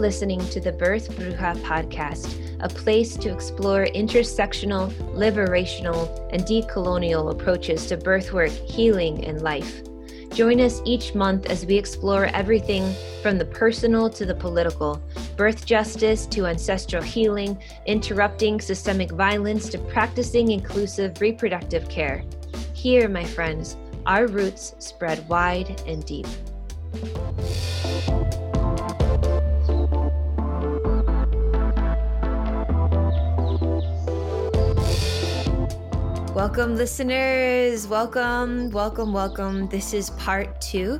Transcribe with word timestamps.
Listening 0.00 0.40
to 0.48 0.60
the 0.60 0.72
Birth 0.72 1.10
Bruja 1.10 1.54
podcast, 1.60 2.34
a 2.60 2.68
place 2.70 3.18
to 3.18 3.30
explore 3.30 3.84
intersectional, 3.84 4.90
liberational, 5.12 6.08
and 6.32 6.42
decolonial 6.44 7.30
approaches 7.30 7.84
to 7.88 7.98
birth 7.98 8.32
work, 8.32 8.50
healing, 8.50 9.22
and 9.26 9.42
life. 9.42 9.82
Join 10.32 10.58
us 10.62 10.80
each 10.86 11.14
month 11.14 11.44
as 11.50 11.66
we 11.66 11.76
explore 11.76 12.24
everything 12.32 12.94
from 13.22 13.36
the 13.36 13.44
personal 13.44 14.08
to 14.08 14.24
the 14.24 14.34
political, 14.34 15.02
birth 15.36 15.66
justice 15.66 16.24
to 16.28 16.46
ancestral 16.46 17.02
healing, 17.02 17.62
interrupting 17.84 18.58
systemic 18.58 19.10
violence 19.10 19.68
to 19.68 19.76
practicing 19.76 20.50
inclusive 20.50 21.20
reproductive 21.20 21.86
care. 21.90 22.24
Here, 22.72 23.06
my 23.06 23.24
friends, 23.24 23.76
our 24.06 24.26
roots 24.26 24.74
spread 24.78 25.28
wide 25.28 25.82
and 25.86 26.02
deep. 26.06 26.26
Welcome, 36.40 36.74
listeners. 36.74 37.86
Welcome, 37.86 38.70
welcome, 38.70 39.12
welcome. 39.12 39.68
This 39.68 39.92
is 39.92 40.08
part 40.08 40.58
two 40.58 40.98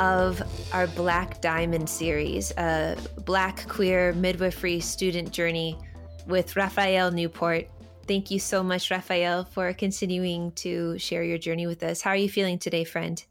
of 0.00 0.42
our 0.72 0.88
Black 0.88 1.40
Diamond 1.40 1.88
series, 1.88 2.50
a 2.58 2.96
Black 3.24 3.68
queer 3.68 4.12
midwifery 4.14 4.80
student 4.80 5.30
journey 5.30 5.78
with 6.26 6.56
Raphael 6.56 7.12
Newport. 7.12 7.68
Thank 8.08 8.32
you 8.32 8.40
so 8.40 8.64
much, 8.64 8.90
Raphael, 8.90 9.44
for 9.44 9.72
continuing 9.72 10.50
to 10.56 10.98
share 10.98 11.22
your 11.22 11.38
journey 11.38 11.68
with 11.68 11.84
us. 11.84 12.02
How 12.02 12.10
are 12.10 12.16
you 12.16 12.28
feeling 12.28 12.58
today, 12.58 12.82
friend? 12.82 13.24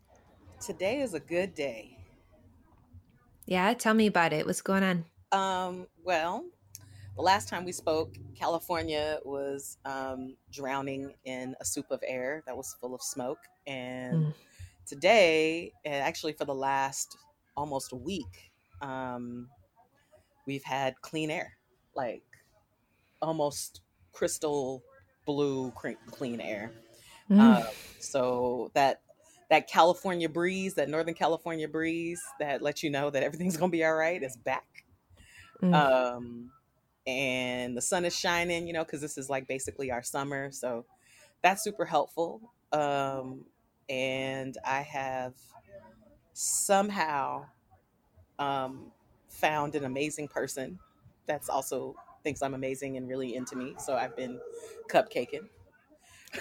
Today 0.65 1.01
is 1.01 1.15
a 1.15 1.19
good 1.19 1.53
day. 1.53 1.97
Yeah, 3.45 3.73
tell 3.73 3.93
me 3.93 4.07
about 4.07 4.31
it. 4.31 4.45
What's 4.45 4.61
going 4.61 4.83
on? 4.83 5.05
Um, 5.33 5.87
well, 6.01 6.45
the 7.15 7.21
last 7.21 7.47
time 7.47 7.63
we 7.63 7.71
spoke, 7.71 8.15
California 8.37 9.19
was 9.23 9.77
um, 9.85 10.35
drowning 10.51 11.13
in 11.23 11.55
a 11.61 11.65
soup 11.65 11.89
of 11.89 12.01
air 12.05 12.43
that 12.45 12.55
was 12.55 12.75
full 12.79 12.93
of 12.93 13.01
smoke. 13.01 13.39
And 13.67 14.27
mm. 14.27 14.33
today, 14.85 15.71
and 15.85 15.95
actually 15.95 16.33
for 16.33 16.45
the 16.45 16.55
last 16.55 17.17
almost 17.55 17.93
a 17.93 17.95
week, 17.95 18.51
um, 18.81 19.47
we've 20.45 20.63
had 20.63 20.93
clean 21.01 21.31
air, 21.31 21.57
like 21.95 22.23
almost 23.21 23.81
crystal 24.11 24.83
blue 25.25 25.71
clean 26.11 26.41
air. 26.41 26.71
Mm. 27.31 27.39
Uh, 27.39 27.67
so 27.99 28.71
that 28.73 29.01
that 29.49 29.67
California 29.67 30.27
breeze, 30.27 30.73
that 30.73 30.89
Northern 30.89 31.13
California 31.13 31.67
breeze 31.67 32.21
that 32.39 32.61
lets 32.61 32.83
you 32.83 32.89
know 32.89 33.09
that 33.09 33.23
everything's 33.23 33.55
gonna 33.57 33.71
be 33.71 33.85
all 33.85 33.95
right, 33.95 34.21
is 34.21 34.35
back. 34.35 34.85
Mm. 35.61 35.73
Um, 35.73 36.51
and 37.07 37.77
the 37.77 37.81
sun 37.81 38.05
is 38.05 38.15
shining, 38.15 38.67
you 38.67 38.73
know, 38.73 38.83
because 38.83 39.01
this 39.01 39.17
is 39.17 39.29
like 39.29 39.47
basically 39.47 39.91
our 39.91 40.03
summer. 40.03 40.51
So 40.51 40.85
that's 41.41 41.63
super 41.63 41.85
helpful. 41.85 42.53
Um, 42.71 43.45
and 43.89 44.57
I 44.65 44.81
have 44.81 45.33
somehow 46.33 47.45
um, 48.39 48.91
found 49.29 49.75
an 49.75 49.85
amazing 49.85 50.27
person 50.27 50.79
that's 51.27 51.49
also 51.49 51.95
thinks 52.23 52.41
I'm 52.41 52.55
amazing 52.55 52.97
and 52.97 53.07
really 53.07 53.35
into 53.35 53.55
me. 53.55 53.75
So 53.77 53.95
I've 53.95 54.15
been 54.15 54.39
cupcaking. 54.89 55.47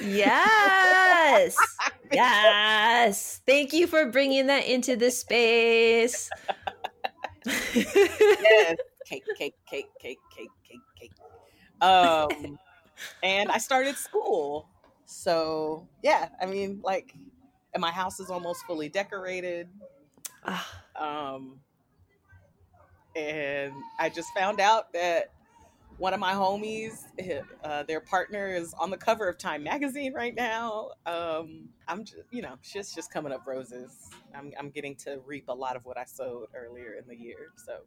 Yes. 0.01 1.57
yes. 2.13 3.43
Thank 3.47 3.73
you 3.73 3.87
for 3.87 4.11
bringing 4.11 4.47
that 4.47 4.67
into 4.67 4.97
the 4.97 5.11
space. 5.11 6.31
yes 7.75 8.77
cake, 9.05 9.25
cake, 9.37 9.55
cake, 9.69 9.87
cake, 10.01 10.19
cake, 10.35 10.51
cake, 10.69 10.81
cake. 10.99 11.13
Um, 11.81 12.59
and 13.23 13.51
I 13.51 13.59
started 13.59 13.97
school. 13.97 14.69
So 15.07 15.87
yeah, 16.03 16.29
I 16.41 16.47
mean, 16.47 16.81
like, 16.83 17.15
and 17.73 17.81
my 17.81 17.91
house 17.91 18.21
is 18.21 18.31
almost 18.31 18.65
fully 18.65 18.89
decorated. 18.89 19.69
Ah. 20.47 20.83
um, 20.97 21.61
and 23.17 23.73
I 23.99 24.09
just 24.09 24.29
found 24.37 24.61
out 24.61 24.93
that 24.93 25.33
one 25.99 26.13
of 26.13 26.21
my 26.21 26.33
homies, 26.33 27.05
uh, 27.65 27.85
their 27.85 28.01
partner 28.01 28.49
is 28.49 28.75
on 28.75 28.91
the 28.91 28.97
cover 28.97 29.29
of 29.29 29.39
Time 29.39 29.63
magazine 29.63 30.13
right 30.13 30.35
now. 30.35 30.91
Um, 31.07 31.69
I'm 31.87 32.05
just, 32.05 32.19
you 32.31 32.43
know, 32.43 32.57
she's 32.63 32.93
just 32.93 33.13
coming 33.13 33.33
up 33.33 33.47
roses. 33.47 34.11
I'm, 34.35 34.53
I'm 34.59 34.71
getting 34.71 34.97
to 34.97 35.21
reap 35.25 35.49
a 35.49 35.55
lot 35.55 35.77
of 35.77 35.85
what 35.85 35.97
I 35.97 36.05
sowed 36.05 36.49
earlier 36.55 36.95
in 36.95 37.07
the 37.07 37.17
year. 37.17 37.53
So 37.65 37.79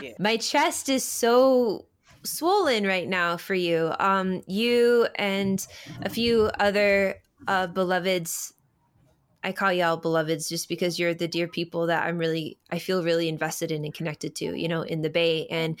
yeah. 0.00 0.12
My 0.18 0.36
chest 0.36 0.88
is 0.88 1.04
so 1.04 1.86
swollen 2.26 2.86
right 2.86 3.08
now 3.08 3.36
for 3.36 3.54
you. 3.54 3.92
Um, 3.98 4.42
you 4.46 5.08
and 5.14 5.64
a 6.02 6.08
few 6.08 6.50
other 6.58 7.16
uh, 7.48 7.68
beloveds. 7.68 8.52
I 9.42 9.52
call 9.52 9.72
y'all 9.72 9.96
beloveds 9.96 10.48
just 10.48 10.68
because 10.68 10.98
you're 10.98 11.14
the 11.14 11.28
dear 11.28 11.46
people 11.46 11.86
that 11.86 12.04
I'm 12.04 12.18
really, 12.18 12.58
I 12.70 12.80
feel 12.80 13.04
really 13.04 13.28
invested 13.28 13.70
in 13.70 13.84
and 13.84 13.94
connected 13.94 14.34
to, 14.36 14.58
you 14.58 14.66
know, 14.66 14.82
in 14.82 15.02
the 15.02 15.10
Bay. 15.10 15.46
And 15.46 15.78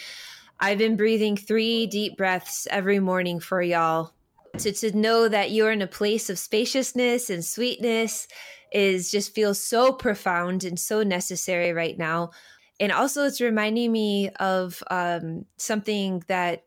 I've 0.60 0.78
been 0.78 0.96
breathing 0.96 1.36
three 1.36 1.86
deep 1.86 2.16
breaths 2.16 2.68
every 2.70 3.00
morning 3.00 3.40
for 3.40 3.60
y'all. 3.60 4.12
To, 4.58 4.72
to 4.72 4.96
know 4.96 5.28
that 5.28 5.50
you're 5.50 5.72
in 5.72 5.82
a 5.82 5.86
place 5.86 6.30
of 6.30 6.38
spaciousness 6.38 7.28
and 7.28 7.44
sweetness 7.44 8.26
is 8.72 9.10
just 9.10 9.34
feels 9.34 9.60
so 9.60 9.92
profound 9.92 10.64
and 10.64 10.78
so 10.78 11.02
necessary 11.02 11.72
right 11.72 11.98
now 11.98 12.30
and 12.78 12.92
also 12.92 13.24
it's 13.24 13.40
reminding 13.40 13.92
me 13.92 14.30
of 14.40 14.82
um, 14.90 15.46
something 15.56 16.22
that 16.28 16.64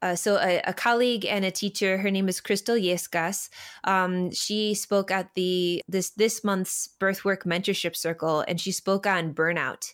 uh, 0.00 0.14
so 0.14 0.36
a, 0.36 0.60
a, 0.64 0.72
colleague 0.72 1.26
and 1.26 1.44
a 1.44 1.50
teacher 1.50 1.98
her 1.98 2.10
name 2.10 2.28
is 2.28 2.40
crystal 2.40 2.76
yescas 2.76 3.48
um, 3.84 4.30
she 4.30 4.74
spoke 4.74 5.10
at 5.10 5.34
the 5.34 5.82
this 5.88 6.10
this 6.10 6.44
month's 6.44 6.86
birthwork 6.86 7.44
mentorship 7.44 7.96
circle 7.96 8.44
and 8.46 8.60
she 8.60 8.70
spoke 8.70 9.06
on 9.06 9.34
burnout 9.34 9.92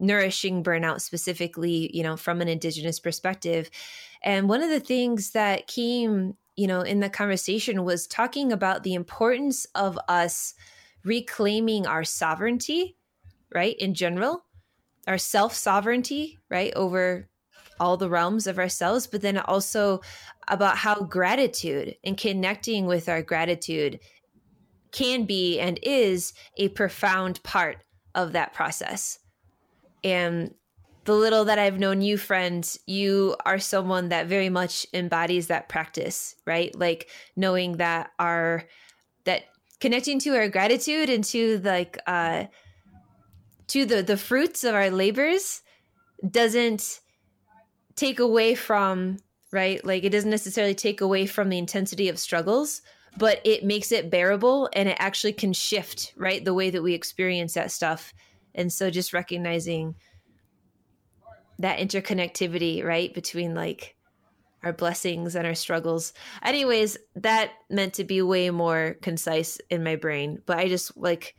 nourishing 0.00 0.62
burnout 0.62 1.00
specifically 1.00 1.90
you 1.92 2.02
know 2.02 2.16
from 2.16 2.40
an 2.40 2.48
indigenous 2.48 3.00
perspective. 3.00 3.70
And 4.22 4.48
one 4.48 4.62
of 4.62 4.70
the 4.70 4.80
things 4.80 5.30
that 5.30 5.66
came 5.66 6.36
you 6.56 6.66
know 6.66 6.80
in 6.80 7.00
the 7.00 7.10
conversation 7.10 7.84
was 7.84 8.06
talking 8.06 8.52
about 8.52 8.82
the 8.82 8.94
importance 8.94 9.66
of 9.74 9.98
us 10.08 10.54
reclaiming 11.04 11.86
our 11.86 12.04
sovereignty 12.04 12.96
right 13.54 13.76
in 13.78 13.94
general 13.94 14.44
our 15.08 15.18
self 15.18 15.54
sovereignty, 15.54 16.38
right, 16.50 16.72
over 16.76 17.28
all 17.80 17.96
the 17.96 18.10
realms 18.10 18.46
of 18.46 18.58
ourselves, 18.58 19.06
but 19.06 19.22
then 19.22 19.38
also 19.38 20.00
about 20.48 20.76
how 20.76 20.94
gratitude 20.94 21.96
and 22.04 22.16
connecting 22.16 22.86
with 22.86 23.08
our 23.08 23.22
gratitude 23.22 24.00
can 24.92 25.24
be 25.24 25.58
and 25.58 25.78
is 25.82 26.32
a 26.56 26.68
profound 26.68 27.42
part 27.42 27.78
of 28.14 28.32
that 28.32 28.52
process. 28.52 29.18
And 30.02 30.54
the 31.04 31.14
little 31.14 31.46
that 31.46 31.58
I've 31.58 31.78
known 31.78 32.02
you, 32.02 32.18
friends, 32.18 32.78
you 32.86 33.36
are 33.46 33.58
someone 33.58 34.10
that 34.10 34.26
very 34.26 34.50
much 34.50 34.86
embodies 34.92 35.46
that 35.46 35.68
practice, 35.68 36.34
right? 36.46 36.74
Like 36.74 37.08
knowing 37.36 37.78
that 37.78 38.10
our 38.18 38.64
that 39.24 39.44
connecting 39.80 40.18
to 40.20 40.36
our 40.36 40.48
gratitude 40.48 41.08
and 41.08 41.22
to 41.24 41.60
like 41.60 41.98
uh 42.06 42.44
to 43.68 43.84
the 43.84 44.02
the 44.02 44.16
fruits 44.16 44.64
of 44.64 44.74
our 44.74 44.90
labors 44.90 45.62
doesn't 46.28 47.00
take 47.96 48.18
away 48.18 48.54
from 48.54 49.18
right? 49.50 49.82
Like 49.84 50.04
it 50.04 50.10
doesn't 50.10 50.30
necessarily 50.30 50.74
take 50.74 51.00
away 51.00 51.24
from 51.24 51.48
the 51.48 51.58
intensity 51.58 52.08
of 52.08 52.18
struggles 52.18 52.82
but 53.16 53.40
it 53.44 53.64
makes 53.64 53.90
it 53.90 54.10
bearable 54.10 54.68
and 54.72 54.88
it 54.88 54.96
actually 55.00 55.32
can 55.32 55.52
shift 55.52 56.12
right 56.16 56.44
the 56.44 56.54
way 56.54 56.70
that 56.70 56.82
we 56.82 56.94
experience 56.94 57.54
that 57.54 57.72
stuff. 57.72 58.12
And 58.54 58.72
so 58.72 58.90
just 58.90 59.12
recognizing 59.12 59.96
that 61.58 61.78
interconnectivity 61.78 62.84
right 62.84 63.12
between 63.12 63.54
like 63.54 63.96
our 64.62 64.72
blessings 64.72 65.34
and 65.34 65.46
our 65.46 65.54
struggles. 65.54 66.12
Anyways 66.42 66.96
that 67.16 67.50
meant 67.68 67.94
to 67.94 68.04
be 68.04 68.22
way 68.22 68.50
more 68.50 68.96
concise 69.02 69.58
in 69.70 69.82
my 69.82 69.96
brain 69.96 70.42
but 70.46 70.58
i 70.58 70.68
just 70.68 70.96
like 70.96 71.34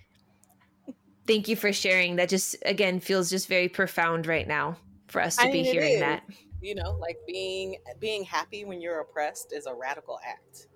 thank 1.30 1.48
you 1.48 1.56
for 1.56 1.72
sharing. 1.72 2.16
That 2.16 2.28
just 2.28 2.56
again 2.66 3.00
feels 3.00 3.30
just 3.30 3.48
very 3.48 3.70
profound 3.70 4.26
right 4.26 4.48
now 4.48 4.78
for 5.08 5.22
us 5.22 5.38
to 5.38 5.44
I 5.44 5.52
be 5.52 5.62
mean, 5.62 5.66
hearing 5.66 6.00
that. 6.00 6.24
You 6.62 6.76
know, 6.76 6.98
like 7.00 7.18
being 7.28 7.78
being 8.00 8.24
happy 8.24 8.66
when 8.66 8.81
you're 8.81 9.00
oppressed 9.00 9.54
is 9.54 9.66
a 9.68 9.74
radical 9.74 10.20
act. 10.28 10.68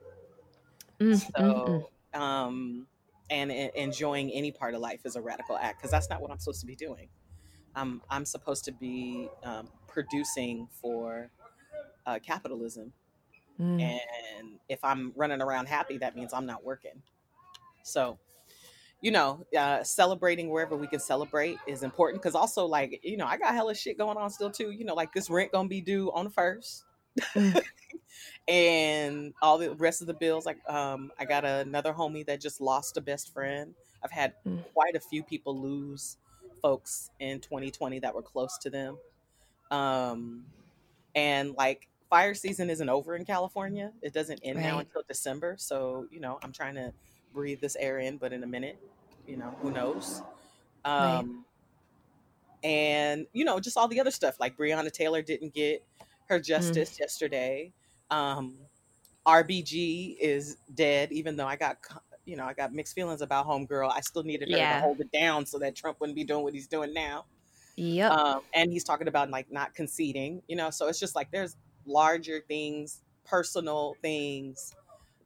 Mm, 1.00 1.18
so, 1.18 1.88
mm-hmm. 2.14 2.22
um, 2.22 2.88
and, 3.30 3.52
and 3.52 3.72
enjoying 3.76 4.32
any 4.32 4.52
part 4.52 4.76
of 4.76 4.82
life 4.82 5.02
is 5.06 5.16
a 5.16 5.22
radical 5.22 5.58
act 5.58 5.80
because 5.80 5.92
that's 5.92 6.10
not 6.10 6.22
what 6.22 6.32
I'm 6.32 6.40
supposed 6.40 6.62
to 6.62 6.68
be 6.68 6.76
doing. 6.76 7.10
I'm 7.76 8.02
I'm 8.10 8.26
supposed 8.26 8.64
to 8.66 8.72
be 8.72 9.30
um, 9.44 9.68
producing 9.88 10.68
for 10.72 11.32
uh, 12.06 12.20
capitalism, 12.20 12.94
mm. 13.60 13.82
and 13.82 14.60
if 14.70 14.84
I'm 14.84 15.14
running 15.16 15.42
around 15.42 15.66
happy, 15.66 15.98
that 15.98 16.16
means 16.16 16.32
I'm 16.32 16.46
not 16.46 16.64
working. 16.64 17.02
So 17.82 18.20
you 19.04 19.12
know, 19.12 19.46
uh, 19.60 19.84
celebrating 19.84 20.50
wherever 20.50 20.78
we 20.78 20.88
can 20.88 21.02
celebrate 21.02 21.58
is 21.68 21.84
important 21.84 22.24
because 22.24 22.36
also 22.36 22.66
like 22.66 23.02
you 23.04 23.18
know 23.18 23.26
I 23.26 23.38
got 23.38 23.54
hella 23.54 23.76
shit 23.76 23.98
going 23.98 24.18
on 24.18 24.30
still 24.30 24.50
too. 24.50 24.72
You 24.72 24.86
know, 24.86 24.96
like 24.96 25.14
this 25.14 25.30
rent 25.30 25.52
gonna 25.52 25.68
be 25.68 25.82
due 25.82 26.10
on 26.14 26.24
the 26.24 26.32
first. 26.32 26.86
Mm. 27.36 27.62
and 28.48 29.34
all 29.42 29.58
the 29.58 29.76
rest 29.76 30.02
of 30.02 30.08
the 30.08 30.14
bills 30.16 30.46
like 30.48 30.58
um 30.68 31.12
i 31.20 31.26
got 31.26 31.46
another 31.46 31.94
homie 31.94 32.26
that 32.26 32.42
just 32.42 32.60
lost 32.60 32.98
a 32.98 33.02
best 33.02 33.32
friend 33.32 33.76
i've 34.04 34.12
had 34.12 34.34
mm. 34.48 34.64
quite 34.74 34.96
a 34.96 35.00
few 35.00 35.22
people 35.22 35.62
lose 35.62 36.18
folks 36.62 37.12
in 37.20 37.40
2020 37.40 38.00
that 38.00 38.16
were 38.16 38.24
close 38.24 38.58
to 38.58 38.72
them 38.72 38.98
um 39.70 40.44
and 41.14 41.54
like 41.56 41.88
fire 42.10 42.34
season 42.34 42.70
isn't 42.70 42.90
over 42.90 43.16
in 43.16 43.26
california 43.26 43.92
it 44.02 44.12
doesn't 44.12 44.40
end 44.44 44.58
right. 44.58 44.66
now 44.66 44.80
until 44.80 45.04
december 45.08 45.56
so 45.60 46.08
you 46.12 46.20
know 46.20 46.40
i'm 46.42 46.52
trying 46.52 46.74
to 46.74 46.92
breathe 47.34 47.60
this 47.62 47.76
air 47.80 48.00
in 48.00 48.18
but 48.18 48.34
in 48.34 48.44
a 48.44 48.48
minute 48.48 48.78
you 49.28 49.38
know 49.38 49.56
who 49.62 49.72
knows 49.72 50.22
um 50.86 51.44
right. 52.64 52.70
and 52.70 53.28
you 53.34 53.46
know 53.46 53.60
just 53.60 53.78
all 53.78 53.88
the 53.88 54.00
other 54.00 54.12
stuff 54.12 54.40
like 54.40 54.58
breonna 54.58 54.92
taylor 54.92 55.22
didn't 55.22 55.54
get 55.54 55.84
her 56.28 56.40
mm. 56.40 56.46
justice 56.46 56.96
mm. 56.96 57.00
yesterday 57.00 57.72
um 58.12 58.56
rbg 59.28 60.18
is 60.20 60.58
dead 60.76 61.12
even 61.12 61.36
though 61.36 61.48
i 61.48 61.56
got 61.56 61.78
you 62.26 62.36
know 62.36 62.46
i 62.46 62.54
got 62.54 62.74
mixed 62.74 62.96
feelings 62.96 63.22
about 63.22 63.48
homegirl 63.48 63.92
i 63.94 64.02
still 64.02 64.24
needed 64.24 64.50
her 64.50 64.58
yeah. 64.58 64.76
to 64.76 64.82
hold 64.82 65.00
it 65.00 65.12
down 65.12 65.46
so 65.46 65.58
that 65.58 65.76
trump 65.76 66.00
wouldn't 66.00 66.16
be 66.16 66.24
doing 66.24 66.44
what 66.44 66.54
he's 66.54 66.68
doing 66.68 66.94
now 66.94 67.26
yeah 67.76 68.10
um, 68.10 68.42
and 68.54 68.72
he's 68.72 68.84
talking 68.84 69.08
about 69.08 69.30
like 69.30 69.52
not 69.52 69.74
conceding 69.74 70.42
you 70.48 70.56
know 70.56 70.70
so 70.70 70.88
it's 70.88 71.00
just 71.00 71.16
like 71.16 71.32
there's 71.32 71.56
larger 71.86 72.42
things 72.48 73.02
personal 73.26 73.96
things 74.02 74.76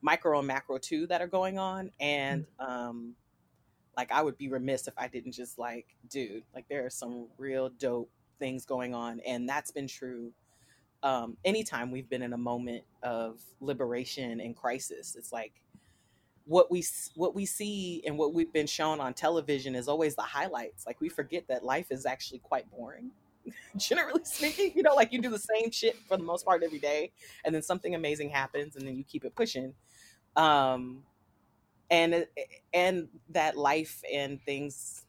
micro 0.02 0.40
and 0.40 0.48
macro 0.48 0.78
too 0.78 1.08
that 1.08 1.22
are 1.22 1.28
going 1.28 1.58
on 1.58 1.92
and 2.00 2.46
mm. 2.60 2.70
um 2.70 3.16
like 3.98 4.12
I 4.12 4.22
would 4.22 4.38
be 4.38 4.48
remiss 4.48 4.88
if 4.88 4.94
I 4.96 5.08
didn't 5.08 5.32
just 5.32 5.58
like, 5.58 5.88
dude, 6.08 6.44
like 6.54 6.66
there 6.70 6.86
are 6.86 6.90
some 6.90 7.26
real 7.40 7.70
dope 7.70 8.12
things 8.40 8.64
going 8.64 8.94
on. 8.94 9.20
And 9.26 9.50
that's 9.50 9.72
been 9.72 9.88
true 9.88 10.32
um, 11.04 11.36
anytime 11.44 11.92
we've 11.92 12.08
been 12.08 12.22
in 12.22 12.34
a 12.34 12.38
moment 12.38 12.84
of 13.02 13.42
liberation 13.60 14.40
and 14.40 14.56
crisis. 14.56 15.16
It's 15.16 15.34
like 15.34 15.54
what 16.46 16.72
we 16.72 16.86
what 17.16 17.36
we 17.36 17.46
see 17.46 18.04
and 18.06 18.18
what 18.18 18.34
we've 18.34 18.54
been 18.54 18.68
shown 18.68 19.00
on 19.02 19.14
television 19.14 19.76
is 19.76 19.88
always 19.88 20.16
the 20.16 20.22
highlights. 20.22 20.86
Like 20.86 21.02
we 21.02 21.10
forget 21.10 21.48
that 21.48 21.66
life 21.66 21.88
is 21.90 22.06
actually 22.06 22.40
quite 22.40 22.70
boring. 22.70 23.10
Generally 23.78 24.26
speaking, 24.26 24.74
you 24.76 24.84
know, 24.84 24.94
like 24.94 25.12
you 25.12 25.22
do 25.22 25.30
the 25.30 25.40
same 25.40 25.72
shit 25.72 25.96
for 26.08 26.18
the 26.18 26.24
most 26.24 26.46
part 26.46 26.64
every 26.64 26.80
day, 26.80 27.12
and 27.46 27.56
then 27.56 27.64
something 27.64 27.96
amazing 27.96 28.30
happens, 28.30 28.76
and 28.76 28.88
then 28.88 28.96
you 28.96 29.04
keep 29.04 29.26
it 29.26 29.36
pushing. 29.36 29.74
Um, 30.38 31.04
and 31.90 32.28
and 32.74 33.08
that 33.30 33.58
life 33.58 34.04
and 34.14 34.42
things 34.42 35.06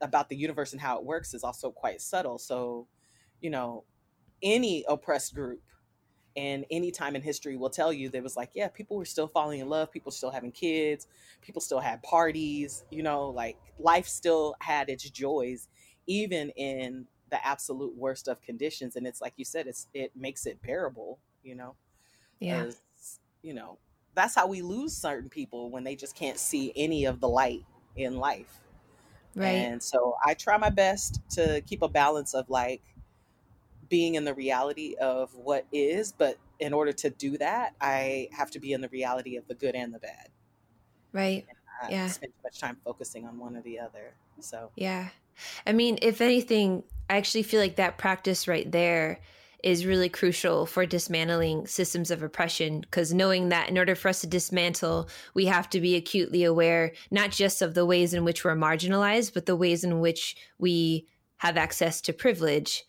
about 0.00 0.28
the 0.28 0.36
universe 0.36 0.72
and 0.72 0.80
how 0.80 0.96
it 0.98 1.04
works 1.04 1.34
is 1.34 1.44
also 1.44 1.70
quite 1.70 2.00
subtle. 2.00 2.38
So 2.38 2.86
you 3.40 3.50
know 3.50 3.84
any 4.42 4.84
oppressed 4.88 5.34
group 5.34 5.62
and 6.36 6.64
any 6.70 6.90
time 6.90 7.16
in 7.16 7.22
history 7.22 7.56
will 7.56 7.70
tell 7.70 7.92
you 7.92 8.08
there 8.08 8.22
was 8.22 8.36
like 8.36 8.50
yeah 8.54 8.68
people 8.68 8.96
were 8.96 9.04
still 9.04 9.26
falling 9.26 9.60
in 9.60 9.68
love 9.68 9.90
people 9.90 10.12
still 10.12 10.30
having 10.30 10.52
kids 10.52 11.08
people 11.40 11.60
still 11.60 11.80
had 11.80 12.00
parties 12.04 12.84
you 12.90 13.02
know 13.02 13.28
like 13.28 13.58
life 13.80 14.06
still 14.06 14.54
had 14.60 14.88
its 14.88 15.10
joys 15.10 15.68
even 16.06 16.50
in 16.50 17.06
the 17.30 17.46
absolute 17.46 17.96
worst 17.96 18.28
of 18.28 18.40
conditions. 18.42 18.96
And 18.96 19.06
it's 19.06 19.20
like 19.20 19.34
you 19.36 19.44
said 19.44 19.66
it's 19.66 19.86
it 19.94 20.12
makes 20.14 20.46
it 20.46 20.60
bearable 20.62 21.18
you 21.42 21.54
know 21.54 21.74
yeah. 22.40 22.64
As, 22.64 22.80
you 23.42 23.54
know 23.54 23.78
that's 24.14 24.34
how 24.34 24.46
we 24.46 24.62
lose 24.62 24.96
certain 24.96 25.28
people 25.28 25.70
when 25.70 25.84
they 25.84 25.96
just 25.96 26.14
can't 26.14 26.38
see 26.38 26.72
any 26.76 27.04
of 27.04 27.20
the 27.20 27.28
light 27.28 27.64
in 27.96 28.16
life. 28.16 28.60
Right. 29.34 29.48
And 29.48 29.82
so 29.82 30.16
I 30.24 30.34
try 30.34 30.56
my 30.56 30.70
best 30.70 31.20
to 31.30 31.62
keep 31.66 31.82
a 31.82 31.88
balance 31.88 32.34
of 32.34 32.50
like 32.50 32.82
being 33.88 34.16
in 34.16 34.24
the 34.24 34.34
reality 34.34 34.96
of 35.00 35.34
what 35.34 35.66
is, 35.72 36.12
but 36.12 36.36
in 36.58 36.72
order 36.72 36.92
to 36.92 37.10
do 37.10 37.38
that, 37.38 37.74
I 37.80 38.28
have 38.32 38.50
to 38.52 38.60
be 38.60 38.72
in 38.72 38.80
the 38.80 38.88
reality 38.88 39.36
of 39.36 39.46
the 39.46 39.54
good 39.54 39.74
and 39.74 39.94
the 39.94 39.98
bad. 39.98 40.28
Right. 41.12 41.46
yeah. 41.88 42.08
Spend 42.08 42.32
too 42.32 42.40
much 42.44 42.60
time 42.60 42.76
focusing 42.84 43.26
on 43.26 43.38
one 43.38 43.56
or 43.56 43.62
the 43.62 43.78
other. 43.78 44.14
So 44.40 44.70
yeah. 44.76 45.08
I 45.66 45.72
mean, 45.72 45.98
if 46.02 46.20
anything, 46.20 46.82
I 47.08 47.16
actually 47.16 47.44
feel 47.44 47.60
like 47.60 47.76
that 47.76 47.98
practice 47.98 48.48
right 48.48 48.70
there 48.70 49.20
is 49.62 49.86
really 49.86 50.08
crucial 50.08 50.66
for 50.66 50.86
dismantling 50.86 51.66
systems 51.66 52.10
of 52.10 52.22
oppression 52.22 52.80
because 52.80 53.12
knowing 53.12 53.48
that 53.48 53.68
in 53.68 53.78
order 53.78 53.94
for 53.94 54.08
us 54.08 54.20
to 54.20 54.26
dismantle, 54.26 55.08
we 55.34 55.46
have 55.46 55.68
to 55.70 55.80
be 55.80 55.96
acutely 55.96 56.44
aware 56.44 56.92
not 57.10 57.30
just 57.30 57.62
of 57.62 57.74
the 57.74 57.86
ways 57.86 58.14
in 58.14 58.24
which 58.24 58.44
we're 58.44 58.56
marginalized, 58.56 59.34
but 59.34 59.46
the 59.46 59.56
ways 59.56 59.84
in 59.84 60.00
which 60.00 60.36
we 60.58 61.06
have 61.38 61.56
access 61.56 62.00
to 62.02 62.12
privilege. 62.12 62.84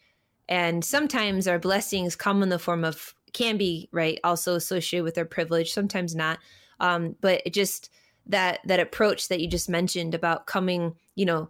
And 0.50 0.84
sometimes 0.84 1.48
our 1.48 1.60
blessings 1.60 2.16
come 2.16 2.44
in 2.44 2.50
the 2.50 2.60
form 2.60 2.84
of, 2.84 3.14
can 3.34 3.58
be, 3.58 3.90
right, 3.92 4.20
also 4.24 4.56
associated 4.56 5.04
with 5.04 5.18
our 5.18 5.26
privilege, 5.26 5.72
sometimes 5.72 6.16
not. 6.16 6.40
Um, 6.80 7.16
but 7.22 7.42
it 7.46 7.54
just, 7.54 7.90
that 8.28 8.60
that 8.66 8.80
approach 8.80 9.28
that 9.28 9.40
you 9.40 9.48
just 9.48 9.70
mentioned 9.70 10.14
about 10.14 10.46
coming 10.46 10.96
you 11.16 11.26
know 11.26 11.50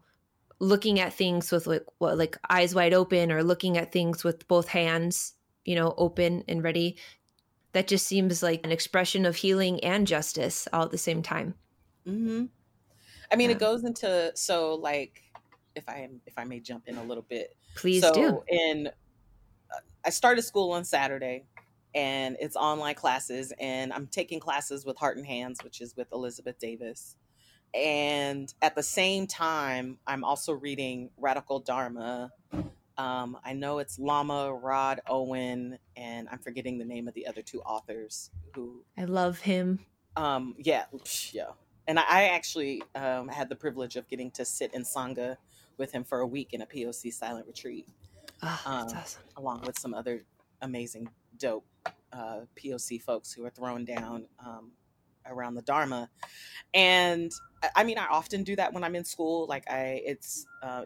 looking 0.62 1.00
at 1.00 1.12
things 1.12 1.52
with 1.52 1.66
like 1.66 1.84
what 1.98 2.20
like 2.20 2.38
eyes 2.48 2.76
wide 2.76 2.94
open 2.94 3.32
or 3.32 3.44
looking 3.44 3.80
at 3.80 3.92
things 3.92 4.24
with 4.24 4.48
both 4.48 4.68
hands 4.68 5.34
you 5.66 5.76
know 5.76 5.96
open 5.98 6.44
and 6.48 6.64
ready 6.64 6.96
that 7.74 7.88
just 7.88 8.06
seems 8.06 8.44
like 8.44 8.64
an 8.64 8.72
expression 8.72 9.26
of 9.26 9.36
healing 9.36 9.84
and 9.84 10.06
justice 10.06 10.68
all 10.72 10.84
at 10.84 10.92
the 10.92 10.98
same 10.98 11.24
time. 11.24 11.56
Mm-hmm. 12.08 12.46
i 13.32 13.36
mean 13.36 13.50
it 13.50 13.60
goes 13.60 13.84
into 13.84 14.32
so 14.36 14.76
like 14.76 15.24
if 15.76 15.88
i 15.88 15.98
am 15.98 16.22
if 16.26 16.34
i 16.38 16.44
may 16.44 16.60
jump 16.60 16.88
in 16.88 16.98
a 16.98 17.04
little 17.04 17.26
bit. 17.28 17.56
Please 17.76 18.02
so 18.02 18.14
do. 18.14 18.44
in 18.48 18.88
uh, 18.88 19.80
i 20.06 20.10
started 20.10 20.42
school 20.44 20.72
on 20.72 20.84
saturday 20.84 21.46
and 21.94 22.38
it's 22.40 22.56
online 22.56 22.96
classes 22.96 23.54
and 23.60 23.94
i'm 23.94 24.08
taking 24.08 24.40
classes 24.40 24.86
with 24.86 24.98
heart 24.98 25.18
and 25.18 25.26
hands 25.26 25.64
which 25.64 25.80
is 25.80 25.96
with 25.96 26.08
elizabeth 26.12 26.58
davis 26.58 27.16
and 27.74 28.54
at 28.62 28.76
the 28.76 28.84
same 28.84 29.28
time, 29.28 29.98
I'm 30.06 30.24
also 30.24 30.54
reading 30.54 31.10
Radical 31.18 31.60
Dharma. 31.60 32.32
Um, 32.98 33.38
I 33.44 33.54
know 33.54 33.80
it's 33.80 33.98
Lama 33.98 34.54
Rod 34.54 35.02
Owen, 35.08 35.80
and 35.96 36.28
I'm 36.30 36.40
forgetting 36.40 36.78
the 36.78 36.86
name 36.86 37.08
of 37.08 37.14
the 37.14 37.28
other 37.28 37.42
two 37.42 37.62
authors 37.62 38.30
who 38.54 38.84
I 38.98 39.06
love 39.06 39.40
him. 39.40 39.80
Um, 40.18 40.56
yeah, 40.58 40.86
yeah. 41.32 41.52
And 41.88 41.98
I, 41.98 42.04
I 42.08 42.24
actually 42.30 42.84
um, 42.94 43.28
had 43.28 43.50
the 43.50 43.56
privilege 43.56 43.96
of 43.96 44.08
getting 44.08 44.30
to 44.32 44.46
sit 44.46 44.74
in 44.74 44.84
Sangha 44.84 45.38
with 45.78 45.92
him 45.92 46.04
for 46.04 46.20
a 46.20 46.28
week 46.28 46.54
in 46.54 46.62
a 46.62 46.66
POC 46.66 47.14
silent 47.14 47.48
retreat, 47.48 47.88
oh, 48.44 48.62
um, 48.66 48.88
awesome. 48.96 49.24
along 49.38 49.62
with 49.62 49.80
some 49.80 49.94
other 49.94 50.24
amazing, 50.62 51.10
dope 51.38 51.66
uh, 52.14 52.42
POC 52.56 53.02
folks 53.02 53.32
who 53.32 53.46
are 53.46 53.50
thrown 53.50 53.86
down 53.86 54.28
um, 54.46 54.72
around 55.26 55.56
the 55.56 55.62
Dharma. 55.62 56.10
And 56.74 57.32
I 57.76 57.84
mean, 57.84 57.98
I 57.98 58.08
often 58.08 58.44
do 58.44 58.56
that 58.56 58.74
when 58.74 58.84
I'm 58.84 58.96
in 58.96 59.06
school. 59.06 59.46
Like 59.48 59.70
I, 59.70 60.02
it's 60.06 60.46
uh, 60.64 60.84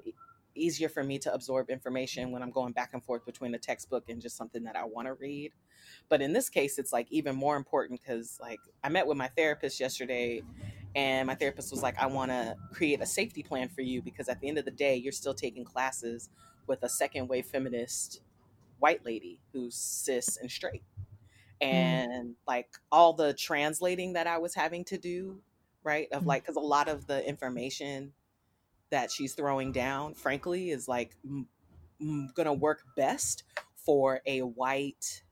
easier 0.55 0.89
for 0.89 1.03
me 1.03 1.19
to 1.19 1.33
absorb 1.33 1.69
information 1.69 2.31
when 2.31 2.41
I'm 2.41 2.51
going 2.51 2.73
back 2.73 2.91
and 2.93 3.03
forth 3.03 3.25
between 3.25 3.53
a 3.53 3.59
textbook 3.59 4.09
and 4.09 4.21
just 4.21 4.37
something 4.37 4.63
that 4.63 4.75
I 4.75 4.85
want 4.85 5.07
to 5.07 5.13
read. 5.13 5.51
But 6.09 6.21
in 6.21 6.33
this 6.33 6.49
case, 6.49 6.79
it's 6.79 6.93
like 6.93 7.07
even 7.11 7.35
more 7.35 7.55
important 7.55 8.01
because 8.01 8.37
like 8.41 8.59
I 8.83 8.89
met 8.89 9.07
with 9.07 9.17
my 9.17 9.27
therapist 9.27 9.79
yesterday 9.79 10.41
and 10.95 11.27
my 11.27 11.35
therapist 11.35 11.71
was 11.71 11.83
like, 11.83 11.97
I 11.99 12.07
want 12.07 12.31
to 12.31 12.55
create 12.71 13.01
a 13.01 13.05
safety 13.05 13.43
plan 13.43 13.69
for 13.69 13.81
you 13.81 14.01
because 14.01 14.29
at 14.29 14.39
the 14.39 14.47
end 14.47 14.57
of 14.57 14.65
the 14.65 14.71
day, 14.71 14.95
you're 14.95 15.11
still 15.11 15.33
taking 15.33 15.65
classes 15.65 16.29
with 16.67 16.83
a 16.83 16.89
second 16.89 17.27
wave 17.27 17.45
feminist 17.45 18.21
white 18.79 19.05
lady 19.05 19.39
who's 19.51 19.75
cis 19.75 20.37
and 20.37 20.49
straight. 20.49 20.83
Mm. 21.61 21.67
And 21.67 22.29
mm. 22.29 22.33
like 22.47 22.67
all 22.91 23.13
the 23.13 23.33
translating 23.33 24.13
that 24.13 24.27
I 24.27 24.37
was 24.37 24.53
having 24.53 24.83
to 24.85 24.97
do 24.97 25.41
right? 25.85 26.07
Of 26.11 26.23
mm. 26.23 26.25
like, 26.25 26.43
because 26.43 26.57
a 26.57 26.59
lot 26.59 26.89
of 26.89 27.07
the 27.07 27.25
information 27.25 28.11
that 28.89 29.09
she's 29.09 29.33
throwing 29.33 29.71
down, 29.71 30.15
frankly, 30.15 30.71
is 30.71 30.89
like 30.89 31.15
m- 31.23 31.47
m- 32.01 32.29
gonna 32.35 32.53
work 32.53 32.83
best 32.97 33.43
for 33.77 34.19
a 34.25 34.41
white, 34.41 35.23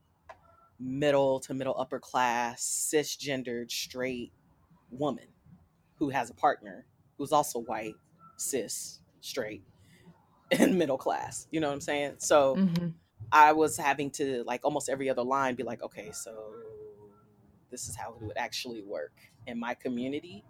middle 0.80 1.40
to 1.40 1.52
middle 1.52 1.74
upper 1.78 1.98
class, 1.98 2.90
cisgendered, 2.92 3.70
straight 3.70 4.32
woman 4.90 5.26
who 5.96 6.08
has 6.08 6.30
a 6.30 6.34
partner 6.34 6.86
who's 7.18 7.32
also 7.32 7.60
white, 7.60 7.94
cis, 8.36 9.00
straight, 9.20 9.64
and 10.50 10.78
middle 10.78 10.98
class. 10.98 11.48
You 11.50 11.60
know 11.60 11.68
what 11.68 11.74
I'm 11.74 11.80
saying? 11.80 12.14
So 12.18 12.56
mm-hmm. 12.56 12.88
I 13.34 13.50
was 13.50 13.76
having 13.76 14.10
to 14.12 14.44
like 14.46 14.64
almost 14.64 14.88
every 14.88 15.10
other 15.10 15.24
line 15.24 15.56
be 15.56 15.64
like, 15.64 15.82
okay, 15.82 16.12
so 16.12 16.54
this 17.68 17.88
is 17.88 17.96
how 17.96 18.14
it 18.14 18.22
would 18.22 18.38
actually 18.38 18.82
work 18.82 19.12
in 19.48 19.58
my 19.58 19.74
community. 19.74 20.44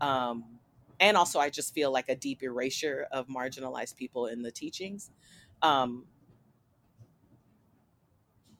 Um, 0.00 0.58
and 0.98 1.14
also, 1.14 1.38
I 1.38 1.50
just 1.50 1.74
feel 1.74 1.92
like 1.92 2.08
a 2.08 2.16
deep 2.16 2.42
erasure 2.42 3.06
of 3.12 3.28
marginalized 3.28 3.96
people 3.96 4.26
in 4.26 4.40
the 4.40 4.50
teachings. 4.50 5.10
Um, 5.60 6.06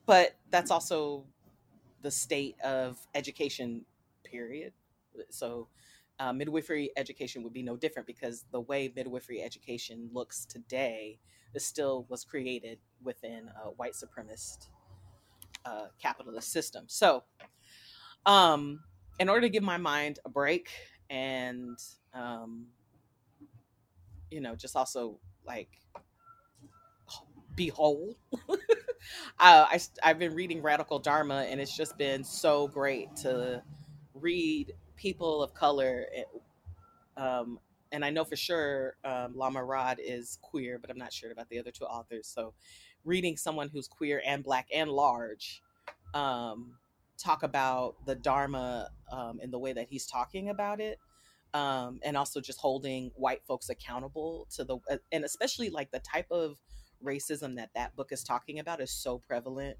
but 0.05 0.35
that's 0.51 0.69
also 0.69 1.25
the 2.03 2.11
state 2.11 2.59
of 2.61 2.99
education, 3.15 3.85
period. 4.23 4.73
So, 5.31 5.69
uh, 6.19 6.31
midwifery 6.31 6.91
education 6.95 7.41
would 7.43 7.53
be 7.53 7.63
no 7.63 7.75
different 7.75 8.05
because 8.05 8.45
the 8.51 8.61
way 8.61 8.91
midwifery 8.95 9.41
education 9.41 10.11
looks 10.13 10.45
today 10.45 11.17
still 11.61 12.05
was 12.09 12.23
created 12.23 12.79
within 13.03 13.49
a 13.63 13.69
white 13.69 13.93
supremacist 13.93 14.67
uh, 15.65 15.87
capitalist 16.01 16.51
system. 16.51 16.85
So, 16.87 17.23
um, 18.25 18.79
in 19.19 19.29
order 19.29 19.41
to 19.41 19.49
give 19.49 19.63
my 19.63 19.77
mind 19.77 20.19
a 20.25 20.29
break 20.29 20.69
and, 21.09 21.77
um, 22.13 22.67
you 24.31 24.41
know, 24.41 24.55
just 24.55 24.75
also 24.75 25.19
like 25.45 25.69
be 27.55 27.69
whole. 27.69 28.15
uh, 28.49 28.55
I, 29.39 29.79
I've 30.01 30.19
been 30.19 30.33
reading 30.33 30.61
Radical 30.61 30.99
Dharma, 30.99 31.45
and 31.49 31.59
it's 31.59 31.75
just 31.75 31.97
been 31.97 32.23
so 32.23 32.67
great 32.67 33.15
to 33.17 33.61
read 34.13 34.73
people 34.95 35.43
of 35.43 35.53
color. 35.53 36.07
Eh, 36.15 36.23
um, 37.21 37.59
and 37.93 38.03
I 38.03 38.09
know 38.09 38.25
for 38.25 38.35
sure 38.35 38.95
um, 39.05 39.37
Lama 39.37 39.63
Rod 39.63 39.99
is 40.03 40.39
queer, 40.41 40.79
but 40.79 40.89
I'm 40.89 40.97
not 40.97 41.13
sure 41.13 41.31
about 41.31 41.47
the 41.49 41.59
other 41.59 41.71
two 41.71 41.85
authors. 41.85 42.27
So, 42.27 42.53
reading 43.05 43.37
someone 43.37 43.69
who's 43.71 43.87
queer 43.87 44.21
and 44.25 44.43
black 44.43 44.67
and 44.73 44.89
large 44.89 45.61
um, 46.13 46.73
talk 47.17 47.43
about 47.43 47.95
the 48.05 48.15
Dharma 48.15 48.89
um, 49.11 49.39
in 49.41 49.51
the 49.51 49.59
way 49.59 49.73
that 49.73 49.87
he's 49.89 50.07
talking 50.07 50.49
about 50.49 50.81
it. 50.81 50.99
Um, 51.53 51.99
and 52.03 52.17
also 52.17 52.41
just 52.41 52.59
holding 52.59 53.11
white 53.15 53.43
folks 53.47 53.69
accountable 53.69 54.47
to 54.55 54.63
the, 54.63 54.77
uh, 54.89 54.97
and 55.11 55.23
especially 55.23 55.69
like 55.69 55.91
the 55.91 55.99
type 55.99 56.25
of 56.31 56.57
racism 57.05 57.55
that 57.57 57.69
that 57.75 57.95
book 57.95 58.11
is 58.11 58.23
talking 58.23 58.57
about 58.57 58.81
is 58.81 58.89
so 58.89 59.19
prevalent 59.19 59.77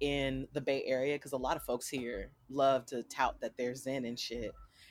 in 0.00 0.48
the 0.54 0.60
Bay 0.60 0.82
Area 0.86 1.14
because 1.14 1.30
a 1.30 1.36
lot 1.36 1.56
of 1.56 1.62
folks 1.62 1.88
here 1.88 2.32
love 2.50 2.84
to 2.86 3.04
tout 3.04 3.40
that 3.40 3.56
they're 3.56 3.76
Zen 3.76 4.04
and 4.04 4.18
shit, 4.18 4.50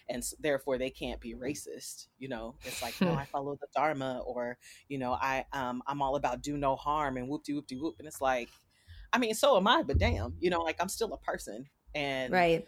and 0.10 0.24
therefore 0.40 0.78
they 0.78 0.90
can't 0.90 1.20
be 1.20 1.34
racist. 1.34 2.08
You 2.18 2.30
know, 2.30 2.56
it's 2.64 2.82
like 2.82 3.00
no, 3.02 3.14
I 3.14 3.26
follow 3.32 3.56
the 3.60 3.68
Dharma, 3.76 4.22
or 4.26 4.58
you 4.88 4.98
know, 4.98 5.14
I 5.14 5.46
um 5.54 5.82
I'm 5.88 6.02
all 6.02 6.16
about 6.16 6.42
do 6.42 6.58
no 6.58 6.76
harm 6.76 7.18
and 7.18 7.28
whoop 7.28 7.44
de 7.44 7.54
whoop 7.54 7.68
de 7.68 7.76
whoop, 7.76 7.96
and 8.00 8.08
it's 8.08 8.22
like, 8.22 8.50
I 9.12 9.18
mean, 9.18 9.34
so 9.34 9.58
am 9.58 9.68
I, 9.68 9.84
but 9.84 9.98
damn, 9.98 10.36
you 10.40 10.50
know, 10.50 10.62
like 10.62 10.78
I'm 10.80 10.90
still 10.90 11.14
a 11.14 11.18
person, 11.18 11.68
and 11.96 12.34
right, 12.34 12.68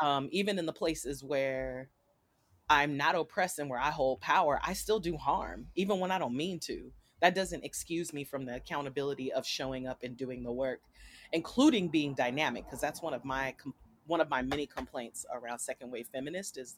um, 0.00 0.28
even 0.32 0.58
in 0.58 0.66
the 0.66 0.72
places 0.72 1.22
where 1.22 1.88
I'm 2.68 2.96
not 2.96 3.14
oppressed 3.14 3.58
and 3.58 3.68
where 3.68 3.80
I 3.80 3.90
hold 3.90 4.20
power, 4.20 4.60
I 4.64 4.72
still 4.72 5.00
do 5.00 5.16
harm, 5.16 5.66
even 5.74 6.00
when 6.00 6.10
I 6.10 6.18
don't 6.18 6.36
mean 6.36 6.58
to. 6.60 6.92
That 7.20 7.36
doesn't 7.36 7.64
excuse 7.64 8.12
me 8.12 8.24
from 8.24 8.46
the 8.46 8.56
accountability 8.56 9.32
of 9.32 9.46
showing 9.46 9.86
up 9.86 10.02
and 10.02 10.16
doing 10.16 10.42
the 10.42 10.50
work 10.50 10.80
including 11.32 11.88
being 11.88 12.14
dynamic 12.14 12.64
because 12.64 12.80
that's 12.80 13.02
one 13.02 13.14
of 13.14 13.24
my 13.24 13.54
one 14.12 14.20
of 14.20 14.28
my 14.28 14.42
many 14.42 14.66
complaints 14.66 15.24
around 15.32 15.58
second 15.58 15.90
wave 15.90 16.06
feminist 16.12 16.58
is 16.58 16.76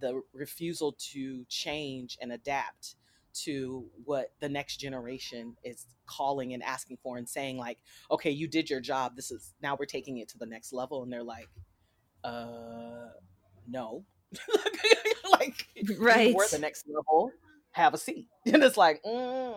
the 0.00 0.22
refusal 0.32 0.96
to 0.98 1.44
change 1.50 2.16
and 2.22 2.32
adapt 2.32 2.94
to 3.34 3.84
what 4.06 4.32
the 4.40 4.48
next 4.48 4.78
generation 4.78 5.54
is 5.62 5.84
calling 6.06 6.54
and 6.54 6.62
asking 6.62 6.96
for 7.02 7.18
and 7.18 7.28
saying 7.28 7.58
like 7.58 7.76
okay 8.10 8.30
you 8.30 8.48
did 8.48 8.70
your 8.70 8.80
job. 8.80 9.16
This 9.16 9.30
is 9.30 9.52
now 9.62 9.76
we're 9.78 9.84
taking 9.84 10.16
it 10.16 10.28
to 10.30 10.38
the 10.38 10.46
next 10.46 10.72
level. 10.72 11.02
And 11.02 11.12
they're 11.12 11.22
like 11.22 11.50
uh 12.24 13.10
no. 13.68 14.04
Like 15.30 15.66
right 15.98 16.34
we're 16.34 16.48
the 16.48 16.58
next 16.58 16.86
level. 16.88 17.32
Have 17.72 17.92
a 17.92 17.98
seat. 17.98 18.28
And 18.46 18.62
it's 18.62 18.76
like, 18.76 19.02
mm, 19.02 19.56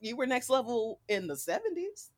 you 0.00 0.16
were 0.16 0.26
next 0.26 0.48
level 0.48 1.00
in 1.08 1.26
the 1.26 1.34
70s 1.34 2.08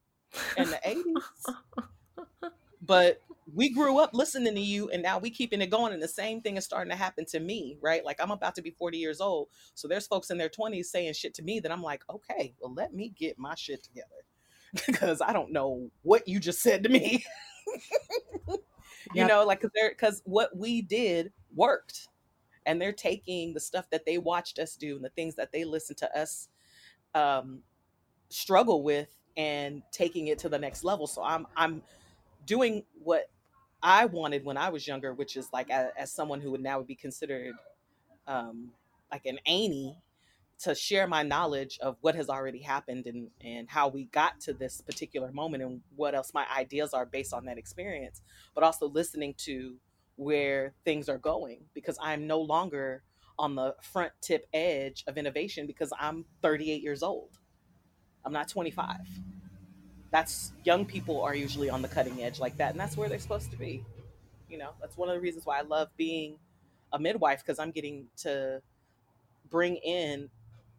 and 0.57 0.69
the 0.69 0.81
80s. 0.85 2.51
but 2.87 3.23
we 3.55 3.69
grew 3.69 3.99
up 3.99 4.11
listening 4.13 4.55
to 4.55 4.61
you 4.61 4.91
and 4.91 5.03
now 5.03 5.19
we 5.19 5.31
keeping 5.31 5.61
it 5.61 5.71
going 5.71 5.93
and 5.93 6.03
the 6.03 6.09
same 6.09 6.41
thing 6.41 6.57
is 6.57 6.65
starting 6.65 6.91
to 6.91 6.97
happen 6.97 7.25
to 7.25 7.39
me 7.39 7.79
right 7.81 8.05
like 8.05 8.21
i'm 8.21 8.31
about 8.31 8.55
to 8.55 8.63
be 8.63 8.71
40 8.71 8.99
years 8.99 9.21
old 9.21 9.49
so 9.75 9.87
there's 9.87 10.07
folks 10.07 10.31
in 10.31 10.39
their 10.39 10.49
20s 10.49 10.87
saying 10.87 11.13
shit 11.13 11.35
to 11.35 11.43
me 11.43 11.61
that 11.61 11.71
i'm 11.71 11.83
like 11.83 12.03
okay 12.11 12.55
well 12.61 12.75
let 12.75 12.93
me 12.93 13.13
get 13.17 13.39
my 13.39 13.55
shit 13.55 13.83
together 13.83 14.07
because 14.87 15.21
i 15.21 15.33
don't 15.33 15.53
know 15.53 15.89
what 16.03 16.27
you 16.27 16.41
just 16.41 16.61
said 16.61 16.83
to 16.83 16.89
me 16.89 17.25
you 18.49 18.59
yep. 19.15 19.29
know 19.29 19.45
like 19.45 19.65
because 19.73 20.23
what 20.25 20.57
we 20.57 20.83
did 20.83 21.33
worked 21.55 22.09
and 22.67 22.83
they're 22.83 22.93
taking 22.93 23.55
the 23.55 23.61
stuff 23.61 23.89
that 23.91 24.05
they 24.05 24.19
watched 24.19 24.59
us 24.59 24.75
do 24.77 24.97
and 24.97 25.05
the 25.05 25.11
things 25.11 25.37
that 25.37 25.53
they 25.53 25.65
listened 25.65 25.97
to 25.99 26.19
us 26.19 26.49
um, 27.15 27.61
struggle 28.29 28.83
with 28.83 29.09
and 29.37 29.83
taking 29.93 30.29
it 30.29 30.39
to 30.41 30.49
the 30.49 30.59
next 30.59 30.85
level. 30.85 31.07
So 31.07 31.23
I'm 31.23 31.47
I'm 31.57 31.83
doing 32.47 32.85
what 33.03 33.29
I 33.83 34.07
wanted 34.07 34.45
when 34.45 34.57
I 34.57 34.71
was 34.71 34.87
younger, 34.87 35.13
which 35.13 35.37
is 35.37 35.49
like 35.53 35.71
as, 35.71 35.91
as 35.97 36.13
someone 36.13 36.41
who 36.41 36.51
would 36.53 36.63
now 36.63 36.83
be 36.83 36.95
considered 36.95 37.55
um, 38.27 38.71
like 39.11 39.27
an 39.27 39.39
Annie 39.47 39.99
to 40.59 40.75
share 40.75 41.07
my 41.07 41.23
knowledge 41.23 41.79
of 41.83 41.97
what 42.01 42.15
has 42.15 42.31
already 42.31 42.61
happened 42.61 43.07
and 43.07 43.29
and 43.45 43.69
how 43.69 43.89
we 43.89 44.07
got 44.07 44.41
to 44.41 44.55
this 44.55 44.81
particular 44.81 45.31
moment 45.31 45.63
and 45.63 45.83
what 45.95 46.15
else 46.15 46.33
my 46.33 46.47
ideas 46.57 46.95
are 46.95 47.05
based 47.05 47.35
on 47.35 47.45
that 47.45 47.59
experience, 47.59 48.23
but 48.55 48.65
also 48.65 48.89
listening 48.89 49.35
to 49.37 49.77
where 50.17 50.73
things 50.85 51.09
are 51.09 51.19
going 51.19 51.61
because 51.75 51.99
I'm 52.01 52.27
no 52.27 52.41
longer 52.41 53.03
on 53.39 53.55
the 53.55 53.75
front 53.83 54.13
tip 54.23 54.47
edge 54.55 55.05
of 55.07 55.19
innovation 55.19 55.67
because 55.67 55.93
I'm 56.01 56.25
38 56.41 56.83
years 56.83 57.03
old. 57.03 57.39
I'm 58.25 58.33
not 58.33 58.49
25. 58.49 58.97
That's 60.17 60.53
young 60.65 60.87
people 60.87 61.21
are 61.21 61.35
usually 61.35 61.69
on 61.69 61.83
the 61.83 61.89
cutting 61.89 62.23
edge 62.23 62.41
like 62.41 62.57
that, 62.57 62.71
and 62.71 62.81
that's 62.81 62.97
where 62.97 63.07
they're 63.07 63.19
supposed 63.19 63.51
to 63.51 63.59
be. 63.59 63.85
You 64.49 64.57
know, 64.57 64.71
that's 64.81 64.97
one 64.97 65.11
of 65.11 65.15
the 65.15 65.21
reasons 65.21 65.45
why 65.45 65.59
I 65.59 65.61
love 65.61 65.89
being 65.99 66.39
a 66.91 66.99
midwife 66.99 67.41
because 67.41 67.59
I'm 67.59 67.71
getting 67.71 68.07
to 68.23 68.63
bring 69.51 69.77
in 69.77 70.31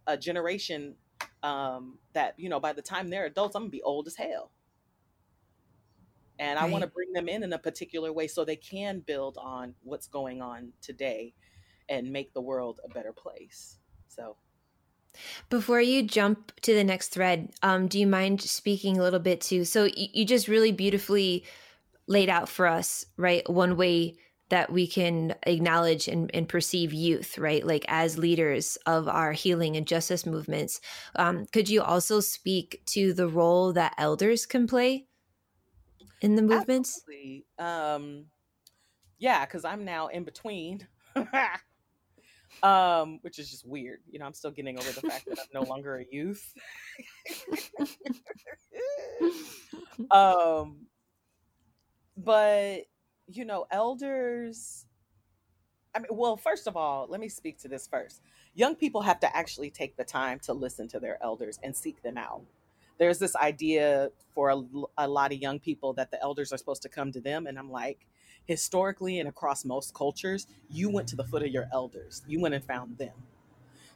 a 0.08 0.17
generation 0.17 0.96
um, 1.44 2.00
that 2.13 2.34
you 2.39 2.50
know 2.50 2.60
by 2.60 2.74
the 2.74 2.82
time 2.82 3.12
they're 3.12 3.27
adults, 3.27 3.56
I'm 3.56 3.62
gonna 3.62 3.70
be 3.70 3.84
old 3.84 4.08
as 4.08 4.15
hell 4.15 4.50
and 6.39 6.60
right. 6.60 6.67
i 6.67 6.70
want 6.70 6.84
to 6.84 6.88
bring 6.88 7.12
them 7.13 7.27
in 7.27 7.44
in 7.44 7.53
a 7.53 7.58
particular 7.58 8.13
way 8.13 8.27
so 8.27 8.46
they 8.46 8.56
can 8.56 9.00
build 9.00 9.38
on 9.41 9.74
what's 9.84 10.08
going 10.08 10.39
on 10.41 10.72
today 10.82 11.34
and 11.89 12.12
make 12.12 12.34
the 12.34 12.41
world 12.41 12.79
a 12.86 12.89
better 12.89 13.12
place 13.12 13.79
so 14.08 14.36
before 15.50 15.82
you 15.82 16.04
jump 16.04 16.52
to 16.62 16.74
the 16.74 16.84
next 16.84 17.10
thread 17.10 17.50
um, 17.64 17.88
do 17.88 18.00
you 18.00 18.08
mind 18.08 18.42
speaking 18.42 18.98
a 18.98 19.04
little 19.04 19.20
bit 19.20 19.42
to 19.42 19.66
so 19.66 19.86
you, 19.86 20.08
you 20.14 20.26
just 20.26 20.48
really 20.48 20.72
beautifully 20.72 21.44
laid 22.08 22.30
out 22.30 22.48
for 22.50 22.68
us 22.68 23.06
right 23.18 23.50
one 23.50 23.78
way 23.78 24.16
that 24.50 24.72
we 24.72 24.88
can 24.88 25.36
acknowledge 25.44 26.08
and, 26.08 26.32
and, 26.34 26.48
perceive 26.48 26.94
youth, 26.94 27.38
right? 27.38 27.66
Like 27.66 27.84
as 27.88 28.18
leaders 28.18 28.78
of 28.86 29.08
our 29.08 29.34
healing 29.34 29.76
and 29.76 29.86
justice 29.86 30.26
movements. 30.26 30.80
Um, 31.16 31.46
could 31.52 31.70
you 31.70 31.82
also 31.82 32.20
speak 32.20 32.82
to 32.88 33.14
the 33.14 33.28
role 33.28 33.74
that 33.74 33.94
elders 33.98 34.46
can 34.46 34.68
play 34.68 35.08
in 36.22 36.36
the 36.36 36.42
movements? 36.42 37.02
Absolutely. 37.02 37.46
Um, 37.60 38.26
yeah, 39.20 39.46
because 39.46 39.66
I'm 39.66 39.84
now 39.84 40.08
in 40.08 40.24
between. 40.24 40.88
um, 42.64 43.20
which 43.22 43.40
is 43.40 43.50
just 43.50 43.66
weird. 43.66 44.00
You 44.10 44.20
know, 44.20 44.26
I'm 44.26 44.34
still 44.34 44.52
getting 44.52 44.78
over 44.78 44.92
the 44.92 45.02
fact 45.02 45.26
that 45.28 45.40
I'm 45.40 45.48
no 45.54 45.62
longer 45.70 45.98
a 45.98 46.06
youth. 46.10 46.54
um, 50.12 50.88
but 52.16 52.82
you 53.28 53.46
know, 53.46 53.66
elders. 53.72 54.86
I 55.96 56.00
mean, 56.00 56.10
well, 56.12 56.38
first 56.38 56.68
of 56.68 56.78
all, 56.78 57.08
let 57.10 57.20
me 57.20 57.30
speak 57.30 57.58
to 57.60 57.68
this 57.68 57.88
first. 57.88 58.22
Young 58.54 58.76
people 58.76 59.02
have 59.02 59.20
to 59.22 59.36
actually 59.36 59.72
take 59.72 59.98
the 59.98 60.04
time 60.04 60.38
to 60.40 60.54
listen 60.54 60.88
to 60.90 61.00
their 61.00 61.18
elders 61.24 61.60
and 61.64 61.76
seek 61.76 62.04
them 62.04 62.18
out 62.18 62.44
there's 62.98 63.20
this 63.20 63.36
idea 63.36 64.10
for 64.34 64.50
a, 64.50 64.62
a 64.98 65.08
lot 65.08 65.32
of 65.32 65.40
young 65.40 65.60
people 65.60 65.94
that 65.94 66.12
the 66.12 66.22
elders 66.22 66.52
are 66.52 66.58
supposed 66.58 66.82
to 66.84 66.90
come 66.90 67.12
to 67.12 67.22
them. 67.22 67.48
And 67.48 67.58
I'm 67.58 67.72
like, 67.72 68.08
historically 68.48 69.20
and 69.20 69.30
across 69.30 69.66
most 69.66 69.94
cultures, 69.94 70.48
you 70.70 70.89
went 70.89 71.08
to 71.10 71.16
the 71.16 71.24
foot 71.24 71.44
of 71.44 71.50
your 71.50 71.68
elders, 71.72 72.24
you 72.27 72.39
went 72.39 72.56
and 72.56 72.63
found 72.63 72.98
them. 72.98 73.13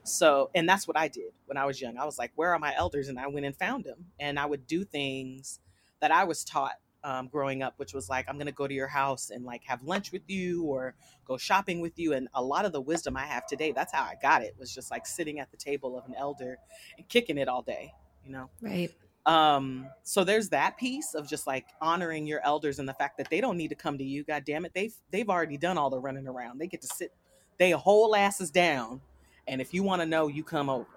So, 0.04 0.50
and 0.56 0.68
that's 0.68 0.88
what 0.88 0.98
I 0.98 1.08
did 1.08 1.32
when 1.46 1.58
I 1.58 1.66
was 1.66 1.80
young. 1.80 1.98
I 1.98 2.06
was 2.06 2.18
like, 2.18 2.32
where 2.36 2.54
are 2.54 2.60
my 2.60 2.76
elders? 2.76 3.08
And 3.08 3.20
I 3.20 3.28
went 3.28 3.46
and 3.46 3.56
found 3.56 3.84
them. 3.84 4.06
And 4.20 4.40
I 4.40 4.46
would 4.48 4.66
do 4.66 4.84
things 4.84 5.60
that 6.00 6.12
I 6.12 6.24
was 6.24 6.44
taught 6.44 6.74
um, 7.04 7.28
growing 7.28 7.62
up, 7.62 7.76
which 7.78 7.94
was 7.94 8.10
like, 8.10 8.28
I'm 8.28 8.36
going 8.36 8.48
to 8.48 8.52
go 8.52 8.68
to 8.68 8.74
your 8.74 8.88
house 8.88 9.30
and 9.30 9.46
like 9.46 9.64
have 9.66 9.84
lunch 9.84 10.12
with 10.12 10.24
you 10.28 10.64
or 10.64 10.96
go 11.26 11.38
shopping 11.38 11.82
with 11.82 12.00
you. 12.00 12.14
And 12.14 12.30
a 12.34 12.44
lot 12.44 12.66
of 12.66 12.72
the 12.72 12.82
wisdom 12.82 13.16
I 13.16 13.26
have 13.26 13.46
today, 13.46 13.74
that's 13.74 13.94
how 13.94 14.02
I 14.02 14.16
got 14.22 14.42
it, 14.42 14.56
was 14.58 14.74
just 14.74 14.90
like 14.90 15.06
sitting 15.06 15.40
at 15.40 15.52
the 15.52 15.58
table 15.58 15.98
of 15.98 16.06
an 16.06 16.16
elder 16.18 16.58
and 16.98 17.08
kicking 17.08 17.38
it 17.38 17.48
all 17.48 17.62
day 17.62 17.94
you 18.26 18.32
know? 18.32 18.50
Right. 18.62 18.92
Um, 19.26 19.88
so 20.04 20.24
there's 20.24 20.50
that 20.50 20.78
piece 20.78 21.14
of 21.14 21.30
just 21.30 21.46
like 21.46 21.68
honoring 21.80 22.26
your 22.26 22.42
elders 22.44 22.80
and 22.80 22.90
the 22.90 22.94
fact 22.94 23.18
that 23.18 23.30
they 23.30 23.40
don't 23.40 23.58
need 23.58 23.70
to 23.70 23.76
come 23.76 23.98
to 23.98 24.04
you. 24.04 24.24
God 24.24 24.44
damn 24.46 24.66
it. 24.66 24.74
They've 24.74 24.94
they've 25.12 25.30
already 25.30 25.58
done 25.58 25.78
all 25.78 25.90
the 25.90 26.00
running 26.00 26.28
around. 26.28 26.60
They 26.60 26.68
get 26.68 26.82
to 26.82 26.88
sit 26.88 27.14
they 27.58 27.72
whole 27.72 28.16
asses 28.16 28.50
down. 28.50 29.02
And 29.48 29.62
if 29.62 29.74
you 29.74 29.84
want 29.84 30.02
to 30.02 30.06
know, 30.08 30.28
you 30.28 30.44
come 30.44 30.70
over. 30.70 30.88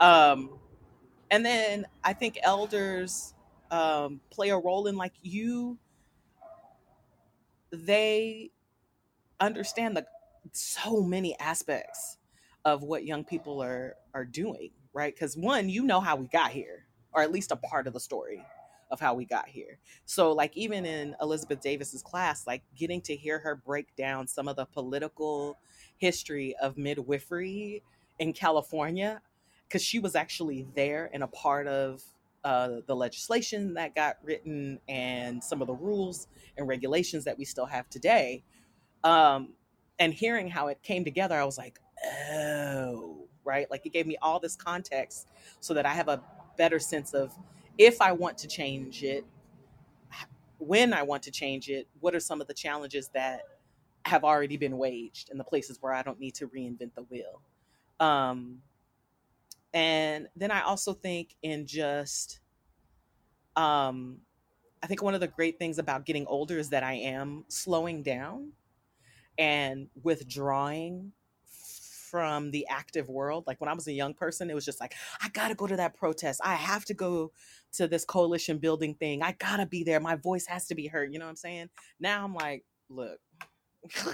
Um, 0.00 0.58
and 1.30 1.44
then 1.44 1.86
I 2.02 2.14
think 2.14 2.38
elders 2.42 3.34
um, 3.70 4.20
play 4.30 4.50
a 4.50 4.56
role 4.56 4.86
in 4.86 4.96
like 4.96 5.12
you, 5.22 5.78
they 7.70 8.50
understand 9.40 9.96
the 9.98 10.06
so 10.52 11.02
many 11.02 11.38
aspects 11.40 12.16
of 12.64 12.82
what 12.82 13.04
young 13.04 13.24
people 13.24 13.62
are 13.62 13.96
are 14.14 14.24
doing, 14.24 14.70
right? 14.94 15.14
Because 15.14 15.36
one, 15.36 15.68
you 15.68 15.84
know 15.84 16.00
how 16.00 16.16
we 16.16 16.26
got 16.28 16.52
here, 16.52 16.85
or 17.16 17.22
at 17.22 17.32
least 17.32 17.50
a 17.50 17.56
part 17.56 17.86
of 17.86 17.94
the 17.94 18.00
story 18.00 18.44
of 18.90 19.00
how 19.00 19.14
we 19.14 19.24
got 19.24 19.48
here. 19.48 19.78
So 20.04 20.30
like 20.32 20.56
even 20.56 20.84
in 20.84 21.16
Elizabeth 21.20 21.60
Davis's 21.60 22.02
class, 22.02 22.46
like 22.46 22.62
getting 22.76 23.00
to 23.02 23.16
hear 23.16 23.40
her 23.40 23.56
break 23.56 23.96
down 23.96 24.28
some 24.28 24.46
of 24.46 24.54
the 24.54 24.66
political 24.66 25.58
history 25.96 26.54
of 26.62 26.76
midwifery 26.76 27.82
in 28.18 28.32
California, 28.32 29.20
because 29.66 29.82
she 29.82 29.98
was 29.98 30.14
actually 30.14 30.68
there 30.76 31.10
and 31.12 31.24
a 31.24 31.26
part 31.26 31.66
of 31.66 32.02
uh, 32.44 32.76
the 32.86 32.94
legislation 32.94 33.74
that 33.74 33.94
got 33.96 34.18
written 34.22 34.78
and 34.88 35.42
some 35.42 35.60
of 35.60 35.66
the 35.66 35.74
rules 35.74 36.28
and 36.56 36.68
regulations 36.68 37.24
that 37.24 37.36
we 37.36 37.44
still 37.44 37.66
have 37.66 37.88
today. 37.90 38.44
Um, 39.02 39.54
and 39.98 40.14
hearing 40.14 40.48
how 40.48 40.68
it 40.68 40.80
came 40.82 41.04
together, 41.04 41.34
I 41.34 41.44
was 41.44 41.58
like, 41.58 41.80
oh, 42.30 43.26
right? 43.44 43.68
Like 43.68 43.84
it 43.84 43.92
gave 43.92 44.06
me 44.06 44.16
all 44.22 44.38
this 44.38 44.54
context 44.54 45.26
so 45.58 45.74
that 45.74 45.86
I 45.86 45.94
have 45.94 46.08
a 46.08 46.22
better 46.56 46.78
sense 46.78 47.14
of 47.14 47.32
if 47.78 48.00
I 48.00 48.12
want 48.12 48.38
to 48.38 48.48
change 48.48 49.02
it, 49.02 49.24
when 50.58 50.94
I 50.94 51.02
want 51.02 51.22
to 51.24 51.30
change 51.30 51.68
it, 51.68 51.86
what 52.00 52.14
are 52.14 52.20
some 52.20 52.40
of 52.40 52.46
the 52.46 52.54
challenges 52.54 53.08
that 53.14 53.42
have 54.06 54.24
already 54.24 54.56
been 54.56 54.78
waged 54.78 55.30
in 55.30 55.38
the 55.38 55.44
places 55.44 55.78
where 55.80 55.92
I 55.92 56.02
don't 56.02 56.20
need 56.20 56.34
to 56.36 56.46
reinvent 56.48 56.94
the 56.94 57.02
wheel. 57.02 57.42
Um, 57.98 58.58
and 59.74 60.28
then 60.36 60.50
I 60.50 60.62
also 60.62 60.92
think 60.94 61.34
in 61.42 61.66
just, 61.66 62.40
um, 63.56 64.18
I 64.82 64.86
think 64.86 65.02
one 65.02 65.14
of 65.14 65.20
the 65.20 65.26
great 65.26 65.58
things 65.58 65.78
about 65.78 66.06
getting 66.06 66.26
older 66.26 66.58
is 66.58 66.70
that 66.70 66.84
I 66.84 66.94
am 66.94 67.44
slowing 67.48 68.02
down 68.02 68.52
and 69.38 69.88
withdrawing 70.02 71.12
from 72.10 72.50
the 72.50 72.66
active 72.68 73.08
world. 73.08 73.44
Like 73.46 73.60
when 73.60 73.68
I 73.68 73.74
was 73.74 73.86
a 73.88 73.92
young 73.92 74.14
person, 74.14 74.50
it 74.50 74.54
was 74.54 74.64
just 74.64 74.80
like, 74.80 74.94
I 75.22 75.28
got 75.30 75.48
to 75.48 75.54
go 75.54 75.66
to 75.66 75.76
that 75.76 75.94
protest. 75.94 76.40
I 76.44 76.54
have 76.54 76.84
to 76.86 76.94
go 76.94 77.32
to 77.74 77.88
this 77.88 78.04
coalition 78.04 78.58
building 78.58 78.94
thing. 78.94 79.22
I 79.22 79.32
got 79.32 79.56
to 79.58 79.66
be 79.66 79.84
there. 79.84 80.00
My 80.00 80.16
voice 80.16 80.46
has 80.46 80.66
to 80.68 80.74
be 80.74 80.86
heard. 80.86 81.12
You 81.12 81.18
know 81.18 81.26
what 81.26 81.30
I'm 81.30 81.36
saying? 81.36 81.68
Now 82.00 82.24
I'm 82.24 82.34
like, 82.34 82.64
look, 82.88 83.18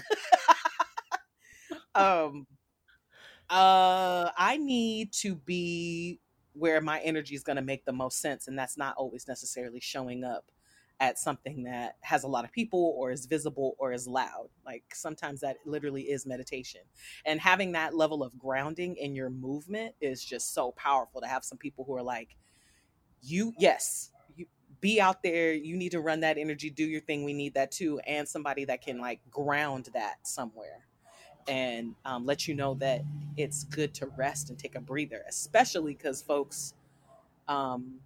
um, 1.95 2.47
uh, 3.51 4.31
I 4.37 4.57
need 4.59 5.13
to 5.15 5.35
be 5.35 6.21
where 6.55 6.81
my 6.81 7.01
energy 7.01 7.35
is 7.35 7.43
to 7.45 7.63
make 7.63 7.85
the 7.85 7.93
most 7.93 8.21
sense, 8.21 8.49
and 8.49 8.59
that's 8.59 8.77
not 8.77 8.95
always 8.97 9.27
necessarily 9.29 9.81
showing 9.81 10.25
up 10.25 10.51
at 11.01 11.19
something 11.19 11.65
that 11.65 11.97
has 12.01 12.23
a 12.23 12.29
lot 12.29 12.45
of 12.45 12.53
people 12.53 12.95
or 12.97 13.11
is 13.11 13.27
visible 13.27 13.75
or 13.79 13.93
is 13.93 14.07
loud. 14.07 14.49
Like 14.65 14.85
sometimes 14.95 15.41
that 15.41 15.57
literally 15.67 16.03
is 16.03 16.27
meditation. 16.27 16.83
And 17.27 17.41
having 17.41 17.73
that 17.73 17.95
level 17.95 18.23
of 18.23 18.39
grounding 18.39 18.97
in 18.97 19.15
your 19.15 19.31
movement 19.31 19.95
is 20.01 20.25
just 20.25 20.55
so 20.55 20.73
powerful 20.73 21.21
to 21.21 21.27
have 21.27 21.45
some 21.45 21.59
people 21.59 21.85
who 21.85 21.95
are 21.97 22.03
like, 22.03 22.37
you, 23.21 23.53
yes, 23.59 24.11
you 24.37 24.47
be 24.81 25.01
out 25.01 25.23
there. 25.23 25.53
You 25.53 25.77
need 25.77 25.93
to 25.93 26.01
run 26.01 26.21
that 26.21 26.39
energy, 26.39 26.71
do 26.71 26.85
your 26.85 27.01
thing. 27.01 27.25
We 27.25 27.33
need 27.33 27.55
that 27.55 27.73
too. 27.73 27.99
And 28.07 28.29
somebody 28.29 28.65
that 28.67 28.83
can 28.83 28.99
like 28.99 29.21
ground 29.31 29.89
that 29.95 30.27
somewhere 30.27 30.87
and 31.49 31.95
um, 32.05 32.25
let 32.27 32.47
you 32.47 32.55
know 32.55 32.75
that 32.75 33.03
it's 33.37 33.65
good 33.65 33.95
to 33.95 34.07
rest 34.17 34.51
and 34.51 34.59
take 34.59 34.75
a 34.77 34.81
breather, 34.81 35.23
especially 35.29 35.95
because 35.95 36.23
folks, 36.23 36.75
um, 37.49 37.99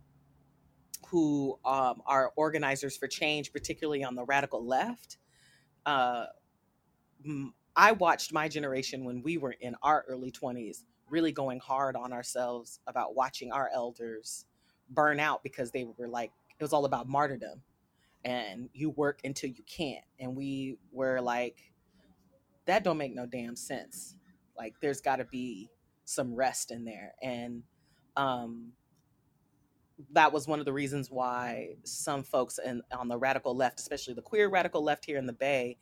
who 1.10 1.58
um, 1.64 2.02
are 2.06 2.32
organizers 2.36 2.96
for 2.96 3.06
change, 3.06 3.52
particularly 3.52 4.02
on 4.02 4.14
the 4.14 4.24
radical 4.24 4.64
left. 4.64 5.18
Uh, 5.84 6.26
I 7.76 7.92
watched 7.92 8.32
my 8.32 8.48
generation 8.48 9.04
when 9.04 9.22
we 9.22 9.38
were 9.38 9.54
in 9.60 9.76
our 9.82 10.04
early 10.08 10.30
20s 10.30 10.78
really 11.08 11.32
going 11.32 11.60
hard 11.60 11.94
on 11.94 12.12
ourselves 12.12 12.80
about 12.86 13.14
watching 13.14 13.52
our 13.52 13.70
elders 13.72 14.46
burn 14.90 15.20
out 15.20 15.42
because 15.42 15.70
they 15.70 15.86
were 15.96 16.08
like, 16.08 16.32
it 16.58 16.62
was 16.62 16.72
all 16.72 16.84
about 16.84 17.08
martyrdom 17.08 17.62
and 18.24 18.68
you 18.72 18.90
work 18.90 19.20
until 19.24 19.50
you 19.50 19.62
can't. 19.64 20.04
And 20.18 20.34
we 20.34 20.78
were 20.90 21.20
like, 21.20 21.72
that 22.64 22.82
don't 22.82 22.98
make 22.98 23.14
no 23.14 23.26
damn 23.26 23.54
sense. 23.54 24.16
Like 24.56 24.74
there's 24.80 25.00
got 25.00 25.16
to 25.16 25.24
be 25.24 25.70
some 26.04 26.34
rest 26.34 26.70
in 26.72 26.84
there. 26.84 27.14
And 27.22 27.62
um, 28.16 28.72
that 30.12 30.32
was 30.32 30.46
one 30.46 30.58
of 30.58 30.64
the 30.64 30.72
reasons 30.72 31.10
why 31.10 31.76
some 31.84 32.22
folks 32.22 32.58
in, 32.64 32.82
on 32.92 33.08
the 33.08 33.16
radical 33.16 33.56
left, 33.56 33.80
especially 33.80 34.14
the 34.14 34.22
queer 34.22 34.48
radical 34.48 34.82
left 34.82 35.04
here 35.04 35.18
in 35.18 35.26
the 35.26 35.32
Bay, 35.32 35.78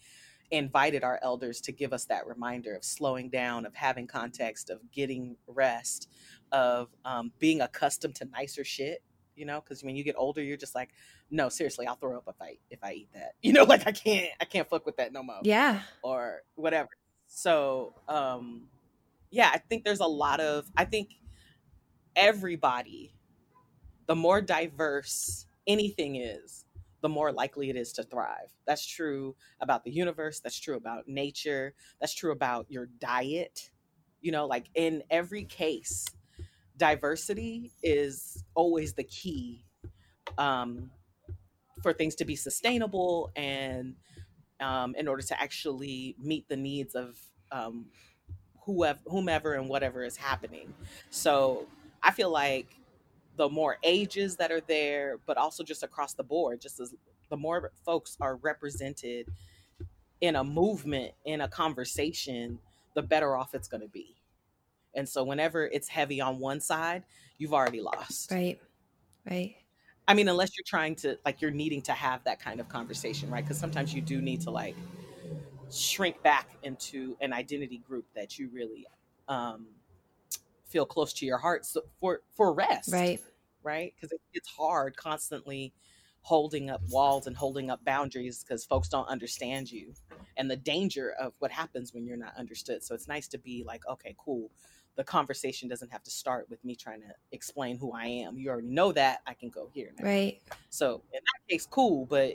invited 0.51 1.03
our 1.03 1.19
elders 1.23 1.61
to 1.63 1.73
give 1.73 1.93
us 1.93 2.05
that 2.07 2.27
reminder 2.27 2.75
of 2.75 2.85
slowing 2.85 3.29
down, 3.29 3.67
of 3.67 3.75
having 3.75 4.07
context, 4.07 4.71
of 4.71 4.79
getting 4.93 5.37
rest, 5.47 6.09
of 6.53 6.89
um, 7.05 7.33
being 7.39 7.61
accustomed 7.61 8.15
to 8.17 8.25
nicer 8.27 8.65
shit. 8.65 9.03
You 9.35 9.47
know, 9.47 9.61
because 9.61 9.83
when 9.83 9.97
you 9.97 10.05
get 10.05 10.15
older, 10.17 10.41
you're 10.41 10.57
just 10.57 10.77
like, 10.77 10.91
no, 11.29 11.49
seriously, 11.49 11.89
I'll 11.89 11.97
throw 11.97 12.17
up 12.17 12.25
if 12.29 12.41
I 12.41 12.59
if 12.71 12.79
I 12.85 12.93
eat 12.93 13.09
that. 13.15 13.33
You 13.43 13.53
know, 13.53 13.65
like 13.65 13.85
I 13.87 13.91
can't 13.91 14.31
I 14.41 14.45
can't 14.45 14.69
fuck 14.69 14.87
with 14.87 14.97
that 14.99 15.13
no 15.13 15.25
more. 15.25 15.41
Yeah. 15.43 15.81
Or 16.03 16.43
whatever. 16.55 16.91
So, 17.27 17.95
um, 18.07 18.69
yeah, 19.33 19.51
I 19.53 19.59
think 19.59 19.83
there's 19.85 19.99
a 19.99 20.07
lot 20.07 20.39
of 20.39 20.67
I 20.77 20.85
think 20.85 21.11
everybody 22.15 23.13
the 24.07 24.15
more 24.15 24.41
diverse 24.41 25.47
anything 25.67 26.17
is, 26.17 26.65
the 27.01 27.09
more 27.09 27.33
likely 27.33 27.71
it 27.71 27.77
is 27.77 27.93
to 27.93 28.03
thrive. 28.03 28.51
That's 28.67 28.87
true 28.87 29.37
about 29.61 29.85
the 29.85 29.91
universe. 29.91 30.41
That's 30.41 30.59
true 30.59 30.77
about 30.77 31.09
nature. 31.09 31.75
That's 32.01 32.15
true 32.15 32.33
about 32.33 32.67
your 32.71 32.87
diet. 32.99 33.71
You 34.21 34.33
know, 34.33 34.47
like 34.47 34.67
in 34.75 35.03
every 35.11 35.45
case, 35.45 36.07
diversity 36.77 37.73
is 37.83 38.45
always 38.55 38.95
the 38.95 39.05
key 39.05 39.65
um, 40.39 40.91
for 41.83 41.93
things 41.93 42.15
to 42.17 42.25
be 42.25 42.37
sustainable 42.37 43.31
and 43.37 43.95
um, 44.61 44.95
in 44.97 45.09
order 45.09 45.23
to 45.23 45.41
actually 45.41 46.17
meet 46.19 46.49
the 46.49 46.57
needs 46.57 46.95
of 46.95 47.19
um, 47.53 47.87
whoever, 48.65 48.99
whomever 49.07 49.55
and 49.55 49.69
whatever 49.69 50.05
is 50.05 50.17
happening. 50.17 50.73
So 51.11 51.67
I 52.03 52.11
feel 52.13 52.31
like 52.31 52.79
the 53.37 53.49
more 53.49 53.79
ages 53.83 54.37
that 54.37 54.53
are 54.53 54.61
there, 54.61 55.19
but 55.27 55.37
also 55.37 55.65
just 55.65 55.83
across 55.83 56.15
the 56.15 56.23
board, 56.23 56.61
just 56.61 56.81
as 56.81 56.95
the 57.31 57.37
more 57.37 57.73
folks 57.85 58.17
are 58.21 58.37
represented 58.37 59.27
in 60.21 60.37
a 60.37 60.45
movement, 60.45 61.13
in 61.25 61.41
a 61.41 61.49
conversation, 61.49 62.59
the 62.95 63.03
better 63.03 63.37
off 63.37 63.55
it's 63.55 63.69
going 63.69 63.81
to 63.81 63.89
be. 63.89 64.17
And 64.95 65.09
so 65.09 65.25
whenever 65.25 65.67
it's 65.67 65.89
heavy 65.89 66.21
on 66.21 66.39
one 66.39 66.61
side, 66.61 67.03
you've 67.39 67.53
already 67.53 67.81
lost. 67.81 68.31
Right. 68.31 68.61
Right. 69.29 69.57
I 70.07 70.15
mean, 70.15 70.29
unless 70.29 70.57
you're 70.57 70.65
trying 70.67 70.95
to, 70.97 71.19
like, 71.25 71.41
you're 71.41 71.51
needing 71.51 71.83
to 71.83 71.93
have 71.93 72.23
that 72.25 72.39
kind 72.39 72.61
of 72.61 72.69
conversation, 72.69 73.31
right? 73.31 73.43
Because 73.43 73.59
sometimes 73.59 73.95
you 73.95 74.03
do 74.03 74.21
need 74.21 74.43
to, 74.43 74.51
like, 74.51 74.77
shrink 75.73 76.23
back 76.23 76.51
into 76.63 77.17
an 77.21 77.33
identity 77.33 77.79
group 77.79 78.05
that 78.15 78.39
you 78.39 78.51
really 78.53 78.87
um, 79.29 79.67
feel 80.75 80.85
close 80.85 81.13
to 81.13 81.25
your 81.25 81.39
heart 81.39 81.65
so 81.65 81.83
for 82.01 82.21
for 82.37 82.53
rest. 82.53 82.93
Right. 82.93 83.21
Right? 83.63 83.95
Because 83.95 84.11
it, 84.13 84.21
it's 84.35 84.49
hard 84.49 84.97
constantly 84.97 85.73
holding 86.23 86.69
up 86.69 86.81
walls 86.91 87.27
and 87.27 87.37
holding 87.37 87.71
up 87.71 87.85
boundaries 87.85 88.43
because 88.43 88.65
folks 88.65 88.89
don't 88.89 89.07
understand 89.09 89.71
you 89.71 89.93
and 90.37 90.51
the 90.51 90.57
danger 90.57 91.15
of 91.21 91.33
what 91.39 91.51
happens 91.51 91.95
when 91.95 92.05
you're 92.05 92.17
not 92.17 92.35
understood. 92.37 92.83
So 92.83 92.95
it's 92.95 93.07
nice 93.07 93.29
to 93.29 93.39
be 93.39 93.63
like 93.65 93.83
okay 93.89 94.17
cool. 94.19 94.51
The 94.97 95.05
conversation 95.05 95.69
doesn't 95.69 95.93
have 95.93 96.03
to 96.03 96.11
start 96.11 96.51
with 96.51 96.65
me 96.65 96.75
trying 96.75 97.01
to 97.01 97.13
explain 97.33 97.79
who 97.79 97.93
i 97.93 98.07
am. 98.07 98.37
You 98.37 98.51
already 98.51 98.69
know 98.69 98.91
that. 98.93 99.21
I 99.27 99.35
can 99.35 99.51
go 99.51 99.71
here 99.73 99.93
now. 99.97 100.05
right. 100.05 100.41
So 100.71 101.03
in 101.13 101.21
that 101.21 101.53
case 101.53 101.67
cool 101.71 102.05
but 102.07 102.35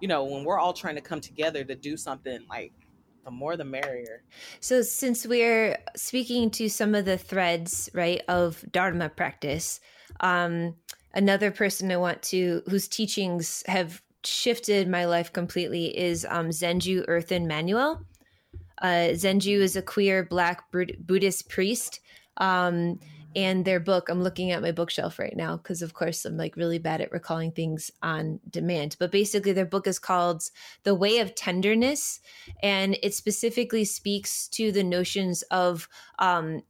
you 0.00 0.08
know 0.08 0.24
when 0.24 0.44
we're 0.44 0.58
all 0.58 0.74
trying 0.74 0.96
to 0.96 1.00
come 1.00 1.22
together 1.22 1.64
to 1.64 1.74
do 1.74 1.96
something 1.96 2.40
like 2.48 2.74
the 3.24 3.30
more 3.30 3.56
the 3.56 3.64
merrier. 3.64 4.22
So, 4.60 4.82
since 4.82 5.26
we're 5.26 5.78
speaking 5.96 6.50
to 6.52 6.68
some 6.68 6.94
of 6.94 7.04
the 7.04 7.18
threads, 7.18 7.90
right, 7.94 8.22
of 8.28 8.64
Dharma 8.70 9.08
practice, 9.08 9.80
um, 10.20 10.74
another 11.14 11.50
person 11.50 11.90
I 11.90 11.96
want 11.96 12.22
to, 12.24 12.62
whose 12.68 12.88
teachings 12.88 13.62
have 13.66 14.02
shifted 14.24 14.88
my 14.88 15.06
life 15.06 15.32
completely, 15.32 15.96
is 15.96 16.26
um, 16.28 16.48
Zenju 16.48 17.06
Earthlyn 17.06 17.46
Manuel. 17.46 18.04
Uh, 18.80 19.12
Zenju 19.12 19.60
is 19.60 19.76
a 19.76 19.82
queer 19.82 20.24
Black 20.24 20.64
Buddhist 20.72 21.48
priest. 21.48 22.00
Um, 22.38 22.98
and 23.36 23.64
their 23.64 23.80
book 23.80 24.08
i'm 24.08 24.22
looking 24.22 24.50
at 24.50 24.62
my 24.62 24.72
bookshelf 24.72 25.18
right 25.18 25.36
now 25.36 25.56
because 25.56 25.82
of 25.82 25.94
course 25.94 26.24
i'm 26.24 26.36
like 26.36 26.56
really 26.56 26.78
bad 26.78 27.00
at 27.00 27.12
recalling 27.12 27.52
things 27.52 27.90
on 28.02 28.40
demand 28.48 28.96
but 28.98 29.12
basically 29.12 29.52
their 29.52 29.66
book 29.66 29.86
is 29.86 29.98
called 29.98 30.42
the 30.82 30.94
way 30.94 31.18
of 31.18 31.34
tenderness 31.34 32.20
and 32.62 32.96
it 33.02 33.14
specifically 33.14 33.84
speaks 33.84 34.48
to 34.48 34.72
the 34.72 34.84
notions 34.84 35.42
of 35.50 35.88
um, 36.18 36.60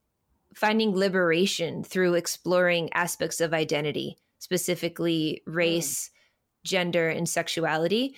finding 0.55 0.95
liberation 0.95 1.83
through 1.83 2.15
exploring 2.15 2.91
aspects 2.93 3.41
of 3.41 3.55
identity 3.55 4.19
specifically 4.39 5.43
hmm. 5.47 5.53
race 5.53 6.09
mm. 6.09 6.69
gender 6.69 7.09
and 7.09 7.29
sexuality 7.29 8.15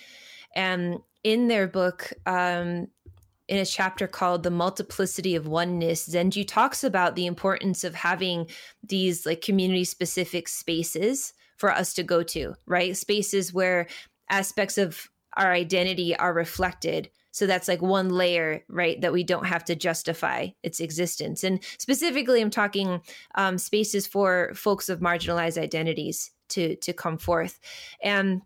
and 0.54 0.98
in 1.24 1.48
their 1.48 1.68
book 1.68 2.12
um, 2.26 2.88
in 3.52 3.58
a 3.58 3.66
chapter 3.66 4.08
called 4.08 4.44
The 4.44 4.50
Multiplicity 4.50 5.36
of 5.36 5.46
Oneness, 5.46 6.08
Zenju 6.08 6.48
talks 6.48 6.82
about 6.82 7.16
the 7.16 7.26
importance 7.26 7.84
of 7.84 7.94
having 7.94 8.46
these 8.82 9.26
like 9.26 9.42
community 9.42 9.84
specific 9.84 10.48
spaces 10.48 11.34
for 11.58 11.70
us 11.70 11.92
to 11.94 12.02
go 12.02 12.22
to, 12.22 12.54
right? 12.64 12.96
Spaces 12.96 13.52
where 13.52 13.88
aspects 14.30 14.78
of 14.78 15.10
our 15.36 15.52
identity 15.52 16.16
are 16.16 16.32
reflected. 16.32 17.10
So 17.32 17.46
that's 17.46 17.68
like 17.68 17.82
one 17.82 18.08
layer, 18.08 18.64
right? 18.68 18.98
That 19.02 19.12
we 19.12 19.22
don't 19.22 19.44
have 19.44 19.66
to 19.66 19.76
justify 19.76 20.48
its 20.62 20.80
existence. 20.80 21.44
And 21.44 21.62
specifically, 21.76 22.40
I'm 22.40 22.48
talking 22.48 23.02
um, 23.34 23.58
spaces 23.58 24.06
for 24.06 24.52
folks 24.54 24.88
of 24.88 25.00
marginalized 25.00 25.60
identities 25.60 26.30
to 26.48 26.76
to 26.76 26.94
come 26.94 27.18
forth. 27.18 27.60
And 28.02 28.40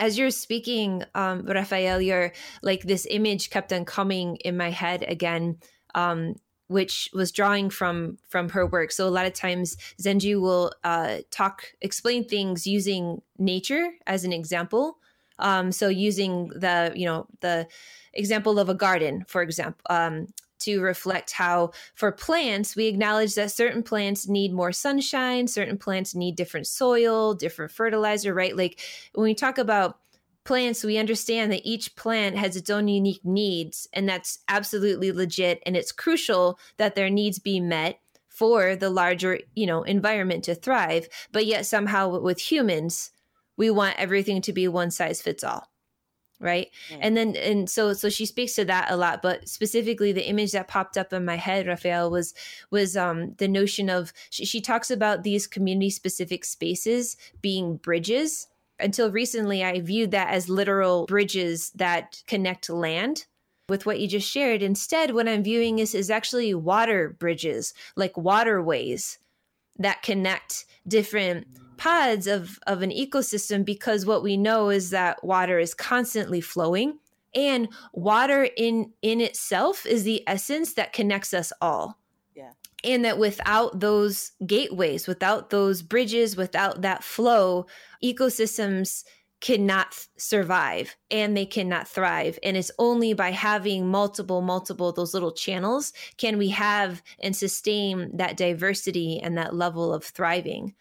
as 0.00 0.18
you're 0.18 0.30
speaking, 0.30 1.04
um, 1.14 1.44
Raphael, 1.46 2.00
you're 2.00 2.32
like 2.62 2.82
this 2.82 3.06
image 3.08 3.50
kept 3.50 3.72
on 3.72 3.84
coming 3.84 4.36
in 4.36 4.56
my 4.56 4.70
head 4.70 5.04
again. 5.06 5.58
Um, 5.94 6.34
which 6.68 7.10
was 7.12 7.32
drawing 7.32 7.68
from 7.68 8.16
from 8.28 8.48
her 8.50 8.64
work. 8.64 8.92
So 8.92 9.08
a 9.08 9.10
lot 9.10 9.26
of 9.26 9.32
times 9.32 9.76
Zenju 10.00 10.40
will 10.40 10.72
uh, 10.84 11.16
talk, 11.32 11.64
explain 11.80 12.22
things 12.22 12.64
using 12.64 13.22
nature 13.38 13.90
as 14.06 14.22
an 14.22 14.32
example. 14.32 14.98
Um, 15.40 15.72
so 15.72 15.88
using 15.88 16.46
the 16.50 16.92
you 16.94 17.06
know 17.06 17.26
the 17.40 17.66
example 18.14 18.60
of 18.60 18.68
a 18.68 18.74
garden, 18.74 19.24
for 19.26 19.42
example, 19.42 19.82
um, 19.90 20.28
to 20.60 20.80
reflect 20.80 21.32
how 21.32 21.72
for 21.94 22.12
plants 22.12 22.76
we 22.76 22.86
acknowledge 22.86 23.34
that 23.34 23.50
certain 23.50 23.82
plants 23.82 24.28
need 24.28 24.52
more 24.52 24.72
sunshine, 24.72 25.46
certain 25.46 25.78
plants 25.78 26.14
need 26.14 26.36
different 26.36 26.66
soil, 26.66 27.34
different 27.34 27.72
fertilizer, 27.72 28.34
right? 28.34 28.56
Like 28.56 28.80
when 29.14 29.24
we 29.24 29.34
talk 29.34 29.58
about 29.58 29.98
plants, 30.44 30.82
we 30.82 30.98
understand 30.98 31.52
that 31.52 31.64
each 31.64 31.94
plant 31.96 32.36
has 32.36 32.56
its 32.56 32.70
own 32.70 32.88
unique 32.88 33.24
needs, 33.24 33.88
and 33.92 34.08
that's 34.08 34.40
absolutely 34.48 35.12
legit. 35.12 35.62
And 35.66 35.76
it's 35.76 35.92
crucial 35.92 36.58
that 36.76 36.94
their 36.94 37.10
needs 37.10 37.38
be 37.38 37.60
met 37.60 38.00
for 38.28 38.74
the 38.74 38.90
larger, 38.90 39.38
you 39.54 39.66
know, 39.66 39.82
environment 39.82 40.44
to 40.44 40.54
thrive. 40.54 41.08
But 41.30 41.46
yet 41.46 41.66
somehow 41.66 42.18
with 42.18 42.40
humans, 42.50 43.10
we 43.56 43.70
want 43.70 43.98
everything 43.98 44.40
to 44.42 44.52
be 44.52 44.66
one 44.66 44.90
size 44.90 45.20
fits 45.20 45.44
all 45.44 45.69
right 46.40 46.70
mm. 46.90 46.98
and 47.00 47.16
then 47.16 47.36
and 47.36 47.68
so 47.68 47.92
so 47.92 48.08
she 48.08 48.26
speaks 48.26 48.54
to 48.54 48.64
that 48.64 48.90
a 48.90 48.96
lot 48.96 49.22
but 49.22 49.48
specifically 49.48 50.10
the 50.10 50.28
image 50.28 50.52
that 50.52 50.68
popped 50.68 50.96
up 50.96 51.12
in 51.12 51.24
my 51.24 51.36
head 51.36 51.66
raphael 51.66 52.10
was 52.10 52.34
was 52.70 52.96
um 52.96 53.34
the 53.38 53.48
notion 53.48 53.90
of 53.90 54.12
she, 54.30 54.44
she 54.44 54.60
talks 54.60 54.90
about 54.90 55.22
these 55.22 55.46
community 55.46 55.90
specific 55.90 56.44
spaces 56.44 57.16
being 57.42 57.76
bridges 57.76 58.48
until 58.82 59.10
recently, 59.10 59.62
I 59.62 59.80
viewed 59.80 60.10
that 60.12 60.32
as 60.32 60.48
literal 60.48 61.06
bridges 61.06 61.70
that 61.74 62.22
connect 62.26 62.70
land 62.70 63.26
with 63.68 63.86
what 63.86 64.00
you 64.00 64.08
just 64.08 64.28
shared. 64.28 64.62
Instead, 64.62 65.14
what 65.14 65.28
I'm 65.28 65.42
viewing 65.42 65.78
is, 65.78 65.94
is 65.94 66.10
actually 66.10 66.54
water 66.54 67.16
bridges, 67.18 67.72
like 67.96 68.16
waterways 68.16 69.18
that 69.78 70.02
connect 70.02 70.66
different 70.86 71.46
pods 71.80 72.26
of, 72.26 72.58
of 72.66 72.82
an 72.82 72.90
ecosystem 72.90 73.64
because 73.64 74.04
what 74.04 74.22
we 74.22 74.36
know 74.36 74.68
is 74.68 74.90
that 74.90 75.24
water 75.24 75.58
is 75.58 75.72
constantly 75.72 76.40
flowing 76.40 76.98
and 77.34 77.68
water 77.94 78.48
in 78.56 78.92
in 79.00 79.20
itself 79.20 79.86
is 79.86 80.04
the 80.04 80.22
essence 80.26 80.74
that 80.74 80.92
connects 80.92 81.32
us 81.32 81.52
all 81.62 81.98
yeah 82.34 82.50
and 82.84 83.04
that 83.04 83.18
without 83.18 83.80
those 83.80 84.32
gateways, 84.46 85.06
without 85.06 85.50
those 85.50 85.82
bridges, 85.82 86.36
without 86.36 86.82
that 86.82 87.04
flow, 87.04 87.66
ecosystems 88.02 89.04
cannot 89.40 90.06
survive 90.18 90.96
and 91.10 91.36
they 91.36 91.46
cannot 91.46 91.88
thrive. 91.88 92.38
And 92.42 92.56
it's 92.56 92.70
only 92.78 93.14
by 93.14 93.30
having 93.30 93.86
multiple, 93.88 94.42
multiple 94.42 94.92
those 94.92 95.14
little 95.14 95.32
channels 95.32 95.92
can 96.18 96.36
we 96.36 96.48
have 96.48 97.02
and 97.18 97.34
sustain 97.34 98.16
that 98.16 98.36
diversity 98.36 99.18
and 99.20 99.36
that 99.38 99.54
level 99.54 99.94
of 99.94 100.04
thriving. 100.04 100.74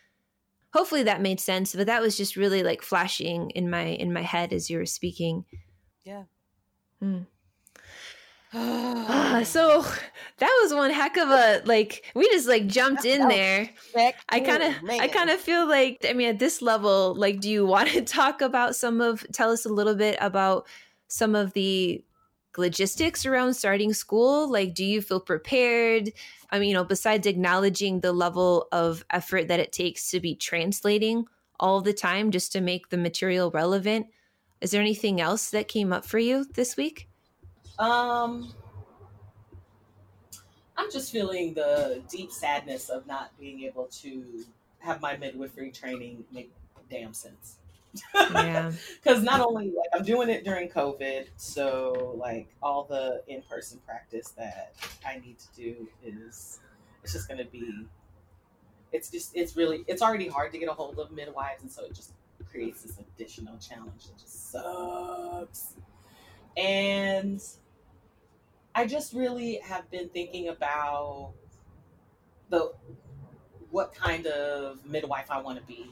Hopefully 0.73 1.03
that 1.03 1.21
made 1.21 1.39
sense, 1.39 1.73
but 1.73 1.87
that 1.87 2.01
was 2.01 2.15
just 2.15 2.35
really 2.35 2.63
like 2.63 2.81
flashing 2.81 3.49
in 3.51 3.69
my 3.69 3.85
in 3.85 4.13
my 4.13 4.21
head 4.21 4.53
as 4.53 4.69
you 4.69 4.77
were 4.77 4.85
speaking. 4.85 5.45
Yeah. 6.03 6.23
Hmm. 6.99 7.21
so 9.43 9.85
that 10.37 10.59
was 10.63 10.73
one 10.73 10.89
heck 10.89 11.17
of 11.17 11.29
a 11.29 11.61
like 11.65 12.03
we 12.15 12.27
just 12.29 12.47
like 12.47 12.65
jumped 12.65 13.05
in 13.05 13.27
there 13.27 13.69
i 14.29 14.39
kind 14.39 14.63
of 14.63 14.73
i 14.89 15.07
kind 15.07 15.29
of 15.29 15.39
feel 15.39 15.67
like 15.67 16.03
i 16.09 16.13
mean 16.13 16.29
at 16.29 16.39
this 16.39 16.59
level 16.59 17.13
like 17.13 17.39
do 17.39 17.47
you 17.47 17.63
want 17.63 17.89
to 17.89 18.01
talk 18.17 18.41
about 18.41 18.75
some 18.75 19.01
of 19.01 19.23
tell 19.33 19.51
us 19.51 19.67
a 19.67 19.69
little 19.69 19.93
bit 19.93 20.17
about 20.19 20.65
some 21.09 21.35
of 21.35 21.53
the 21.53 22.03
logistics 22.59 23.25
around 23.25 23.55
starting 23.55 23.93
school? 23.93 24.49
Like 24.51 24.73
do 24.73 24.85
you 24.85 25.01
feel 25.01 25.19
prepared? 25.19 26.11
I 26.51 26.59
mean 26.59 26.69
you 26.69 26.75
know 26.75 26.83
besides 26.83 27.25
acknowledging 27.25 28.01
the 28.01 28.13
level 28.13 28.67
of 28.71 29.03
effort 29.09 29.47
that 29.47 29.59
it 29.59 29.71
takes 29.71 30.11
to 30.11 30.19
be 30.19 30.35
translating 30.35 31.25
all 31.59 31.81
the 31.81 31.93
time 31.93 32.31
just 32.31 32.51
to 32.53 32.61
make 32.61 32.89
the 32.89 32.97
material 32.97 33.51
relevant 33.51 34.07
is 34.61 34.71
there 34.71 34.81
anything 34.81 35.21
else 35.21 35.51
that 35.51 35.67
came 35.67 35.93
up 35.93 36.05
for 36.05 36.19
you 36.19 36.45
this 36.53 36.75
week? 36.75 37.07
Um, 37.77 38.53
I'm 40.75 40.91
just 40.91 41.11
feeling 41.11 41.53
the 41.53 42.01
deep 42.09 42.31
sadness 42.31 42.89
of 42.89 43.07
not 43.07 43.37
being 43.39 43.63
able 43.63 43.87
to 44.01 44.45
have 44.79 45.01
my 45.01 45.15
midwifery 45.15 45.71
training 45.71 46.25
make 46.31 46.51
damn 46.89 47.13
sense. 47.13 47.58
Yeah. 48.13 48.71
Because 49.03 49.23
not 49.23 49.41
only 49.41 49.65
like 49.67 49.89
I'm 49.93 50.03
doing 50.03 50.29
it 50.29 50.43
during 50.43 50.69
COVID, 50.69 51.27
so 51.37 52.15
like 52.17 52.47
all 52.61 52.83
the 52.83 53.23
in 53.27 53.41
person 53.43 53.79
practice 53.85 54.29
that 54.37 54.73
I 55.05 55.19
need 55.19 55.37
to 55.39 55.47
do 55.55 55.87
is 56.03 56.59
it's 57.03 57.13
just 57.13 57.27
gonna 57.27 57.45
be 57.45 57.85
it's 58.91 59.09
just 59.09 59.35
it's 59.35 59.55
really 59.55 59.83
it's 59.87 60.01
already 60.01 60.27
hard 60.27 60.51
to 60.51 60.57
get 60.59 60.69
a 60.69 60.73
hold 60.73 60.99
of 60.99 61.11
midwives 61.11 61.61
and 61.63 61.71
so 61.71 61.85
it 61.85 61.93
just 61.93 62.13
creates 62.49 62.81
this 62.83 62.97
additional 62.99 63.57
challenge 63.57 64.05
that 64.05 64.17
just 64.17 64.51
sucks. 64.51 65.75
And 66.57 67.41
I 68.75 68.85
just 68.85 69.13
really 69.13 69.59
have 69.63 69.89
been 69.91 70.09
thinking 70.09 70.47
about 70.49 71.33
the 72.49 72.73
what 73.71 73.93
kind 73.93 74.25
of 74.27 74.85
midwife 74.85 75.29
I 75.29 75.41
want 75.41 75.59
to 75.59 75.65
be. 75.65 75.85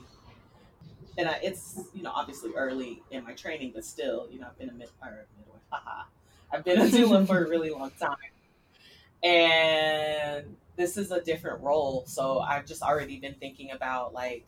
And 1.18 1.28
I, 1.28 1.40
it's 1.44 1.80
you 1.94 2.04
know 2.04 2.12
obviously 2.14 2.52
early 2.56 3.02
in 3.12 3.24
my 3.24 3.34
training, 3.34 3.72
but 3.74 3.86
still 3.86 4.28
you 4.32 4.40
know 4.40 4.48
I've 4.48 4.58
been 4.58 4.70
a 4.70 4.74
mid, 4.74 4.90
or 5.02 5.26
midwife. 5.38 5.62
Haha, 5.72 6.04
I've 6.52 6.64
been 6.64 6.80
a 6.80 6.86
doula 6.86 7.26
for 7.26 7.44
a 7.44 7.50
really 7.50 7.70
long 7.70 7.92
time, 8.00 8.16
and 9.24 10.56
this 10.76 10.98
is 10.98 11.12
a 11.12 11.22
different 11.22 11.62
role. 11.62 12.04
So 12.08 12.40
I've 12.40 12.66
just 12.66 12.82
already 12.82 13.18
been 13.18 13.36
thinking 13.36 13.72
about 13.72 14.14
like 14.14 14.46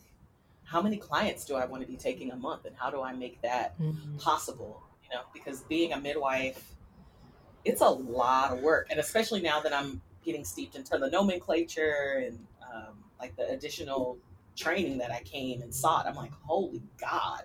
how 0.63 0.81
many 0.81 0.97
clients 0.97 1.45
do 1.45 1.55
I 1.55 1.65
want 1.65 1.81
to 1.81 1.87
be 1.87 1.97
taking 1.97 2.31
a 2.31 2.35
month, 2.35 2.65
and 2.65 2.75
how 2.75 2.91
do 2.91 3.01
I 3.01 3.13
make 3.13 3.41
that 3.41 3.79
mm-hmm. 3.79 4.17
possible? 4.17 4.83
You 5.03 5.17
know, 5.17 5.23
because 5.33 5.61
being 5.61 5.93
a 5.93 5.99
midwife 5.99 6.75
it's 7.65 7.81
a 7.81 7.89
lot 7.89 8.53
of 8.53 8.59
work, 8.61 8.87
and 8.89 8.99
especially 8.99 9.41
now 9.41 9.59
that 9.61 9.73
I'm 9.73 10.01
getting 10.23 10.43
steeped 10.43 10.75
into 10.75 10.97
the 10.97 11.09
nomenclature 11.09 12.23
and 12.25 12.39
um, 12.63 12.95
like 13.19 13.35
the 13.35 13.49
additional 13.49 14.17
training 14.55 14.97
that 14.99 15.11
I 15.11 15.21
came 15.21 15.61
and 15.61 15.73
sought, 15.73 16.05
I'm 16.07 16.15
like, 16.15 16.33
holy 16.43 16.83
God. 16.99 17.43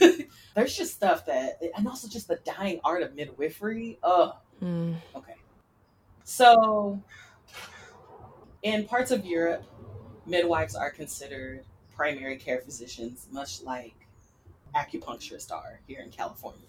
There's 0.54 0.76
just 0.76 0.94
stuff 0.94 1.26
that, 1.26 1.60
and 1.76 1.86
also 1.86 2.08
just 2.08 2.28
the 2.28 2.38
dying 2.44 2.80
art 2.84 3.02
of 3.02 3.14
midwifery. 3.14 3.98
Oh, 4.02 4.36
mm. 4.62 4.94
okay. 5.14 5.34
So, 6.24 7.00
in 8.62 8.84
parts 8.84 9.10
of 9.10 9.24
Europe, 9.24 9.64
midwives 10.26 10.74
are 10.74 10.90
considered 10.90 11.64
primary 11.94 12.36
care 12.36 12.60
physicians, 12.60 13.26
much 13.30 13.62
like 13.62 13.94
acupuncturists 14.74 15.50
are 15.50 15.80
here 15.86 16.00
in 16.00 16.10
California. 16.10 16.60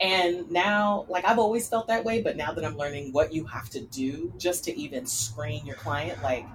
And 0.00 0.50
now, 0.50 1.06
like 1.08 1.24
I've 1.24 1.38
always 1.38 1.68
felt 1.68 1.88
that 1.88 2.04
way, 2.04 2.22
but 2.22 2.36
now 2.36 2.52
that 2.52 2.64
I'm 2.64 2.76
learning 2.76 3.12
what 3.12 3.32
you 3.32 3.44
have 3.46 3.68
to 3.70 3.80
do 3.80 4.32
just 4.38 4.64
to 4.64 4.78
even 4.78 5.06
screen 5.06 5.66
your 5.66 5.76
client, 5.76 6.22
like 6.22 6.46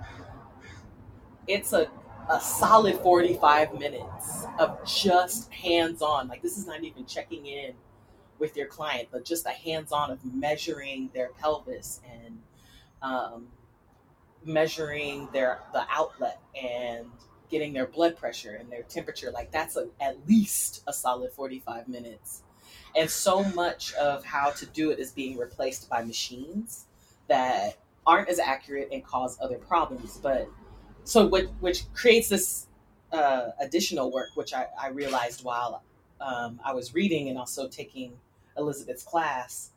it's 1.47 1.73
a 1.73 1.87
a 2.29 2.39
solid 2.39 2.95
45 2.97 3.77
minutes 3.79 4.45
of 4.59 4.83
just 4.85 5.51
hands 5.51 6.01
on. 6.01 6.27
Like 6.27 6.41
this 6.41 6.57
is 6.57 6.67
not 6.67 6.83
even 6.83 7.05
checking 7.05 7.45
in 7.45 7.73
with 8.39 8.55
your 8.57 8.67
client, 8.67 9.09
but 9.11 9.25
just 9.25 9.45
a 9.45 9.51
hands 9.51 9.91
on 9.91 10.11
of 10.11 10.19
measuring 10.33 11.09
their 11.13 11.29
pelvis 11.39 12.01
and 12.11 12.39
um, 13.01 13.47
measuring 14.45 15.27
their 15.33 15.59
the 15.73 15.85
outlet 15.89 16.39
and 16.61 17.07
getting 17.49 17.73
their 17.73 17.85
blood 17.85 18.17
pressure 18.17 18.55
and 18.59 18.71
their 18.71 18.83
temperature. 18.83 19.31
Like 19.31 19.51
that's 19.51 19.75
a, 19.75 19.87
at 20.01 20.17
least 20.27 20.83
a 20.87 20.93
solid 20.93 21.31
45 21.31 21.87
minutes 21.87 22.43
and 22.95 23.09
so 23.09 23.43
much 23.43 23.93
of 23.93 24.23
how 24.23 24.51
to 24.51 24.65
do 24.67 24.91
it 24.91 24.99
is 24.99 25.11
being 25.11 25.37
replaced 25.37 25.89
by 25.89 26.03
machines 26.03 26.85
that 27.27 27.77
aren't 28.05 28.29
as 28.29 28.39
accurate 28.39 28.89
and 28.91 29.03
cause 29.03 29.37
other 29.41 29.57
problems 29.57 30.19
but 30.21 30.47
so 31.03 31.27
which, 31.27 31.49
which 31.59 31.91
creates 31.93 32.29
this 32.29 32.67
uh, 33.11 33.49
additional 33.59 34.11
work 34.11 34.29
which 34.35 34.53
i, 34.53 34.65
I 34.81 34.89
realized 34.89 35.43
while 35.43 35.83
um, 36.19 36.59
i 36.63 36.73
was 36.73 36.93
reading 36.93 37.29
and 37.29 37.37
also 37.37 37.67
taking 37.67 38.13
elizabeth's 38.57 39.03
class 39.03 39.71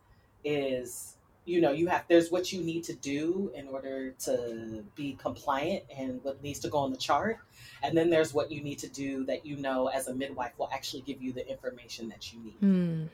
is 0.44 1.16
you 1.46 1.60
know 1.60 1.70
you 1.70 1.86
have 1.86 2.04
there's 2.08 2.30
what 2.30 2.52
you 2.52 2.62
need 2.62 2.84
to 2.84 2.92
do 2.94 3.50
in 3.54 3.68
order 3.68 4.10
to 4.10 4.84
be 4.94 5.16
compliant 5.20 5.84
and 5.96 6.22
what 6.22 6.42
needs 6.42 6.58
to 6.60 6.68
go 6.68 6.78
on 6.78 6.90
the 6.90 6.96
chart. 6.96 7.38
And 7.82 7.96
then 7.96 8.10
there's 8.10 8.34
what 8.34 8.50
you 8.50 8.62
need 8.62 8.78
to 8.80 8.88
do 8.88 9.24
that 9.26 9.46
you 9.46 9.56
know 9.56 9.86
as 9.86 10.08
a 10.08 10.14
midwife 10.14 10.52
will 10.58 10.68
actually 10.72 11.02
give 11.02 11.22
you 11.22 11.32
the 11.32 11.48
information 11.48 12.08
that 12.08 12.32
you 12.32 12.40
need. 12.40 12.60
Mm. 12.60 13.08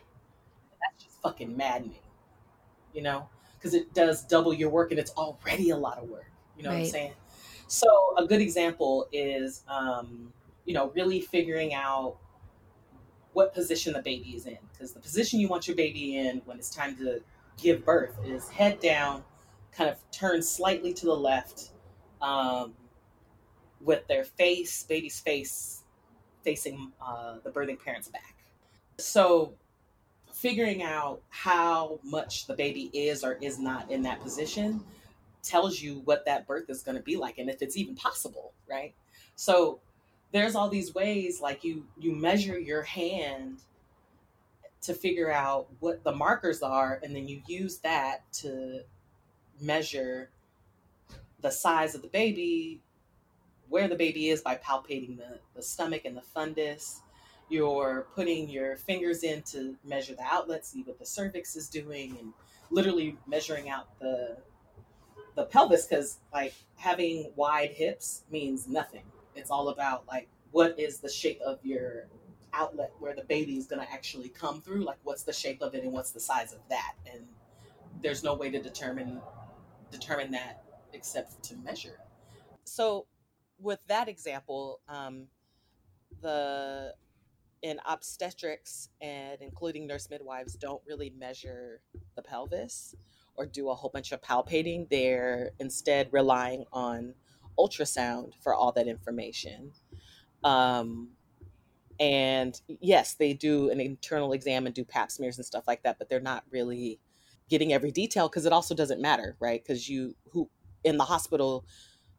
that's 0.80 1.04
just 1.04 1.20
fucking 1.22 1.56
maddening 1.56 1.96
you 2.92 3.00
know? 3.00 3.26
Because 3.58 3.72
it 3.74 3.94
does 3.94 4.22
double 4.24 4.52
your 4.52 4.68
work 4.68 4.90
and 4.90 5.00
it's 5.00 5.12
already 5.12 5.70
a 5.70 5.76
lot 5.76 5.98
of 5.98 6.08
work 6.08 6.26
you 6.56 6.64
know 6.64 6.70
what 6.70 6.80
i'm 6.80 6.84
saying 6.84 7.12
so 7.66 8.14
a 8.16 8.26
good 8.26 8.40
example 8.40 9.08
is 9.12 9.64
um, 9.68 10.32
you 10.64 10.74
know 10.74 10.90
really 10.94 11.20
figuring 11.20 11.74
out 11.74 12.16
what 13.32 13.54
position 13.54 13.92
the 13.92 14.02
baby 14.02 14.30
is 14.30 14.46
in 14.46 14.58
because 14.72 14.92
the 14.92 15.00
position 15.00 15.40
you 15.40 15.48
want 15.48 15.66
your 15.66 15.76
baby 15.76 16.16
in 16.18 16.42
when 16.44 16.58
it's 16.58 16.70
time 16.70 16.96
to 16.96 17.20
give 17.56 17.84
birth 17.84 18.18
is 18.26 18.48
head 18.50 18.78
down 18.80 19.22
kind 19.72 19.88
of 19.88 19.98
turned 20.10 20.44
slightly 20.44 20.92
to 20.92 21.06
the 21.06 21.16
left 21.16 21.70
um, 22.20 22.74
with 23.80 24.06
their 24.06 24.24
face 24.24 24.82
baby's 24.84 25.18
face 25.20 25.82
facing 26.44 26.92
uh, 27.00 27.36
the 27.44 27.50
birthing 27.50 27.78
parent's 27.82 28.08
back. 28.08 28.36
So 28.98 29.54
figuring 30.32 30.82
out 30.82 31.22
how 31.28 32.00
much 32.02 32.46
the 32.46 32.54
baby 32.54 32.90
is 32.92 33.22
or 33.22 33.34
is 33.34 33.58
not 33.58 33.90
in 33.90 34.02
that 34.02 34.20
position 34.20 34.82
tells 35.42 35.80
you 35.80 36.00
what 36.04 36.24
that 36.24 36.46
birth 36.46 36.68
is 36.68 36.82
going 36.82 36.96
to 36.96 37.02
be 37.02 37.16
like 37.16 37.38
and 37.38 37.50
if 37.50 37.62
it's 37.62 37.76
even 37.76 37.94
possible 37.94 38.52
right? 38.68 38.94
So 39.36 39.80
there's 40.32 40.54
all 40.54 40.68
these 40.68 40.94
ways 40.94 41.40
like 41.40 41.64
you 41.64 41.86
you 41.98 42.14
measure 42.14 42.58
your 42.58 42.82
hand 42.82 43.58
to 44.82 44.94
figure 44.94 45.30
out 45.30 45.68
what 45.80 46.02
the 46.04 46.12
markers 46.12 46.62
are 46.62 47.00
and 47.02 47.14
then 47.14 47.28
you 47.28 47.42
use 47.46 47.78
that 47.78 48.30
to 48.32 48.80
measure 49.60 50.30
the 51.40 51.50
size 51.50 51.94
of 51.94 52.02
the 52.02 52.08
baby 52.08 52.80
where 53.68 53.88
the 53.88 53.96
baby 53.96 54.28
is 54.28 54.42
by 54.42 54.54
palpating 54.56 55.16
the, 55.16 55.38
the 55.54 55.62
stomach 55.62 56.02
and 56.04 56.16
the 56.16 56.22
fundus. 56.36 57.00
You're 57.48 58.06
putting 58.14 58.48
your 58.48 58.76
fingers 58.76 59.22
in 59.22 59.42
to 59.44 59.76
measure 59.84 60.14
the 60.14 60.24
outlet 60.24 60.66
see 60.66 60.82
what 60.82 60.98
the 60.98 61.06
cervix 61.06 61.56
is 61.56 61.68
doing 61.68 62.16
and 62.20 62.32
literally 62.70 63.16
measuring 63.26 63.70
out 63.70 63.98
the 63.98 64.36
the 65.34 65.44
pelvis 65.44 65.86
because 65.86 66.18
like 66.32 66.54
having 66.76 67.32
wide 67.36 67.70
hips 67.70 68.22
means 68.30 68.68
nothing. 68.68 69.04
It's 69.34 69.50
all 69.50 69.68
about 69.68 70.06
like 70.06 70.28
what 70.50 70.78
is 70.78 70.98
the 70.98 71.08
shape 71.08 71.40
of 71.40 71.58
your 71.64 72.06
outlet 72.52 72.92
where 72.98 73.14
the 73.14 73.24
baby 73.24 73.56
is 73.56 73.66
going 73.66 73.80
to 73.80 73.90
actually 73.90 74.28
come 74.28 74.60
through 74.60 74.84
like 74.84 74.98
what's 75.04 75.22
the 75.22 75.32
shape 75.32 75.62
of 75.62 75.74
it 75.74 75.84
and 75.84 75.92
what's 75.92 76.10
the 76.10 76.20
size 76.20 76.52
of 76.52 76.58
that. 76.68 76.94
And 77.10 77.24
there's 78.02 78.22
no 78.22 78.34
way 78.34 78.50
to 78.50 78.60
determine 78.60 79.20
determine 79.90 80.30
that 80.32 80.64
except 80.92 81.42
to 81.42 81.56
measure 81.56 81.98
so 82.64 83.06
with 83.58 83.78
that 83.86 84.08
example 84.08 84.80
um, 84.88 85.26
the 86.20 86.94
in 87.62 87.78
obstetrics 87.86 88.88
and 89.00 89.40
including 89.40 89.86
nurse 89.86 90.08
midwives 90.10 90.54
don't 90.54 90.82
really 90.86 91.10
measure 91.10 91.80
the 92.16 92.22
pelvis 92.22 92.94
or 93.36 93.46
do 93.46 93.70
a 93.70 93.74
whole 93.74 93.90
bunch 93.90 94.12
of 94.12 94.20
palpating 94.20 94.88
they're 94.90 95.50
instead 95.58 96.08
relying 96.12 96.64
on 96.72 97.14
ultrasound 97.58 98.32
for 98.42 98.54
all 98.54 98.72
that 98.72 98.88
information. 98.88 99.72
Um, 100.44 101.10
and 102.00 102.60
yes 102.66 103.14
they 103.14 103.32
do 103.34 103.70
an 103.70 103.80
internal 103.80 104.32
exam 104.32 104.66
and 104.66 104.74
do 104.74 104.84
pap 104.84 105.10
smears 105.10 105.36
and 105.36 105.44
stuff 105.44 105.64
like 105.66 105.82
that 105.82 105.98
but 105.98 106.08
they're 106.08 106.20
not 106.20 106.42
really 106.50 106.98
getting 107.48 107.72
every 107.72 107.90
detail 107.90 108.28
because 108.28 108.46
it 108.46 108.52
also 108.52 108.74
doesn't 108.74 109.00
matter 109.00 109.36
right? 109.38 109.62
Because 109.62 109.88
you 109.88 110.14
who 110.30 110.48
in 110.84 110.96
the 110.96 111.04
hospital 111.04 111.64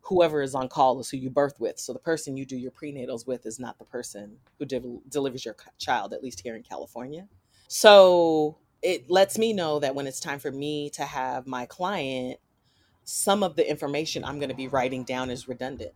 whoever 0.01 0.41
is 0.41 0.53
on 0.53 0.67
call 0.67 0.99
is 0.99 1.09
who 1.09 1.17
you 1.17 1.29
birth 1.29 1.59
with. 1.59 1.79
So 1.79 1.93
the 1.93 1.99
person 1.99 2.35
you 2.35 2.45
do 2.45 2.57
your 2.57 2.71
prenatals 2.71 3.25
with 3.25 3.45
is 3.45 3.57
not 3.57 3.79
the 3.79 3.85
person 3.85 4.37
who 4.59 4.65
del- 4.65 5.01
delivers 5.07 5.45
your 5.45 5.55
child 5.79 6.13
at 6.13 6.21
least 6.21 6.41
here 6.41 6.55
in 6.55 6.63
california. 6.63 7.27
So 7.67 8.57
it 8.83 9.09
lets 9.09 9.37
me 9.37 9.53
know 9.53 9.79
that 9.79 9.95
when 9.95 10.07
it's 10.07 10.19
time 10.19 10.39
for 10.39 10.51
me 10.51 10.89
to 10.89 11.03
have 11.03 11.47
my 11.47 11.65
client 11.65 12.37
some 13.03 13.43
of 13.43 13.55
the 13.55 13.69
information 13.69 14.23
i'm 14.23 14.39
going 14.39 14.49
to 14.49 14.55
be 14.55 14.67
writing 14.67 15.03
down 15.03 15.29
is 15.29 15.47
redundant 15.47 15.93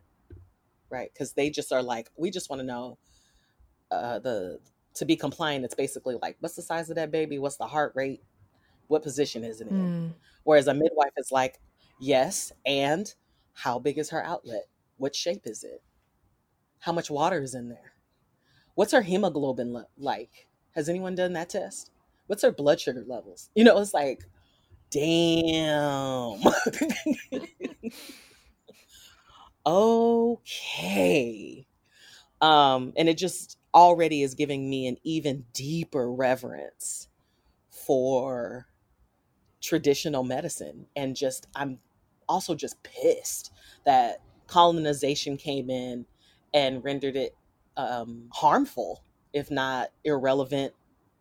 right 0.90 1.10
because 1.14 1.34
they 1.34 1.50
just 1.50 1.72
are 1.72 1.84
like 1.84 2.10
we 2.18 2.32
just 2.32 2.50
want 2.50 2.60
to 2.60 2.66
know 2.66 2.98
uh, 3.92 4.20
the 4.20 4.60
to 4.98 5.06
be 5.06 5.16
compliant, 5.16 5.64
it's 5.64 5.76
basically 5.76 6.18
like, 6.22 6.38
what's 6.40 6.56
the 6.56 6.62
size 6.62 6.90
of 6.90 6.96
that 6.96 7.12
baby? 7.12 7.40
What's 7.40 7.58
the 7.58 7.68
heart 7.68 7.94
rate? 7.96 8.22
What 8.88 9.04
position 9.04 9.44
is 9.44 9.62
it 9.62 9.68
in? 9.68 9.74
Mm. 9.74 10.14
Whereas 10.44 10.68
a 10.68 10.74
midwife 10.74 11.12
is 11.18 11.32
like, 11.32 11.60
yes, 12.00 12.52
and 12.66 13.14
how 13.54 13.80
big 13.80 13.98
is 13.98 14.10
her 14.10 14.24
outlet? 14.24 14.66
What 14.98 15.16
shape 15.16 15.44
is 15.46 15.64
it? 15.64 15.82
How 16.80 16.92
much 16.92 17.10
water 17.10 17.42
is 17.42 17.54
in 17.54 17.70
there? 17.70 17.94
What's 18.76 18.92
her 18.92 19.02
hemoglobin 19.02 19.86
like? 19.98 20.48
Has 20.76 20.90
anyone 20.90 21.16
done 21.16 21.34
that 21.34 21.50
test? 21.50 21.92
What's 22.28 22.44
her 22.44 22.52
blood 22.52 22.80
sugar 22.80 23.04
levels? 23.08 23.50
You 23.56 23.64
know, 23.64 23.80
it's 23.80 23.94
like, 23.94 24.24
damn. 24.92 26.40
okay. 29.66 31.68
Um, 32.42 32.94
and 32.96 33.10
it 33.10 33.18
just 33.18 33.58
already 33.74 34.22
is 34.22 34.36
giving 34.36 34.70
me 34.70 34.88
an 34.88 34.98
even 35.04 35.46
deeper 35.54 36.12
reverence 36.12 37.08
for 37.70 38.68
traditional 39.62 40.24
medicine. 40.24 40.88
And 40.96 41.16
just, 41.16 41.48
I'm 41.56 41.80
also 42.30 42.56
just 42.56 42.82
pissed 42.84 43.52
that 43.86 44.22
colonization 44.48 45.38
came 45.38 45.70
in 45.70 46.06
and 46.54 46.84
rendered 46.84 47.16
it 47.16 47.36
um, 47.76 48.30
harmful, 48.34 49.04
if 49.34 49.52
not 49.52 49.90
irrelevant 50.04 50.74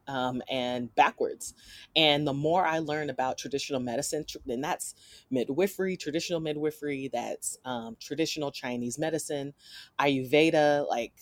um, 0.09 0.43
and 0.51 0.95
backwards. 0.95 1.55
And 1.95 2.27
the 2.27 2.33
more 2.33 2.65
I 2.65 2.79
learn 2.79 3.11
about 3.11 3.39
traditional 3.39 3.81
medicine, 3.81 4.25
and 4.49 4.63
that's 4.63 4.95
midwifery, 5.31 5.97
traditional 5.97 6.41
midwifery, 6.41 7.11
that's 7.13 7.59
um, 7.65 7.97
traditional 8.01 8.51
Chinese 8.51 8.99
medicine, 8.99 9.55
Ayurveda, 10.01 10.89
like 10.89 11.13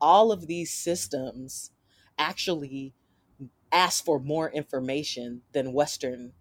all 0.00 0.32
of 0.32 0.46
these 0.46 0.72
systems 0.72 1.72
actually 2.18 2.94
ask 3.72 4.04
for 4.04 4.18
more 4.18 4.50
information 4.50 5.42
than 5.52 5.72
Western 5.72 6.32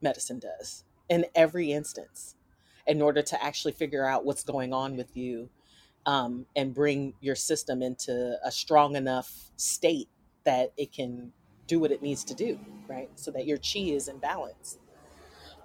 medicine 0.00 0.38
does 0.38 0.84
in 1.08 1.26
every 1.34 1.72
instance 1.72 2.36
in 2.86 3.02
order 3.02 3.22
to 3.22 3.42
actually 3.42 3.72
figure 3.72 4.06
out 4.06 4.24
what's 4.24 4.42
going 4.42 4.72
on 4.72 4.96
with 4.96 5.16
you 5.16 5.48
um, 6.06 6.46
and 6.56 6.74
bring 6.74 7.14
your 7.20 7.34
system 7.34 7.82
into 7.82 8.36
a 8.44 8.50
strong 8.50 8.96
enough 8.96 9.50
state 9.56 10.08
that 10.44 10.72
it 10.76 10.92
can 10.92 11.32
do 11.66 11.78
what 11.78 11.90
it 11.90 12.02
needs 12.02 12.24
to 12.24 12.34
do, 12.34 12.58
right? 12.88 13.08
So 13.14 13.30
that 13.30 13.46
your 13.46 13.58
chi 13.58 13.80
is 13.80 14.08
in 14.08 14.18
balance. 14.18 14.78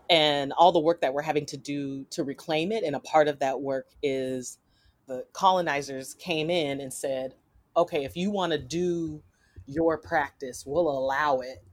And 0.09 0.53
all 0.53 0.71
the 0.71 0.79
work 0.79 1.01
that 1.01 1.13
we're 1.13 1.23
having 1.23 1.45
to 1.47 1.57
do 1.57 2.05
to 2.11 2.23
reclaim 2.23 2.71
it, 2.71 2.83
and 2.83 2.95
a 2.95 2.99
part 2.99 3.27
of 3.27 3.39
that 3.39 3.61
work 3.61 3.87
is 4.03 4.59
the 5.07 5.25
colonizers 5.33 6.13
came 6.15 6.49
in 6.49 6.79
and 6.79 6.93
said, 6.93 7.33
okay, 7.75 8.03
if 8.03 8.15
you 8.15 8.29
want 8.29 8.51
to 8.51 8.59
do 8.59 9.21
your 9.65 9.97
practice, 9.97 10.63
we'll 10.65 10.89
allow 10.89 11.39
it, 11.39 11.63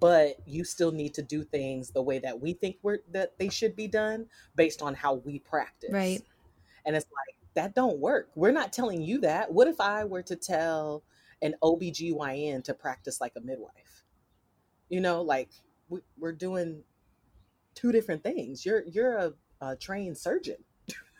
but 0.00 0.36
you 0.46 0.64
still 0.64 0.92
need 0.92 1.14
to 1.14 1.22
do 1.22 1.42
things 1.42 1.90
the 1.90 2.02
way 2.02 2.18
that 2.18 2.38
we 2.38 2.52
think 2.52 2.76
we're, 2.82 2.98
that 3.10 3.38
they 3.38 3.48
should 3.48 3.74
be 3.74 3.88
done 3.88 4.26
based 4.54 4.82
on 4.82 4.94
how 4.94 5.14
we 5.14 5.38
practice. 5.38 5.90
Right. 5.90 6.22
And 6.84 6.94
it's 6.94 7.06
like, 7.06 7.36
that 7.54 7.74
don't 7.74 7.98
work. 7.98 8.28
We're 8.36 8.52
not 8.52 8.72
telling 8.72 9.02
you 9.02 9.20
that. 9.22 9.50
What 9.50 9.66
if 9.66 9.80
I 9.80 10.04
were 10.04 10.22
to 10.22 10.36
tell 10.36 11.02
an 11.42 11.54
OBGYN 11.62 12.64
to 12.64 12.74
practice 12.74 13.20
like 13.20 13.32
a 13.36 13.40
midwife? 13.40 14.04
You 14.88 15.00
know, 15.00 15.22
like 15.22 15.50
we, 15.88 16.00
we're 16.18 16.32
doing 16.32 16.82
two 17.74 17.92
different 17.92 18.22
things. 18.22 18.64
You're 18.64 18.84
you're 18.86 19.16
a, 19.16 19.32
a 19.60 19.76
trained 19.76 20.18
surgeon 20.18 20.56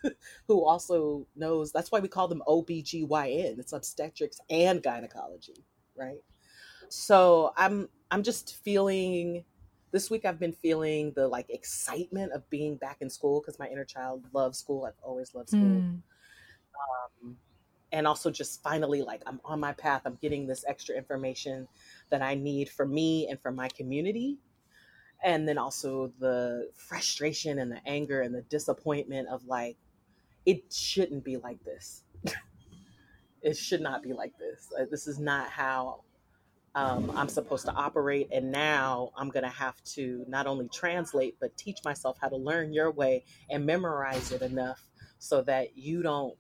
who 0.49 0.65
also 0.65 1.27
knows 1.37 1.73
that's 1.73 1.93
why 1.93 2.01
we 2.01 2.09
call 2.09 2.29
them 2.29 2.43
OBGYN. 2.47 3.59
It's 3.59 3.73
obstetrics 3.73 4.41
and 4.51 4.83
gynecology, 4.83 5.65
right? 5.97 6.23
So 6.89 7.53
I'm 7.57 7.89
I'm 8.11 8.23
just 8.23 8.57
feeling 8.57 9.45
this 9.91 10.11
week 10.11 10.25
I've 10.25 10.39
been 10.39 10.53
feeling 10.53 11.13
the 11.15 11.29
like 11.29 11.49
excitement 11.51 12.33
of 12.33 12.49
being 12.51 12.77
back 12.77 12.99
in 13.01 13.09
school 13.09 13.41
because 13.41 13.59
my 13.59 13.69
inner 13.69 13.85
child 13.85 14.25
loves 14.33 14.59
school. 14.59 14.85
I've 14.85 15.01
always 15.03 15.35
loved 15.35 15.51
school. 15.51 15.61
Mm. 15.63 16.03
Um, 17.23 17.37
and 17.93 18.07
also 18.07 18.31
just 18.31 18.63
finally 18.63 19.03
like 19.03 19.23
I'm 19.27 19.41
on 19.45 19.61
my 19.61 19.73
path. 19.73 20.03
I'm 20.05 20.19
getting 20.21 20.47
this 20.47 20.65
extra 20.67 20.97
information 20.97 21.69
that 22.11 22.23
I 22.23 22.35
need 22.35 22.69
for 22.69 22.87
me 22.87 23.29
and 23.29 23.41
for 23.41 23.51
my 23.53 23.69
community. 23.69 24.39
And 25.23 25.49
then 25.49 25.59
also 25.59 26.13
the 26.21 26.71
frustration 26.77 27.59
and 27.59 27.73
the 27.73 27.81
anger 27.87 28.21
and 28.23 28.35
the 28.35 28.43
disappointment 28.43 29.29
of 29.29 29.45
like 29.47 29.77
it 30.47 30.73
shouldn't 30.73 31.25
be 31.25 31.37
like 31.37 31.63
this. 31.65 32.05
it 33.43 33.57
should 33.57 33.81
not 33.81 34.03
be 34.03 34.13
like 34.13 34.37
this. 34.39 34.69
Uh, 34.79 34.85
This 34.91 35.07
is 35.07 35.19
not 35.19 35.51
how 35.51 36.03
um, 36.75 37.11
I'm 37.17 37.29
supposed 37.29 37.67
to 37.67 37.73
operate. 37.73 38.29
And 38.33 38.53
now 38.53 39.11
I'm 39.17 39.31
going 39.31 39.45
to 39.45 39.51
have 39.51 39.83
to 39.95 40.25
not 40.29 40.47
only 40.47 40.69
translate, 40.69 41.37
but 41.41 41.57
teach 41.57 41.79
myself 41.85 42.19
how 42.21 42.29
to 42.29 42.37
learn 42.37 42.73
your 42.73 42.91
way 42.91 43.25
and 43.51 43.67
memorize 43.67 44.33
it 44.33 44.43
enough 44.43 44.83
so 45.19 45.43
that 45.43 45.77
you 45.77 46.03
don't 46.03 46.37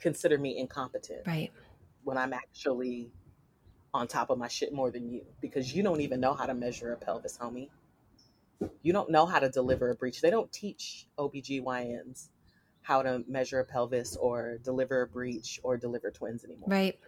consider 0.00 0.38
me 0.38 0.58
incompetent. 0.58 1.26
Right. 1.26 1.52
When 2.04 2.16
I'm 2.16 2.32
actually 2.32 3.10
on 3.94 4.06
top 4.06 4.30
of 4.30 4.38
my 4.38 4.48
shit 4.48 4.72
more 4.72 4.90
than 4.90 5.10
you 5.10 5.24
because 5.40 5.74
you 5.74 5.82
don't 5.82 6.00
even 6.00 6.20
know 6.20 6.34
how 6.34 6.46
to 6.46 6.54
measure 6.54 6.92
a 6.92 6.96
pelvis, 6.96 7.38
homie. 7.38 7.68
You 8.82 8.92
don't 8.92 9.10
know 9.10 9.24
how 9.24 9.38
to 9.38 9.48
deliver 9.48 9.90
a 9.90 9.94
breech. 9.94 10.20
They 10.20 10.30
don't 10.30 10.50
teach 10.52 11.06
OBGYNs 11.16 12.28
how 12.82 13.02
to 13.02 13.22
measure 13.28 13.60
a 13.60 13.64
pelvis 13.64 14.16
or 14.16 14.58
deliver 14.64 15.02
a 15.02 15.06
breech 15.06 15.60
or 15.62 15.76
deliver 15.76 16.10
twins 16.10 16.44
anymore. 16.44 16.68
Right. 16.68 16.98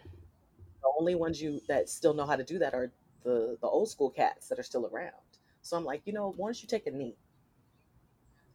The 0.82 0.92
only 0.98 1.14
ones 1.14 1.40
you 1.40 1.60
that 1.68 1.88
still 1.88 2.14
know 2.14 2.26
how 2.26 2.36
to 2.36 2.44
do 2.44 2.58
that 2.58 2.74
are 2.74 2.90
the 3.24 3.56
the 3.60 3.66
old 3.66 3.88
school 3.88 4.10
cats 4.10 4.48
that 4.48 4.58
are 4.58 4.62
still 4.62 4.86
around. 4.86 5.12
So 5.62 5.76
I'm 5.76 5.84
like, 5.84 6.02
you 6.04 6.12
know, 6.12 6.32
why 6.36 6.48
don't 6.48 6.62
you 6.62 6.68
take 6.68 6.86
a 6.86 6.90
knee 6.90 7.16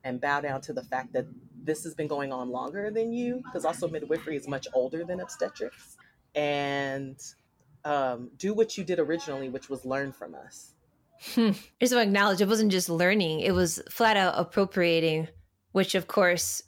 and 0.03 0.21
bow 0.21 0.41
down 0.41 0.61
to 0.61 0.73
the 0.73 0.83
fact 0.83 1.13
that 1.13 1.25
this 1.65 1.83
has 1.83 1.93
been 1.95 2.07
going 2.07 2.31
on 2.31 2.49
longer 2.49 2.91
than 2.91 3.11
you, 3.11 3.41
because 3.45 3.65
also 3.65 3.87
midwifery 3.87 4.35
is 4.35 4.47
much 4.47 4.67
older 4.73 5.03
than 5.03 5.19
obstetrics, 5.19 5.97
and 6.35 7.17
um, 7.83 8.31
do 8.37 8.53
what 8.53 8.77
you 8.77 8.83
did 8.83 8.99
originally, 8.99 9.49
which 9.49 9.69
was 9.69 9.85
learn 9.85 10.11
from 10.11 10.35
us. 10.35 10.73
Hmm. 11.33 11.51
Just 11.79 11.93
to 11.93 11.99
acknowledge 11.99 12.41
it 12.41 12.47
wasn't 12.47 12.71
just 12.71 12.89
learning; 12.89 13.41
it 13.41 13.53
was 13.53 13.81
flat 13.89 14.17
out 14.17 14.33
appropriating 14.37 15.27
which 15.75 15.93
of 15.93 16.07
course 16.07 16.61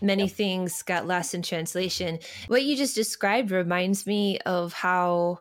many 0.00 0.26
yep. 0.26 0.32
things 0.32 0.82
got 0.82 1.08
lost 1.08 1.34
in 1.34 1.42
translation. 1.42 2.20
What 2.46 2.62
you 2.62 2.76
just 2.76 2.94
described 2.94 3.50
reminds 3.50 4.06
me 4.06 4.38
of 4.46 4.72
how 4.72 5.40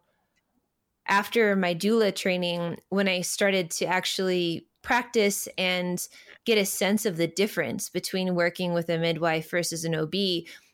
after 1.05 1.55
my 1.55 1.75
doula 1.75 2.15
training, 2.15 2.79
when 2.89 3.07
I 3.07 3.21
started 3.21 3.69
to 3.71 3.85
actually 3.85 4.65
practice 4.83 5.47
and 5.57 6.07
get 6.45 6.57
a 6.57 6.65
sense 6.65 7.05
of 7.05 7.17
the 7.17 7.27
difference 7.27 7.89
between 7.89 8.35
working 8.35 8.73
with 8.73 8.89
a 8.89 8.97
midwife 8.97 9.49
versus 9.49 9.85
an 9.85 9.95
OB, 9.95 10.13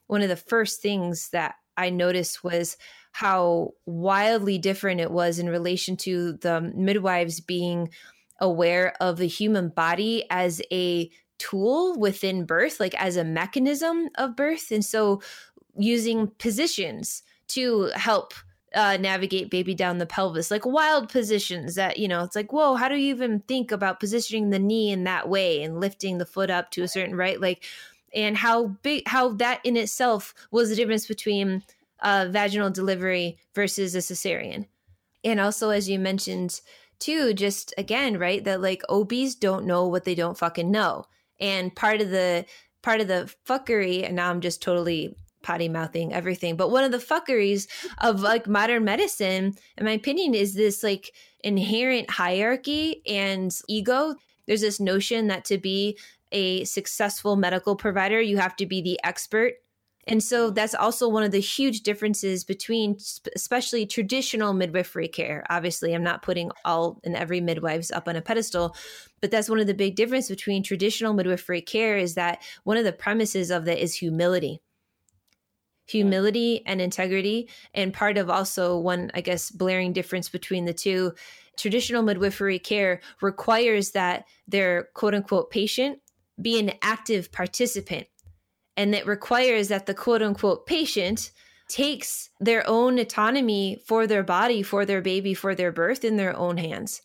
one 0.07 0.21
of 0.21 0.29
the 0.29 0.35
first 0.35 0.81
things 0.81 1.29
that 1.29 1.55
I 1.77 1.89
noticed 1.89 2.43
was 2.43 2.75
how 3.13 3.71
wildly 3.85 4.57
different 4.57 4.99
it 4.99 5.11
was 5.11 5.39
in 5.39 5.49
relation 5.49 5.95
to 5.97 6.33
the 6.33 6.59
midwives 6.61 7.39
being 7.39 7.89
aware 8.41 8.93
of 8.99 9.17
the 9.17 9.27
human 9.27 9.69
body 9.69 10.25
as 10.29 10.61
a 10.71 11.09
tool 11.37 11.97
within 11.97 12.45
birth, 12.45 12.79
like 12.79 12.95
as 12.95 13.15
a 13.15 13.23
mechanism 13.23 14.09
of 14.15 14.35
birth. 14.35 14.71
And 14.71 14.83
so 14.83 15.21
using 15.77 16.27
positions 16.39 17.23
to 17.49 17.91
help 17.95 18.33
uh, 18.75 18.97
navigate 18.97 19.49
baby 19.49 19.73
down 19.73 19.97
the 19.97 20.05
pelvis, 20.05 20.51
like 20.51 20.65
wild 20.65 21.09
positions 21.09 21.75
that, 21.75 21.97
you 21.97 22.07
know, 22.07 22.23
it's 22.23 22.35
like, 22.35 22.53
whoa, 22.53 22.75
how 22.75 22.87
do 22.87 22.95
you 22.95 23.13
even 23.13 23.39
think 23.41 23.71
about 23.71 23.99
positioning 23.99 24.49
the 24.49 24.59
knee 24.59 24.91
in 24.91 25.03
that 25.05 25.27
way 25.27 25.63
and 25.63 25.79
lifting 25.79 26.17
the 26.17 26.25
foot 26.25 26.49
up 26.49 26.69
to 26.71 26.83
a 26.83 26.87
certain 26.87 27.15
right? 27.15 27.41
Like, 27.41 27.63
and 28.13 28.37
how 28.37 28.67
big, 28.67 29.07
how 29.07 29.29
that 29.33 29.59
in 29.63 29.77
itself 29.77 30.33
was 30.51 30.69
the 30.69 30.75
difference 30.75 31.07
between 31.07 31.63
uh, 32.01 32.27
vaginal 32.29 32.69
delivery 32.69 33.37
versus 33.55 33.95
a 33.95 33.99
cesarean. 33.99 34.67
And 35.23 35.39
also, 35.39 35.69
as 35.69 35.89
you 35.89 35.99
mentioned, 35.99 36.61
too, 36.99 37.33
just 37.33 37.73
again, 37.77 38.17
right, 38.17 38.43
that 38.43 38.61
like 38.61 38.83
OBs 38.89 39.35
don't 39.35 39.65
know 39.65 39.87
what 39.87 40.05
they 40.05 40.15
don't 40.15 40.37
fucking 40.37 40.69
know. 40.69 41.05
And 41.39 41.75
part 41.75 42.01
of 42.01 42.09
the 42.09 42.45
part 42.81 43.01
of 43.01 43.07
the 43.07 43.33
fuckery, 43.47 44.05
and 44.05 44.15
now 44.15 44.29
I'm 44.29 44.41
just 44.41 44.61
totally 44.61 45.15
potty 45.41 45.69
mouthing 45.69 46.13
everything, 46.13 46.55
but 46.55 46.71
one 46.71 46.83
of 46.83 46.91
the 46.91 46.97
fuckeries 46.97 47.67
of 47.99 48.21
like 48.21 48.47
modern 48.47 48.83
medicine, 48.83 49.55
in 49.77 49.85
my 49.85 49.91
opinion, 49.91 50.33
is 50.33 50.53
this 50.53 50.83
like 50.83 51.13
inherent 51.43 52.09
hierarchy 52.09 53.01
and 53.07 53.57
ego. 53.67 54.15
There's 54.47 54.61
this 54.61 54.79
notion 54.79 55.27
that 55.27 55.45
to 55.45 55.57
be 55.57 55.97
a 56.31 56.63
successful 56.65 57.35
medical 57.35 57.75
provider, 57.75 58.21
you 58.21 58.37
have 58.37 58.55
to 58.57 58.65
be 58.65 58.81
the 58.81 58.99
expert 59.03 59.53
and 60.09 60.23
so 60.23 60.49
that's 60.49 60.73
also 60.73 61.07
one 61.07 61.21
of 61.21 61.31
the 61.31 61.39
huge 61.39 61.81
differences 61.81 62.43
between 62.43 62.97
especially 63.35 63.85
traditional 63.85 64.53
midwifery 64.53 65.07
care. 65.07 65.43
Obviously, 65.51 65.93
I'm 65.93 66.03
not 66.03 66.23
putting 66.23 66.49
all 66.65 66.99
and 67.03 67.15
every 67.15 67.41
midwives 67.41 67.91
up 67.91 68.07
on 68.07 68.15
a 68.15 68.21
pedestal, 68.21 68.75
but 69.21 69.29
that's 69.29 69.49
one 69.49 69.59
of 69.59 69.67
the 69.67 69.73
big 69.75 69.95
difference 69.95 70.27
between 70.27 70.63
traditional 70.63 71.13
midwifery 71.13 71.61
care 71.61 71.95
is 71.95 72.15
that 72.15 72.41
one 72.63 72.75
of 72.75 72.85
the 72.85 72.91
premises 72.91 73.51
of 73.51 73.65
that 73.65 73.77
is 73.77 73.93
humility. 73.93 74.61
Humility 75.89 76.63
and 76.65 76.79
integrity. 76.81 77.49
And 77.73 77.93
part 77.93 78.17
of 78.17 78.29
also 78.29 78.77
one, 78.77 79.11
I 79.13 79.21
guess, 79.21 79.51
blaring 79.51 79.93
difference 79.93 80.29
between 80.29 80.65
the 80.65 80.73
two 80.73 81.13
traditional 81.57 82.03
midwifery 82.03 82.59
care 82.59 83.01
requires 83.21 83.91
that 83.91 84.25
their 84.47 84.89
quote 84.93 85.13
unquote 85.13 85.51
patient 85.51 85.99
be 86.41 86.57
an 86.59 86.71
active 86.81 87.31
participant 87.31 88.07
and 88.79 88.95
it 88.95 89.05
requires 89.05 89.67
that 89.67 89.87
the 89.87 89.93
quote 89.93 90.21
unquote 90.21 90.65
patient 90.65 91.31
takes 91.67 92.29
their 92.39 92.65
own 92.65 92.97
autonomy 92.97 93.77
for 93.85 94.07
their 94.07 94.23
body, 94.23 94.63
for 94.63 94.85
their 94.85 95.01
baby, 95.01 95.33
for 95.33 95.53
their 95.53 95.73
birth 95.73 96.05
in 96.05 96.15
their 96.15 96.35
own 96.35 96.55
hands. 96.55 97.01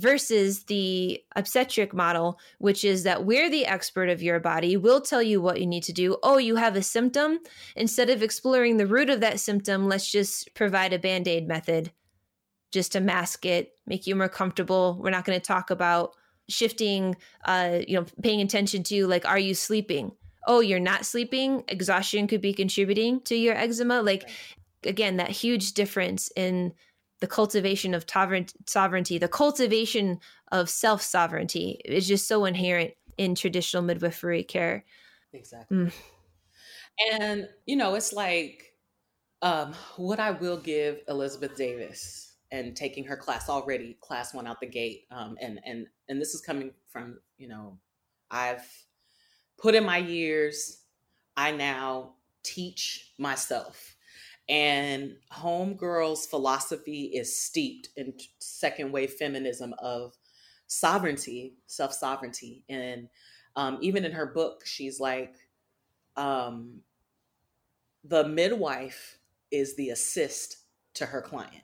Versus 0.00 0.64
the 0.64 1.22
obstetric 1.36 1.92
model, 1.92 2.38
which 2.58 2.84
is 2.84 3.02
that 3.02 3.24
we're 3.24 3.50
the 3.50 3.66
expert 3.66 4.08
of 4.08 4.22
your 4.22 4.40
body, 4.40 4.76
we'll 4.76 5.00
tell 5.00 5.22
you 5.22 5.40
what 5.40 5.60
you 5.60 5.66
need 5.66 5.82
to 5.84 5.92
do. 5.92 6.16
Oh, 6.22 6.38
you 6.38 6.56
have 6.56 6.76
a 6.76 6.82
symptom? 6.82 7.38
Instead 7.76 8.10
of 8.10 8.22
exploring 8.22 8.76
the 8.76 8.86
root 8.86 9.10
of 9.10 9.20
that 9.20 9.40
symptom, 9.40 9.88
let's 9.88 10.10
just 10.10 10.54
provide 10.54 10.92
a 10.92 10.98
band 10.98 11.28
aid 11.28 11.46
method 11.46 11.92
just 12.72 12.92
to 12.92 13.00
mask 13.00 13.44
it, 13.44 13.72
make 13.86 14.06
you 14.06 14.14
more 14.16 14.28
comfortable. 14.28 14.98
We're 15.02 15.10
not 15.10 15.24
going 15.24 15.38
to 15.38 15.44
talk 15.44 15.70
about 15.70 16.14
shifting, 16.48 17.16
uh, 17.44 17.80
you 17.86 17.98
know, 17.98 18.06
paying 18.22 18.40
attention 18.40 18.82
to 18.84 19.06
like, 19.06 19.26
are 19.26 19.38
you 19.38 19.54
sleeping? 19.54 20.12
oh, 20.46 20.60
you're 20.60 20.80
not 20.80 21.04
sleeping, 21.04 21.64
exhaustion 21.68 22.26
could 22.26 22.40
be 22.40 22.54
contributing 22.54 23.20
to 23.22 23.36
your 23.36 23.54
eczema. 23.56 24.02
Like, 24.02 24.28
again, 24.84 25.16
that 25.16 25.30
huge 25.30 25.72
difference 25.72 26.30
in 26.36 26.72
the 27.20 27.26
cultivation 27.26 27.94
of 27.94 28.04
sovereignty, 28.66 29.18
the 29.18 29.28
cultivation 29.28 30.20
of 30.50 30.68
self 30.68 31.02
sovereignty 31.02 31.80
is 31.84 32.08
just 32.08 32.26
so 32.26 32.44
inherent 32.44 32.92
in 33.18 33.34
traditional 33.34 33.82
midwifery 33.82 34.42
care. 34.42 34.84
Exactly. 35.32 35.76
Mm. 35.76 35.92
And, 37.12 37.48
you 37.66 37.76
know, 37.76 37.94
it's 37.94 38.12
like 38.12 38.74
um, 39.42 39.74
what 39.96 40.20
I 40.20 40.32
will 40.32 40.58
give 40.58 41.00
Elizabeth 41.08 41.56
Davis 41.56 42.34
and 42.50 42.74
taking 42.74 43.04
her 43.04 43.16
class 43.16 43.48
already, 43.48 43.96
class 44.00 44.34
one 44.34 44.46
out 44.46 44.60
the 44.60 44.66
gate. 44.66 45.04
Um, 45.10 45.36
and, 45.40 45.60
and, 45.64 45.86
and 46.08 46.20
this 46.20 46.34
is 46.34 46.40
coming 46.40 46.72
from, 46.88 47.20
you 47.38 47.48
know, 47.48 47.78
I've 48.30 48.66
put 49.58 49.74
in 49.74 49.84
my 49.84 49.98
years, 49.98 50.82
I 51.36 51.52
now 51.52 52.14
teach 52.42 53.12
myself. 53.18 53.96
And 54.50 55.14
Homegirl's 55.32 56.26
philosophy 56.26 57.04
is 57.04 57.40
steeped 57.40 57.90
in 57.96 58.14
second 58.40 58.90
wave 58.90 59.12
feminism 59.12 59.74
of 59.78 60.18
sovereignty, 60.66 61.54
self 61.66 61.92
sovereignty. 61.92 62.64
And 62.68 63.08
um, 63.54 63.78
even 63.80 64.04
in 64.04 64.10
her 64.10 64.26
book, 64.26 64.66
she's 64.66 64.98
like, 64.98 65.36
um, 66.16 66.80
the 68.02 68.26
midwife 68.26 69.20
is 69.52 69.76
the 69.76 69.90
assist 69.90 70.56
to 70.94 71.06
her 71.06 71.22
client. 71.22 71.62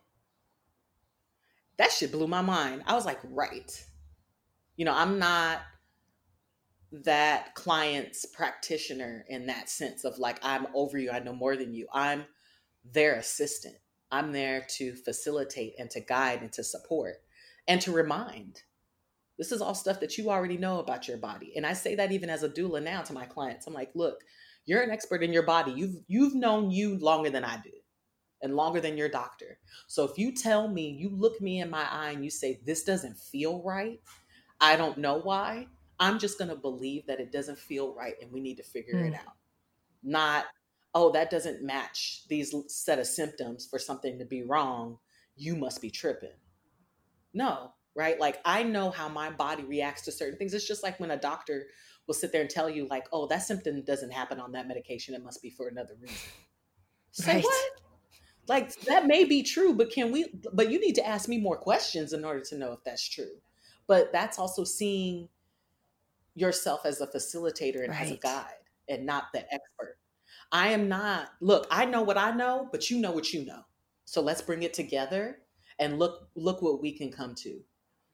That 1.79 1.90
shit 1.90 2.12
blew 2.12 2.29
my 2.29 2.40
mind. 2.40 2.85
I 2.87 2.94
was 2.94 3.05
like, 3.05 3.18
right. 3.25 3.85
You 4.77 4.85
know, 4.85 4.94
I'm 4.94 5.18
not 5.18 5.61
that 6.93 7.53
client's 7.57 8.24
practitioner 8.26 9.24
in 9.28 9.47
that 9.47 9.68
sense 9.68 10.05
of 10.05 10.18
like 10.18 10.39
i'm 10.43 10.68
over 10.72 10.97
you 10.97 11.11
i 11.11 11.18
know 11.18 11.34
more 11.34 11.57
than 11.57 11.74
you 11.74 11.87
i'm 11.93 12.24
their 12.93 13.14
assistant. 13.14 13.76
I'm 14.11 14.32
there 14.32 14.66
to 14.76 14.95
facilitate 14.95 15.74
and 15.78 15.91
to 15.91 16.01
guide 16.01 16.43
and 16.43 16.53
to 16.53 16.64
support 16.64 17.16
and 17.66 17.80
to 17.82 17.93
remind. 17.93 18.62
This 19.39 19.53
is 19.53 19.61
all 19.61 19.74
stuff 19.74 20.01
that 20.01 20.16
you 20.16 20.30
already 20.30 20.57
know 20.57 20.78
about 20.78 21.09
your 21.09 21.18
body. 21.18 21.53
And 21.57 21.66
i 21.66 21.72
say 21.72 21.95
that 21.97 22.12
even 22.12 22.30
as 22.30 22.43
a 22.43 22.49
doula 22.49 22.82
now 22.82 23.03
to 23.03 23.12
my 23.12 23.26
clients. 23.26 23.66
I'm 23.66 23.74
like 23.74 23.91
look 23.95 24.20
you're 24.64 24.82
an 24.82 24.91
expert 24.91 25.22
in 25.22 25.32
your 25.32 25.45
body. 25.45 25.72
You've 25.72 25.97
you've 26.09 26.34
known 26.34 26.70
you 26.70 26.99
longer 26.99 27.30
than 27.30 27.45
i 27.45 27.57
do 27.57 27.70
and 28.43 28.55
longer 28.55 28.80
than 28.80 28.97
your 28.97 29.09
doctor. 29.09 29.59
So 29.87 30.05
if 30.05 30.18
you 30.18 30.32
tell 30.32 30.68
me 30.68 30.91
you 30.91 31.11
look 31.11 31.41
me 31.41 31.61
in 31.61 31.70
my 31.70 31.87
eye 31.91 32.11
and 32.11 32.24
you 32.24 32.30
say 32.30 32.61
this 32.64 32.84
doesn't 32.84 33.18
feel 33.18 33.62
right 33.62 34.01
i 34.61 34.76
don't 34.76 34.97
know 34.97 35.18
why 35.18 35.66
I'm 35.99 36.18
just 36.18 36.39
going 36.39 36.51
to 36.51 36.57
believe 36.57 37.07
that 37.07 37.20
it 37.20 37.32
doesn't 37.32 37.59
feel 37.59 37.95
right 37.95 38.14
and 38.20 38.30
we 38.30 38.41
need 38.41 38.57
to 38.57 38.62
figure 38.62 38.95
mm. 38.95 39.09
it 39.09 39.14
out. 39.14 39.34
Not, 40.03 40.45
oh, 40.97 41.12
that 41.12 41.28
doesn't 41.28 41.62
match 41.62 42.22
these 42.28 42.55
set 42.68 42.99
of 42.99 43.07
symptoms 43.07 43.66
for 43.66 43.78
something 43.78 44.18
to 44.18 44.24
be 44.24 44.42
wrong. 44.42 44.97
You 45.36 45.55
must 45.55 45.82
be 45.82 45.90
tripping. 45.90 46.30
No, 47.34 47.74
right? 47.94 48.18
Like 48.18 48.40
I 48.47 48.62
know 48.62 48.90
how 48.90 49.07
my 49.11 49.28
body 49.28 49.62
reacts 49.62 50.03
to 50.07 50.12
certain 50.12 50.38
things. 50.38 50.55
It's 50.55 50.66
just 50.66 50.82
like 50.82 50.99
when 50.99 51.11
a 51.11 51.18
doctor 51.18 51.66
will 52.07 52.14
sit 52.14 52.32
there 52.32 52.40
and 52.40 52.49
tell 52.49 52.70
you, 52.70 52.86
like, 52.88 53.07
oh, 53.12 53.26
that 53.26 53.42
symptom 53.42 53.82
doesn't 53.82 54.11
happen 54.11 54.40
on 54.40 54.53
that 54.53 54.66
medication. 54.66 55.14
It 55.14 55.22
must 55.22 55.42
be 55.42 55.51
for 55.51 55.68
another 55.68 55.94
reason. 56.01 56.16
Say 57.11 57.34
right. 57.34 57.44
what? 57.44 57.70
like 58.49 58.74
that 58.82 59.07
may 59.07 59.24
be 59.24 59.42
true, 59.42 59.74
but 59.74 59.90
can 59.90 60.11
we 60.11 60.26
but 60.53 60.70
you 60.70 60.80
need 60.80 60.94
to 60.94 61.07
ask 61.07 61.28
me 61.28 61.36
more 61.38 61.59
questions 61.59 62.14
in 62.14 62.24
order 62.24 62.40
to 62.40 62.57
know 62.57 62.72
if 62.72 62.82
that's 62.84 63.07
true. 63.07 63.36
But 63.86 64.12
that's 64.12 64.38
also 64.38 64.64
seeing 64.64 65.28
yourself 66.34 66.86
as 66.86 67.03
a 67.03 67.07
facilitator 67.07 67.82
and 67.82 67.90
right. 67.90 68.07
as 68.07 68.12
a 68.12 68.16
guide 68.16 68.64
and 68.88 69.05
not 69.05 69.24
the 69.34 69.40
expert. 69.53 69.99
I 70.53 70.68
am 70.68 70.88
not, 70.88 71.30
look, 71.40 71.66
I 71.70 71.84
know 71.84 72.03
what 72.03 72.18
I 72.18 72.30
know, 72.30 72.68
but 72.70 72.90
you 72.90 73.01
know 73.01 73.12
what 73.12 73.32
you 73.32 73.44
know. 73.44 73.62
So 74.05 74.20
let's 74.20 74.40
bring 74.40 74.62
it 74.62 74.74
together 74.74 75.38
and 75.78 75.99
look 75.99 76.28
look 76.34 76.62
what 76.62 76.80
we 76.80 76.92
can 76.92 77.11
come 77.11 77.34
to. 77.36 77.61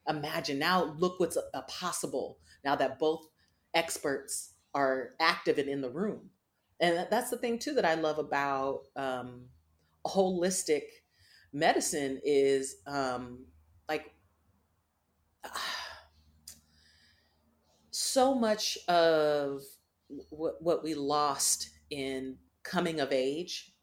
Imagine 0.09 0.59
now 0.59 0.97
look 0.99 1.21
what's 1.21 1.37
a, 1.37 1.43
a 1.55 1.63
possible 1.63 2.39
now 2.65 2.75
that 2.77 2.99
both 2.99 3.29
experts 3.75 4.55
are 4.75 5.11
active 5.21 5.59
and 5.59 5.69
in 5.69 5.81
the 5.81 5.91
room. 5.91 6.31
And 6.81 7.07
that's 7.11 7.31
the 7.31 7.37
thing 7.37 7.59
too 7.59 7.75
that 7.75 7.85
I 7.85 7.95
love 7.95 8.19
about 8.19 8.83
um, 8.97 9.45
holistic 10.07 10.83
medicine 11.53 12.21
is 12.25 12.77
um, 12.87 13.45
like 13.89 14.11
so 17.91 18.35
much 18.35 18.79
of 18.89 19.63
what, 20.31 20.61
what 20.63 20.83
we 20.83 20.95
lost 20.95 21.71
in 21.93 22.39
coming 22.63 23.01
of 23.01 23.13
age, 23.13 23.75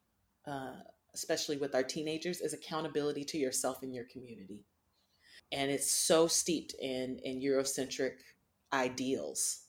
uh, 0.48 0.74
especially 1.14 1.58
with 1.58 1.76
our 1.76 1.84
teenagers, 1.84 2.42
is 2.42 2.54
accountability 2.54 3.24
to 3.24 3.38
yourself 3.38 3.84
and 3.84 3.94
your 3.94 4.06
community. 4.12 4.66
And 5.52 5.70
it's 5.70 5.92
so 5.92 6.28
steeped 6.28 6.74
in, 6.82 7.20
in 7.24 7.40
Eurocentric 7.40 8.14
ideals 8.74 9.62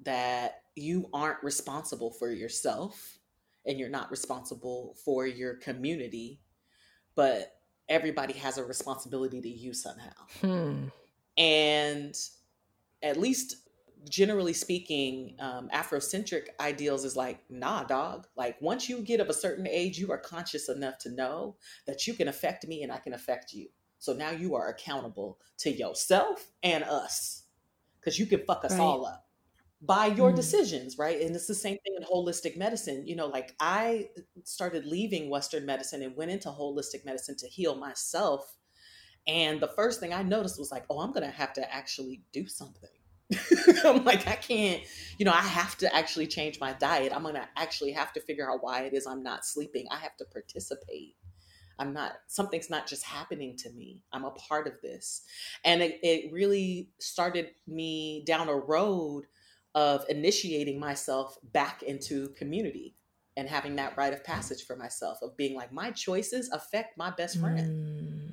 that 0.00 0.62
you 0.74 1.08
aren't 1.12 1.42
responsible 1.42 2.10
for 2.10 2.30
yourself 2.30 3.18
and 3.66 3.78
you're 3.78 3.90
not 3.90 4.10
responsible 4.10 4.96
for 5.04 5.26
your 5.26 5.54
community, 5.56 6.40
but 7.14 7.52
everybody 7.88 8.32
has 8.32 8.56
a 8.56 8.64
responsibility 8.64 9.42
to 9.42 9.48
you 9.48 9.74
somehow. 9.74 10.12
Hmm. 10.40 10.84
And 11.36 12.14
at 13.02 13.18
least 13.18 13.56
generally 14.08 14.52
speaking, 14.52 15.36
um, 15.40 15.68
Afrocentric 15.72 16.48
ideals 16.60 17.04
is 17.04 17.16
like, 17.16 17.38
nah, 17.48 17.84
dog. 17.84 18.26
Like, 18.36 18.56
once 18.60 18.88
you 18.88 19.00
get 19.00 19.20
of 19.20 19.28
a 19.28 19.34
certain 19.34 19.66
age, 19.66 19.98
you 19.98 20.10
are 20.12 20.18
conscious 20.18 20.68
enough 20.68 20.98
to 20.98 21.10
know 21.10 21.56
that 21.86 22.06
you 22.06 22.14
can 22.14 22.28
affect 22.28 22.66
me 22.66 22.82
and 22.82 22.92
I 22.92 22.98
can 22.98 23.14
affect 23.14 23.52
you. 23.52 23.68
So 23.98 24.12
now 24.12 24.30
you 24.30 24.54
are 24.54 24.68
accountable 24.68 25.38
to 25.58 25.70
yourself 25.70 26.52
and 26.62 26.84
us 26.84 27.44
because 28.00 28.18
you 28.18 28.26
can 28.26 28.44
fuck 28.44 28.64
us 28.64 28.72
right. 28.72 28.80
all 28.80 29.06
up 29.06 29.24
by 29.80 30.06
your 30.06 30.32
mm. 30.32 30.36
decisions, 30.36 30.98
right? 30.98 31.20
And 31.20 31.34
it's 31.34 31.46
the 31.46 31.54
same 31.54 31.78
thing 31.78 31.94
in 31.96 32.04
holistic 32.04 32.56
medicine. 32.56 33.06
You 33.06 33.16
know, 33.16 33.26
like 33.26 33.54
I 33.60 34.08
started 34.44 34.86
leaving 34.86 35.30
Western 35.30 35.66
medicine 35.66 36.02
and 36.02 36.16
went 36.16 36.30
into 36.30 36.48
holistic 36.48 37.04
medicine 37.04 37.36
to 37.38 37.48
heal 37.48 37.76
myself. 37.76 38.56
And 39.26 39.60
the 39.60 39.68
first 39.68 40.00
thing 40.00 40.12
I 40.12 40.22
noticed 40.22 40.58
was 40.58 40.70
like, 40.70 40.84
oh, 40.90 41.00
I'm 41.00 41.12
going 41.12 41.26
to 41.26 41.34
have 41.34 41.54
to 41.54 41.74
actually 41.74 42.22
do 42.32 42.46
something 42.46 42.90
I'm 43.84 44.04
like, 44.04 44.26
I 44.26 44.34
can't, 44.34 44.82
you 45.18 45.24
know, 45.24 45.32
I 45.32 45.40
have 45.40 45.76
to 45.78 45.94
actually 45.94 46.26
change 46.26 46.60
my 46.60 46.72
diet. 46.74 47.12
I'm 47.14 47.22
going 47.22 47.34
to 47.34 47.48
actually 47.56 47.92
have 47.92 48.12
to 48.14 48.20
figure 48.20 48.50
out 48.50 48.62
why 48.62 48.82
it 48.82 48.94
is 48.94 49.06
I'm 49.06 49.22
not 49.22 49.44
sleeping. 49.44 49.86
I 49.90 49.98
have 49.98 50.16
to 50.18 50.24
participate. 50.24 51.16
I'm 51.78 51.92
not, 51.92 52.12
something's 52.28 52.70
not 52.70 52.86
just 52.86 53.04
happening 53.04 53.56
to 53.58 53.70
me. 53.70 54.00
I'm 54.12 54.24
a 54.24 54.30
part 54.30 54.66
of 54.66 54.74
this. 54.82 55.22
And 55.64 55.82
it, 55.82 55.98
it 56.02 56.32
really 56.32 56.90
started 57.00 57.50
me 57.66 58.22
down 58.26 58.48
a 58.48 58.56
road 58.56 59.24
of 59.74 60.04
initiating 60.08 60.78
myself 60.78 61.36
back 61.52 61.82
into 61.82 62.28
community 62.30 62.94
and 63.36 63.48
having 63.48 63.74
that 63.76 63.96
rite 63.96 64.12
of 64.12 64.22
passage 64.22 64.64
for 64.64 64.76
myself 64.76 65.18
of 65.20 65.36
being 65.36 65.56
like, 65.56 65.72
my 65.72 65.90
choices 65.90 66.48
affect 66.50 66.96
my 66.96 67.10
best 67.10 67.40
friend. 67.40 67.58
Mm 67.58 68.23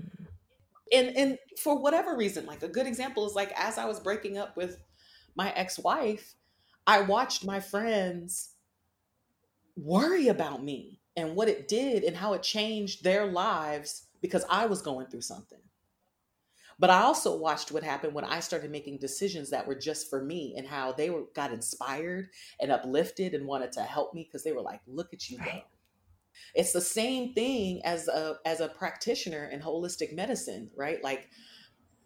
and 0.92 1.16
and 1.16 1.38
for 1.58 1.78
whatever 1.78 2.16
reason 2.16 2.46
like 2.46 2.64
a 2.64 2.68
good 2.68 2.88
example 2.88 3.26
is 3.26 3.36
like 3.36 3.52
as 3.56 3.78
i 3.78 3.86
was 3.86 4.00
breaking 4.00 4.38
up 4.38 4.56
with 4.58 4.80
my 5.36 5.52
ex-wife 5.52 6.36
i 6.88 7.02
watched 7.02 7.46
my 7.46 7.60
friends 7.60 8.56
worry 9.76 10.28
about 10.28 10.64
me 10.64 11.00
and 11.16 11.36
what 11.36 11.48
it 11.48 11.68
did 11.68 12.04
and 12.04 12.16
how 12.16 12.34
it 12.34 12.44
changed 12.44 13.04
their 13.04 13.26
lives 13.26 14.08
because 14.22 14.46
i 14.50 14.66
was 14.66 14.82
going 14.82 15.08
through 15.08 15.22
something 15.22 15.60
but 16.78 16.90
i 16.90 17.02
also 17.02 17.38
watched 17.38 17.72
what 17.72 17.84
happened 17.84 18.14
when 18.14 18.26
i 18.26 18.40
started 18.40 18.72
making 18.72 18.98
decisions 18.98 19.50
that 19.50 19.66
were 19.66 19.76
just 19.76 20.10
for 20.10 20.24
me 20.24 20.54
and 20.58 20.68
how 20.68 20.92
they 20.92 21.10
were 21.10 21.24
got 21.36 21.54
inspired 21.54 22.30
and 22.60 22.72
uplifted 22.72 23.34
and 23.34 23.46
wanted 23.46 23.72
to 23.72 23.82
help 23.82 24.14
me 24.14 24.24
because 24.24 24.44
they 24.44 24.52
were 24.52 24.62
like 24.62 24.82
look 24.88 25.14
at 25.14 25.30
you 25.30 25.38
right. 25.40 25.64
It's 26.54 26.74
the 26.74 26.82
same 26.82 27.34
thing 27.34 27.82
as 27.86 28.08
a 28.08 28.36
as 28.46 28.60
a 28.60 28.70
practitioner 28.70 29.46
in 29.46 29.62
holistic 29.62 30.14
medicine, 30.14 30.70
right? 30.76 31.04
Like 31.04 31.30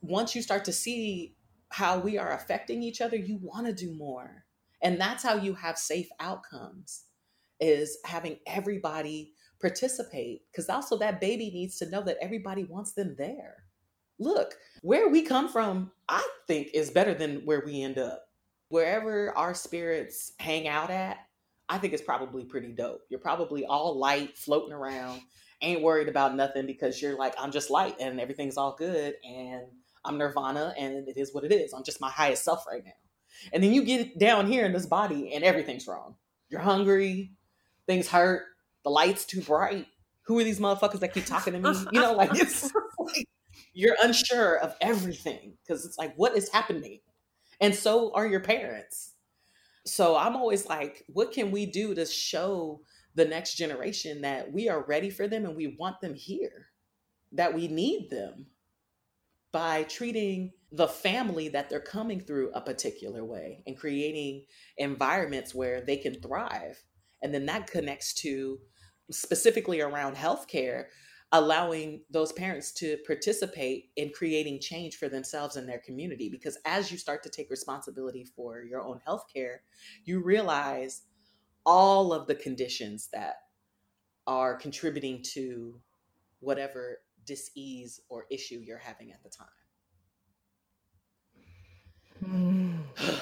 once 0.02 0.36
you 0.36 0.42
start 0.42 0.66
to 0.66 0.74
see 0.74 1.36
how 1.70 2.00
we 2.00 2.18
are 2.18 2.34
affecting 2.34 2.84
each 2.84 3.02
other, 3.02 3.18
you 3.18 3.40
want 3.42 3.66
to 3.68 3.74
do 3.74 3.94
more. 3.94 4.46
And 4.82 5.00
that's 5.00 5.24
how 5.24 5.36
you 5.36 5.54
have 5.56 5.78
safe 5.78 6.10
outcomes 6.20 7.06
is 7.60 7.98
having 8.06 8.38
everybody 8.46 9.34
participate 9.60 10.42
because 10.52 10.70
also 10.70 10.98
that 10.98 11.22
baby 11.22 11.50
needs 11.52 11.78
to 11.78 11.90
know 11.90 12.02
that 12.04 12.18
everybody 12.22 12.64
wants 12.64 12.94
them 12.94 13.16
there. 13.18 13.64
Look, 14.20 14.56
where 14.82 15.10
we 15.10 15.24
come 15.24 15.50
from, 15.50 15.92
I 16.08 16.26
think 16.48 16.70
is 16.74 16.90
better 16.90 17.14
than 17.14 17.46
where 17.46 17.64
we 17.66 17.82
end 17.82 17.98
up. 17.98 18.28
Wherever 18.70 19.36
our 19.38 19.54
spirits 19.54 20.34
hang 20.40 20.68
out 20.68 20.90
at, 20.90 21.18
I 21.68 21.78
think 21.78 21.94
it's 21.94 22.04
probably 22.04 22.44
pretty 22.44 22.72
dope. 22.72 23.02
You're 23.10 23.20
probably 23.20 23.66
all 23.66 23.98
light, 23.98 24.38
floating 24.38 24.74
around, 24.74 25.22
ain't 25.62 25.82
worried 25.82 26.08
about 26.08 26.36
nothing 26.36 26.66
because 26.66 27.02
you're 27.02 27.18
like, 27.18 27.34
I'm 27.40 27.52
just 27.52 27.70
light 27.70 27.96
and 28.00 28.20
everything's 28.20 28.58
all 28.58 28.76
good 28.78 29.16
and 29.24 29.64
I'm 30.04 30.18
nirvana 30.18 30.74
and 30.78 31.08
it 31.08 31.18
is 31.18 31.34
what 31.34 31.44
it 31.44 31.52
is. 31.52 31.74
I'm 31.74 31.84
just 31.84 32.02
my 32.02 32.10
highest 32.10 32.44
self 32.44 32.66
right 32.68 32.84
now. 32.86 32.92
And 33.52 33.64
then 33.64 33.74
you 33.74 33.84
get 33.84 34.18
down 34.20 34.48
here 34.48 34.66
in 34.66 34.74
this 34.74 34.86
body 34.86 35.34
and 35.34 35.44
everything's 35.44 35.88
wrong. 35.88 36.16
You're 36.50 36.62
hungry, 36.62 37.32
things 37.88 38.08
hurt, 38.08 38.44
the 38.84 38.92
light's 38.92 39.26
too 39.26 39.42
bright. 39.42 39.88
Who 40.28 40.40
are 40.40 40.44
these 40.44 40.60
motherfuckers 40.60 41.00
that 41.00 41.14
keep 41.14 41.26
talking 41.26 41.54
to 41.54 41.60
me? 41.60 41.78
You 41.92 42.00
know, 42.00 42.14
like 42.14 42.32
it's 42.34 42.72
like 43.00 43.28
you're 43.74 43.96
unsure 44.02 44.60
of 44.60 44.76
everything 44.82 45.58
because 45.64 45.86
it's 45.86 45.98
like, 45.98 46.14
what 46.16 46.38
is 46.38 46.50
happening? 46.52 47.00
And 47.60 47.74
so 47.74 48.12
are 48.14 48.26
your 48.26 48.40
parents 48.40 49.15
so 49.86 50.16
I'm 50.16 50.36
always 50.36 50.66
like, 50.66 51.04
what 51.08 51.32
can 51.32 51.52
we 51.52 51.66
do 51.66 51.94
to 51.94 52.06
show 52.06 52.82
the 53.14 53.26
next 53.26 53.56
generation 53.56 54.22
that 54.22 54.52
we 54.52 54.68
are 54.68 54.86
ready 54.86 55.10
for 55.10 55.28
them 55.28 55.46
and 55.46 55.56
we 55.56 55.76
want 55.80 56.02
them 56.02 56.14
here, 56.14 56.68
that 57.32 57.54
we 57.54 57.68
need 57.68 58.10
them 58.10 58.48
by 59.52 59.84
treating 59.84 60.52
the 60.72 60.88
family 60.88 61.48
that 61.50 61.70
they're 61.70 61.80
coming 61.80 62.20
through 62.20 62.52
a 62.54 62.62
particular 62.62 63.24
way 63.24 63.64
and 63.66 63.78
creating 63.78 64.44
environments 64.78 65.56
where 65.56 65.82
they 65.82 65.96
can 65.96 66.16
thrive. 66.16 66.84
And 67.22 67.34
then 67.34 67.46
that 67.46 67.68
connects 67.68 68.14
to 68.16 68.60
specifically 69.12 69.82
around 69.82 70.16
healthcare 70.16 70.86
allowing 71.32 72.02
those 72.10 72.32
parents 72.32 72.72
to 72.72 72.98
participate 73.06 73.90
in 73.96 74.10
creating 74.10 74.60
change 74.60 74.96
for 74.98 75.10
themselves 75.10 75.56
and 75.56 75.68
their 75.68 75.80
community. 75.80 76.30
Because 76.30 76.58
as 76.66 76.92
you 76.92 76.98
start 76.98 77.24
to 77.24 77.30
take 77.30 77.50
responsibility 77.50 78.26
for 78.36 78.62
your 78.62 78.82
own 78.82 79.00
health 79.06 79.26
care, 79.34 79.62
you 80.06 80.22
realize 80.22 81.02
all 81.66 82.14
of 82.14 82.28
the 82.28 82.36
conditions 82.36 83.10
that 83.12 83.36
are 84.28 84.56
contributing 84.56 85.22
to 85.22 85.80
whatever 86.40 87.02
disease 87.26 88.00
or 88.10 88.26
issue 88.30 88.62
you're 88.64 88.78
having 88.78 89.12
at 89.12 89.24
the 89.24 89.30
time. 89.30 89.48
Mm. 92.24 92.80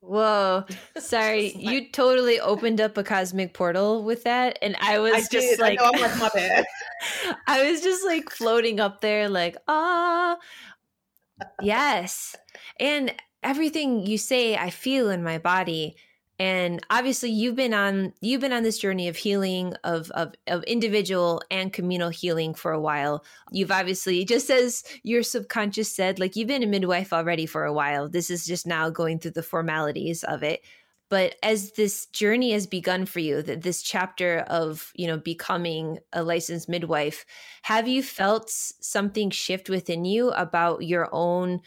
Whoa. 0.00 0.64
Sorry. 0.98 1.52
like, 1.54 1.56
you 1.58 1.90
totally 1.90 2.40
opened 2.40 2.80
up 2.80 2.96
a 2.96 3.04
cosmic 3.04 3.52
portal 3.52 4.04
with 4.04 4.24
that. 4.24 4.58
And 4.62 4.76
I 4.80 4.98
was 5.00 5.12
I 5.12 5.18
just 5.20 5.30
did. 5.32 5.58
like, 5.58 5.80
I 5.80 5.84
know, 5.84 5.90
I'm 5.94 6.00
like, 6.00 6.18
my 6.18 6.30
bad. 6.34 6.64
I 7.46 7.70
was 7.70 7.82
just 7.82 8.04
like 8.04 8.30
floating 8.30 8.80
up 8.80 9.00
there, 9.00 9.28
like, 9.28 9.56
ah, 9.66 10.36
yes. 11.62 12.36
And 12.78 13.12
everything 13.42 14.06
you 14.06 14.18
say, 14.18 14.56
I 14.56 14.70
feel 14.70 15.10
in 15.10 15.22
my 15.22 15.38
body. 15.38 15.96
And 16.40 16.80
obviously 16.88 17.30
you've 17.30 17.56
been 17.56 17.74
on 17.74 18.12
you've 18.20 18.40
been 18.40 18.52
on 18.52 18.62
this 18.62 18.78
journey 18.78 19.08
of 19.08 19.16
healing 19.16 19.74
of, 19.82 20.08
of 20.12 20.34
of 20.46 20.62
individual 20.64 21.42
and 21.50 21.72
communal 21.72 22.10
healing 22.10 22.54
for 22.54 22.70
a 22.70 22.80
while. 22.80 23.24
You've 23.50 23.72
obviously 23.72 24.24
just 24.24 24.48
as 24.48 24.84
your 25.02 25.24
subconscious 25.24 25.92
said 25.92 26.20
like 26.20 26.36
you've 26.36 26.46
been 26.46 26.62
a 26.62 26.66
midwife 26.66 27.12
already 27.12 27.44
for 27.44 27.64
a 27.64 27.72
while. 27.72 28.08
This 28.08 28.30
is 28.30 28.46
just 28.46 28.68
now 28.68 28.88
going 28.88 29.18
through 29.18 29.32
the 29.32 29.42
formalities 29.42 30.22
of 30.22 30.44
it 30.44 30.60
but 31.10 31.36
as 31.42 31.72
this 31.72 32.06
journey 32.06 32.52
has 32.52 32.66
begun 32.66 33.06
for 33.06 33.20
you 33.20 33.42
that 33.42 33.62
this 33.62 33.82
chapter 33.82 34.40
of 34.48 34.92
you 34.94 35.06
know 35.06 35.18
becoming 35.18 35.98
a 36.12 36.22
licensed 36.22 36.68
midwife 36.68 37.24
have 37.62 37.88
you 37.88 38.02
felt 38.02 38.50
something 38.50 39.30
shift 39.30 39.68
within 39.68 40.04
you 40.04 40.30
about 40.30 40.82
your 40.82 41.08
own 41.12 41.60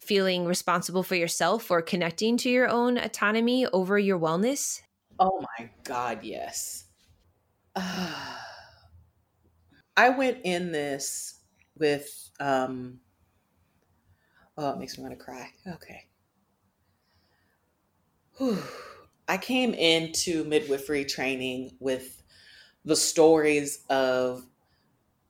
feeling 0.00 0.46
responsible 0.46 1.02
for 1.02 1.16
yourself 1.16 1.70
or 1.70 1.82
connecting 1.82 2.38
to 2.38 2.48
your 2.48 2.68
own 2.68 2.96
autonomy 2.98 3.66
over 3.66 3.98
your 3.98 4.18
wellness? 4.18 4.80
Oh 5.18 5.44
my 5.58 5.68
God, 5.84 6.20
yes. 6.22 6.84
I 7.76 8.38
went 10.10 10.38
in 10.44 10.72
this 10.72 11.40
with 11.76 12.30
um 12.40 13.00
oh 14.56 14.70
it 14.70 14.78
makes 14.78 14.96
me 14.96 15.04
want 15.04 15.18
to 15.18 15.24
cry. 15.24 15.50
Okay. 15.66 16.07
I 19.28 19.36
came 19.36 19.74
into 19.74 20.44
midwifery 20.44 21.04
training 21.04 21.76
with 21.80 22.22
the 22.84 22.96
stories 22.96 23.84
of 23.90 24.46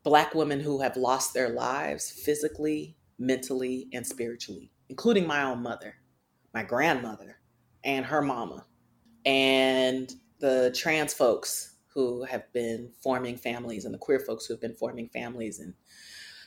black 0.03 0.35
women 0.35 0.61
who 0.61 0.81
have 0.81 0.97
lost 0.97 1.35
their 1.35 1.49
lives 1.51 2.11
physically, 2.11 2.97
mentally, 3.19 3.89
and 3.93 4.07
spiritually, 4.07 4.71
including 4.89 5.27
my 5.27 5.43
own 5.43 5.63
mother, 5.63 5.97
my 6.55 6.63
grandmother, 6.63 7.41
and 7.85 8.05
her 8.05 8.23
mama, 8.23 8.67
and 9.25 10.15
the 10.39 10.75
trans 10.77 11.13
folks 11.13 11.77
who 11.87 12.23
have 12.25 12.51
been 12.53 12.91
forming 13.03 13.37
families 13.37 13.85
and 13.85 13.95
the 13.95 13.99
queer 13.99 14.21
folks 14.21 14.47
who 14.47 14.55
have 14.55 14.61
been 14.61 14.75
forming 14.75 15.09
families 15.09 15.59
and 15.59 15.75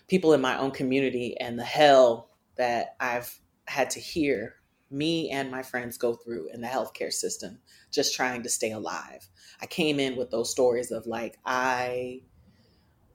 people 0.08 0.34
in 0.34 0.42
my 0.42 0.58
own 0.58 0.72
community 0.72 1.36
and 1.40 1.60
the 1.60 1.64
hell 1.64 2.30
that 2.56 2.96
I've 3.00 3.38
had 3.66 3.90
to 3.92 4.00
hear 4.00 4.61
me 4.92 5.30
and 5.30 5.50
my 5.50 5.64
friends 5.64 5.98
go 5.98 6.16
through 6.16 6.50
in 6.54 6.62
the 6.62 6.68
healthcare 6.68 7.12
system 7.12 7.60
just 7.92 8.16
trying 8.16 8.44
to 8.44 8.50
stay 8.50 8.72
alive. 8.72 9.28
I 9.62 9.66
came 9.66 10.00
in 10.00 10.16
with 10.16 10.32
those 10.32 10.52
stories 10.52 10.92
of 10.92 11.06
like, 11.08 11.38
I 11.46 12.22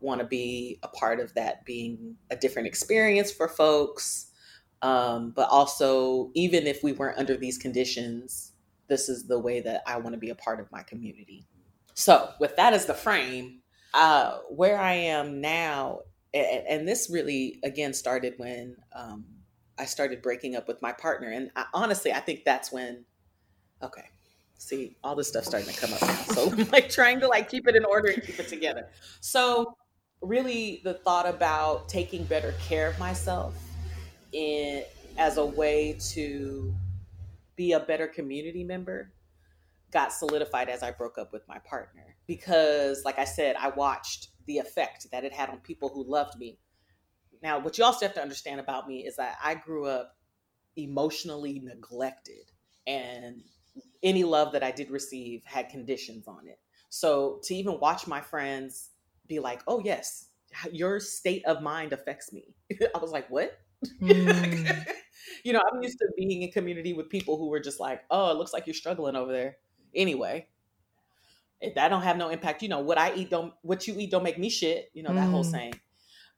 want 0.00 0.20
to 0.20 0.26
be 0.26 0.78
a 0.82 0.88
part 0.88 1.20
of 1.20 1.34
that 1.34 1.64
being 1.64 2.16
a 2.30 2.36
different 2.36 2.68
experience 2.68 3.30
for 3.30 3.48
folks. 3.48 4.30
Um, 4.82 5.30
but 5.30 5.48
also, 5.48 6.30
even 6.34 6.66
if 6.66 6.82
we 6.82 6.92
weren't 6.92 7.18
under 7.18 7.36
these 7.36 7.58
conditions, 7.58 8.52
this 8.88 9.08
is 9.08 9.26
the 9.26 9.38
way 9.38 9.60
that 9.60 9.82
I 9.86 9.96
want 9.98 10.12
to 10.14 10.18
be 10.18 10.30
a 10.30 10.34
part 10.34 10.60
of 10.60 10.70
my 10.70 10.82
community. 10.82 11.46
So, 11.94 12.30
with 12.38 12.56
that 12.56 12.74
as 12.74 12.86
the 12.86 12.94
frame, 12.94 13.60
uh, 13.94 14.38
where 14.50 14.78
I 14.78 14.92
am 14.92 15.40
now, 15.40 16.00
and, 16.34 16.66
and, 16.68 16.88
this 16.88 17.08
really 17.10 17.58
again 17.64 17.94
started 17.94 18.34
when 18.36 18.76
um, 18.94 19.24
I 19.78 19.84
started 19.84 20.22
breaking 20.22 20.56
up 20.56 20.68
with 20.68 20.80
my 20.82 20.92
partner. 20.92 21.30
And 21.30 21.50
I, 21.56 21.66
honestly, 21.74 22.12
I 22.12 22.20
think 22.20 22.44
that's 22.44 22.72
when, 22.72 23.04
okay, 23.82 24.04
see, 24.58 24.96
all 25.04 25.14
this 25.14 25.28
stuff 25.28 25.44
starting 25.44 25.72
to 25.72 25.80
come 25.80 25.92
up 25.92 26.02
now. 26.02 26.34
So, 26.34 26.50
I'm 26.50 26.68
like 26.72 26.88
trying 26.88 27.20
to 27.20 27.28
like 27.28 27.48
keep 27.50 27.66
it 27.68 27.76
in 27.76 27.84
order 27.84 28.08
and 28.08 28.22
keep 28.22 28.38
it 28.38 28.48
together. 28.48 28.88
So, 29.20 29.76
really, 30.22 30.80
the 30.84 30.94
thought 30.94 31.28
about 31.28 31.88
taking 31.88 32.24
better 32.24 32.54
care 32.60 32.88
of 32.88 32.98
myself 32.98 33.54
in 34.32 34.82
as 35.18 35.36
a 35.36 35.44
way 35.44 35.96
to 35.98 36.74
be 37.56 37.72
a 37.72 37.80
better 37.80 38.06
community 38.06 38.64
member 38.64 39.12
got 39.90 40.12
solidified 40.12 40.68
as 40.68 40.82
I 40.82 40.90
broke 40.90 41.16
up 41.16 41.32
with 41.32 41.46
my 41.48 41.58
partner 41.60 42.16
because, 42.26 43.04
like 43.04 43.18
I 43.18 43.24
said, 43.24 43.56
I 43.58 43.68
watched 43.70 44.28
the 44.46 44.58
effect 44.58 45.06
that 45.12 45.24
it 45.24 45.32
had 45.32 45.48
on 45.48 45.58
people 45.58 45.88
who 45.88 46.04
loved 46.04 46.38
me. 46.38 46.58
Now, 47.42 47.58
what 47.58 47.78
you 47.78 47.84
also 47.84 48.06
have 48.06 48.14
to 48.14 48.22
understand 48.22 48.60
about 48.60 48.88
me 48.88 49.06
is 49.06 49.16
that 49.16 49.36
I 49.42 49.54
grew 49.54 49.86
up 49.86 50.16
emotionally 50.76 51.60
neglected, 51.60 52.50
and 52.86 53.42
any 54.02 54.24
love 54.24 54.52
that 54.52 54.62
I 54.62 54.70
did 54.70 54.90
receive 54.90 55.42
had 55.44 55.68
conditions 55.68 56.28
on 56.28 56.46
it. 56.46 56.58
So 56.88 57.40
to 57.44 57.54
even 57.54 57.80
watch 57.80 58.06
my 58.06 58.20
friends 58.20 58.90
be 59.26 59.40
like, 59.40 59.62
oh, 59.66 59.80
yes, 59.84 60.28
your 60.72 61.00
state 61.00 61.44
of 61.44 61.62
mind 61.62 61.92
affects 61.92 62.32
me, 62.32 62.54
I 62.94 62.98
was 62.98 63.10
like, 63.10 63.28
what? 63.28 63.58
Mm. 64.00 64.86
you 65.44 65.52
know, 65.52 65.62
I'm 65.72 65.82
used 65.82 65.98
to 65.98 66.06
being 66.16 66.42
in 66.42 66.50
community 66.52 66.92
with 66.92 67.10
people 67.10 67.36
who 67.36 67.48
were 67.48 67.60
just 67.60 67.80
like, 67.80 68.02
oh, 68.10 68.30
it 68.30 68.36
looks 68.36 68.52
like 68.52 68.66
you're 68.66 68.74
struggling 68.74 69.16
over 69.16 69.32
there 69.32 69.56
anyway. 69.94 70.46
If 71.60 71.74
that 71.74 71.88
don't 71.88 72.02
have 72.02 72.16
no 72.18 72.28
impact, 72.28 72.62
you 72.62 72.68
know, 72.68 72.80
what 72.80 72.98
I 72.98 73.14
eat 73.14 73.30
don't 73.30 73.54
what 73.62 73.88
you 73.88 73.94
eat 73.98 74.10
don't 74.10 74.22
make 74.22 74.38
me 74.38 74.50
shit, 74.50 74.90
you 74.92 75.02
know, 75.02 75.14
that 75.14 75.28
mm. 75.28 75.30
whole 75.30 75.44
saying. 75.44 75.74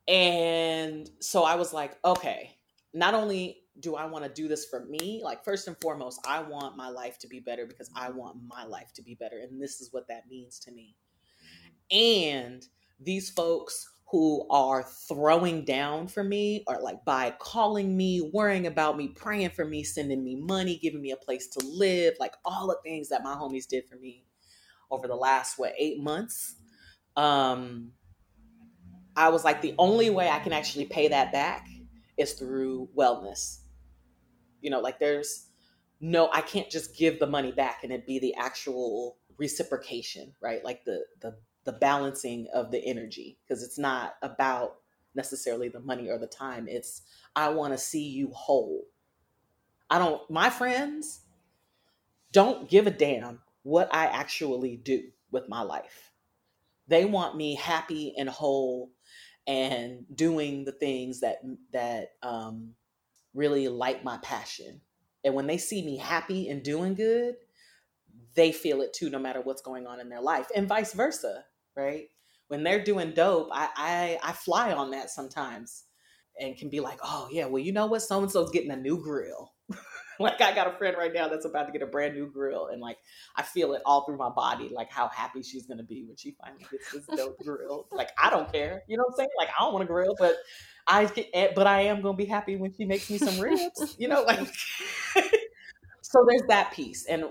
And 0.08 1.08
so 1.20 1.44
I 1.44 1.54
was 1.56 1.74
like, 1.74 1.98
okay, 2.04 2.56
not 2.94 3.12
only 3.12 3.60
do 3.80 3.94
I 3.94 4.06
want 4.06 4.24
to 4.24 4.30
do 4.30 4.48
this 4.48 4.64
for 4.64 4.86
me, 4.86 5.20
like 5.22 5.44
first 5.44 5.68
and 5.68 5.76
foremost, 5.80 6.20
I 6.26 6.40
want 6.40 6.76
my 6.76 6.88
life 6.88 7.18
to 7.20 7.28
be 7.28 7.40
better 7.40 7.66
because 7.66 7.90
I 7.94 8.10
want 8.10 8.38
my 8.46 8.64
life 8.64 8.92
to 8.94 9.02
be 9.02 9.14
better. 9.14 9.38
And 9.38 9.60
this 9.62 9.80
is 9.80 9.92
what 9.92 10.08
that 10.08 10.28
means 10.28 10.58
to 10.60 10.72
me. 10.72 10.96
And 11.90 12.66
these 12.98 13.30
folks 13.30 13.86
who 14.10 14.46
are 14.48 14.82
throwing 14.82 15.66
down 15.66 16.08
for 16.08 16.24
me 16.24 16.64
or 16.66 16.80
like 16.80 17.04
by 17.04 17.34
calling 17.38 17.94
me, 17.94 18.30
worrying 18.32 18.66
about 18.66 18.96
me, 18.96 19.08
praying 19.08 19.50
for 19.50 19.66
me, 19.66 19.84
sending 19.84 20.24
me 20.24 20.34
money, 20.34 20.78
giving 20.78 21.02
me 21.02 21.10
a 21.10 21.16
place 21.16 21.48
to 21.48 21.64
live, 21.66 22.14
like 22.18 22.32
all 22.46 22.66
the 22.66 22.78
things 22.82 23.10
that 23.10 23.22
my 23.22 23.34
homies 23.34 23.68
did 23.68 23.86
for 23.86 23.96
me 23.96 24.24
over 24.90 25.06
the 25.06 25.14
last 25.14 25.58
what, 25.58 25.74
8 25.78 26.00
months. 26.02 26.56
Um 27.16 27.92
I 29.18 29.28
was 29.28 29.44
like 29.44 29.60
the 29.60 29.74
only 29.78 30.10
way 30.10 30.28
I 30.28 30.38
can 30.38 30.52
actually 30.52 30.86
pay 30.86 31.08
that 31.08 31.32
back 31.32 31.68
is 32.16 32.34
through 32.34 32.88
wellness. 32.96 33.60
You 34.60 34.70
know, 34.70 34.80
like 34.80 34.98
there's 34.98 35.48
no 36.00 36.30
I 36.32 36.40
can't 36.40 36.70
just 36.70 36.96
give 36.96 37.18
the 37.18 37.26
money 37.26 37.52
back 37.52 37.80
and 37.82 37.92
it 37.92 38.06
be 38.06 38.18
the 38.18 38.34
actual 38.34 39.18
reciprocation, 39.36 40.34
right? 40.40 40.64
Like 40.64 40.84
the 40.84 41.04
the 41.20 41.36
the 41.64 41.72
balancing 41.72 42.46
of 42.54 42.70
the 42.70 42.82
energy 42.86 43.38
because 43.42 43.62
it's 43.62 43.78
not 43.78 44.14
about 44.22 44.76
necessarily 45.14 45.68
the 45.68 45.80
money 45.80 46.08
or 46.08 46.16
the 46.16 46.26
time. 46.26 46.66
It's, 46.68 47.02
I 47.36 47.50
want 47.50 47.74
to 47.74 47.78
see 47.78 48.08
you 48.08 48.30
whole. 48.32 48.84
I 49.90 49.98
don't, 49.98 50.22
my 50.30 50.48
friends 50.48 51.22
don't 52.32 52.70
give 52.70 52.86
a 52.86 52.90
damn 52.90 53.40
what 53.64 53.94
I 53.94 54.06
actually 54.06 54.76
do 54.76 55.02
with 55.30 55.48
my 55.48 55.60
life. 55.60 56.12
They 56.86 57.04
want 57.04 57.36
me 57.36 57.54
happy 57.54 58.14
and 58.16 58.28
whole 58.28 58.90
and 59.48 60.04
doing 60.14 60.64
the 60.64 60.72
things 60.72 61.20
that, 61.20 61.38
that, 61.72 62.10
um, 62.22 62.74
really 63.34 63.66
light 63.68 64.04
my 64.04 64.18
passion. 64.18 64.80
And 65.24 65.34
when 65.34 65.48
they 65.48 65.58
see 65.58 65.84
me 65.84 65.96
happy 65.96 66.48
and 66.48 66.62
doing 66.62 66.94
good, 66.94 67.34
they 68.34 68.52
feel 68.52 68.82
it 68.82 68.92
too, 68.92 69.10
no 69.10 69.18
matter 69.18 69.40
what's 69.40 69.62
going 69.62 69.86
on 69.88 69.98
in 69.98 70.08
their 70.08 70.20
life, 70.20 70.46
and 70.54 70.68
vice 70.68 70.92
versa 70.92 71.44
right? 71.78 72.08
When 72.48 72.62
they're 72.62 72.82
doing 72.82 73.12
dope, 73.12 73.48
I 73.52 73.68
I, 73.76 74.30
I 74.30 74.32
fly 74.32 74.72
on 74.72 74.90
that 74.90 75.10
sometimes 75.10 75.84
and 76.40 76.56
can 76.56 76.68
be 76.68 76.80
like, 76.80 76.98
oh 77.02 77.28
yeah, 77.30 77.46
well 77.46 77.62
you 77.62 77.72
know 77.72 77.86
what, 77.86 78.02
so 78.02 78.20
and 78.20 78.30
so's 78.30 78.50
getting 78.50 78.70
a 78.70 78.76
new 78.76 79.02
grill. 79.02 79.52
like 80.20 80.40
I 80.40 80.54
got 80.54 80.66
a 80.66 80.76
friend 80.76 80.96
right 80.98 81.12
now 81.12 81.28
that's 81.28 81.44
about 81.44 81.66
to 81.66 81.72
get 81.72 81.82
a 81.82 81.86
brand 81.86 82.14
new 82.14 82.26
grill, 82.26 82.68
and 82.68 82.80
like 82.80 82.98
I 83.36 83.42
feel 83.42 83.72
it 83.74 83.82
all 83.86 84.04
through 84.04 84.16
my 84.16 84.30
body, 84.30 84.70
like 84.72 84.90
how 84.90 85.08
happy 85.08 85.42
she's 85.42 85.66
gonna 85.66 85.82
be 85.82 86.04
when 86.04 86.16
she 86.16 86.36
finally 86.42 86.66
gets 86.70 86.92
this 86.92 87.06
dope 87.16 87.38
grill. 87.44 87.86
Like 87.92 88.10
I 88.22 88.30
don't 88.30 88.50
care, 88.52 88.82
you 88.88 88.96
know 88.96 89.04
what 89.04 89.12
I'm 89.12 89.16
saying? 89.16 89.30
Like 89.38 89.48
I 89.48 89.62
don't 89.62 89.72
want 89.72 89.84
a 89.84 89.86
grill, 89.86 90.14
but 90.18 90.36
I 90.86 91.04
get, 91.06 91.28
eh, 91.34 91.48
but 91.54 91.66
I 91.66 91.82
am 91.82 92.02
gonna 92.02 92.16
be 92.16 92.24
happy 92.24 92.56
when 92.56 92.74
she 92.74 92.84
makes 92.84 93.10
me 93.10 93.18
some 93.18 93.38
ribs, 93.38 93.96
you 93.98 94.08
know, 94.08 94.22
like. 94.22 94.40
so 96.02 96.24
there's 96.28 96.42
that 96.48 96.72
piece, 96.72 97.06
and 97.06 97.24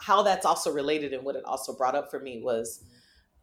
how 0.00 0.22
that's 0.22 0.46
also 0.46 0.72
related, 0.72 1.12
and 1.12 1.24
what 1.24 1.36
it 1.36 1.44
also 1.44 1.74
brought 1.74 1.94
up 1.94 2.10
for 2.10 2.20
me 2.20 2.42
was 2.42 2.84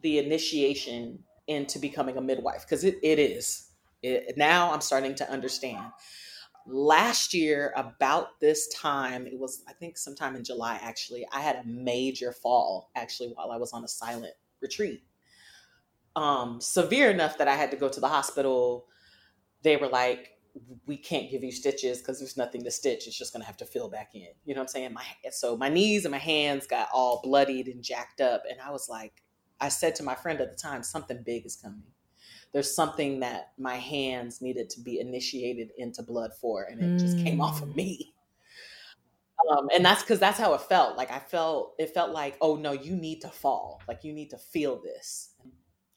the 0.02 0.20
initiation 0.20 1.20
into 1.48 1.80
becoming 1.80 2.16
a 2.18 2.22
midwife 2.22 2.62
because 2.62 2.84
it, 2.84 2.98
it 3.04 3.20
is. 3.20 3.72
It, 4.02 4.38
now 4.38 4.72
I'm 4.72 4.82
starting 4.82 5.16
to 5.16 5.30
understand. 5.30 5.84
Last 6.72 7.34
year, 7.34 7.74
about 7.76 8.40
this 8.40 8.68
time, 8.70 9.26
it 9.26 9.40
was, 9.40 9.64
I 9.68 9.74
think, 9.74 9.98
sometime 9.98 10.36
in 10.36 10.44
July 10.44 10.80
actually, 10.82 11.26
I 11.32 11.42
had 11.42 11.58
a 11.58 11.64
major 11.68 12.32
fall 12.32 12.92
actually 12.96 13.30
while 13.30 13.52
I 13.52 13.58
was 13.58 13.74
on 13.74 13.84
a 13.84 13.88
silent 13.88 14.34
retreat. 14.62 15.02
Um, 16.16 16.62
severe 16.62 17.10
enough 17.10 17.38
that 17.38 17.48
I 17.48 17.56
had 17.56 17.72
to 17.72 17.78
go 17.78 17.90
to 17.90 18.00
the 18.00 18.08
hospital. 18.08 18.88
They 19.64 19.78
were 19.78 19.88
like, 19.88 20.40
we 20.86 20.98
can't 20.98 21.30
give 21.30 21.44
you 21.44 21.52
stitches 21.52 22.00
because 22.00 22.20
there's 22.20 22.38
nothing 22.38 22.64
to 22.64 22.72
stitch. 22.72 23.08
It's 23.08 23.18
just 23.18 23.34
gonna 23.34 23.46
have 23.46 23.58
to 23.58 23.66
fill 23.66 23.90
back 23.90 24.12
in. 24.14 24.28
You 24.46 24.56
know 24.56 24.62
what 24.62 24.66
I'm 24.66 24.68
saying? 24.70 24.94
My 24.94 25.04
so 25.32 25.56
my 25.56 25.70
knees 25.70 26.06
and 26.06 26.12
my 26.12 26.18
hands 26.18 26.68
got 26.68 26.90
all 26.94 27.22
bloodied 27.24 27.68
and 27.68 27.84
jacked 27.84 28.22
up, 28.22 28.44
and 28.50 28.60
I 28.60 28.72
was 28.72 28.90
like, 28.90 29.24
I 29.60 29.70
said 29.70 29.96
to 29.96 30.04
my 30.04 30.16
friend 30.16 30.42
at 30.42 30.50
the 30.50 30.58
time, 30.58 30.84
something 30.84 31.22
big 31.24 31.46
is 31.46 31.56
coming. 31.56 31.84
There's 32.54 32.74
something 32.74 33.20
that 33.20 33.52
my 33.58 33.76
hands 33.76 34.42
needed 34.42 34.70
to 34.72 34.82
be 34.82 35.00
initiated 35.00 35.72
into 35.78 36.02
blood 36.02 36.32
for, 36.40 36.64
and 36.64 36.82
it 36.82 36.86
mm. 36.86 37.00
just 37.00 37.18
came 37.18 37.42
off 37.42 37.62
of 37.62 37.70
mm. 37.70 37.76
me. 37.76 38.14
Um, 39.52 39.70
and 39.74 39.86
that's 39.86 40.02
because 40.02 40.20
that's 40.20 40.40
how 40.40 40.54
it 40.54 40.62
felt. 40.62 40.98
Like 40.98 41.12
I 41.12 41.20
felt, 41.20 41.76
it 41.80 41.94
felt 41.94 42.12
like, 42.12 42.38
oh 42.42 42.56
no, 42.56 42.74
you 42.74 42.96
need 42.96 43.22
to 43.22 43.30
fall. 43.30 43.82
Like 43.88 44.04
you 44.04 44.14
need 44.14 44.32
to 44.32 44.38
feel 44.38 44.82
this. 44.82 45.34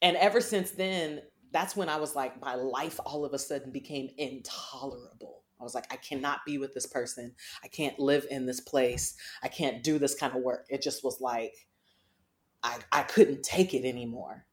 And 0.01 0.15
ever 0.17 0.39
since 0.39 0.71
then, 0.71 1.21
that's 1.51 1.75
when 1.75 1.89
I 1.89 1.97
was 1.97 2.15
like, 2.15 2.41
my 2.41 2.55
life 2.55 2.99
all 3.05 3.25
of 3.25 3.33
a 3.33 3.39
sudden 3.39 3.71
became 3.71 4.09
intolerable. 4.17 5.43
I 5.59 5.63
was 5.63 5.75
like, 5.75 5.91
I 5.93 5.97
cannot 5.97 6.39
be 6.45 6.57
with 6.57 6.73
this 6.73 6.85
person. 6.85 7.33
I 7.63 7.67
can't 7.67 7.97
live 7.99 8.25
in 8.29 8.45
this 8.45 8.59
place. 8.59 9.15
I 9.43 9.47
can't 9.47 9.83
do 9.83 9.97
this 9.97 10.15
kind 10.15 10.35
of 10.35 10.41
work. 10.41 10.65
It 10.69 10.81
just 10.81 11.03
was 11.03 11.21
like, 11.21 11.53
I, 12.63 12.79
I 12.91 13.03
couldn't 13.03 13.43
take 13.43 13.73
it 13.73 13.85
anymore. 13.85 14.45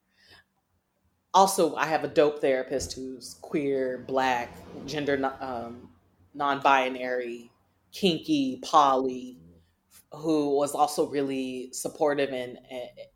Also, 1.32 1.76
I 1.76 1.86
have 1.86 2.02
a 2.02 2.08
dope 2.08 2.40
therapist 2.40 2.92
who's 2.92 3.36
queer, 3.40 4.04
black, 4.08 4.56
gender 4.86 5.32
um, 5.40 5.88
non 6.34 6.60
binary, 6.60 7.50
kinky, 7.92 8.58
poly, 8.62 9.38
who 10.12 10.56
was 10.56 10.74
also 10.74 11.08
really 11.08 11.70
supportive 11.72 12.30
and, 12.30 12.58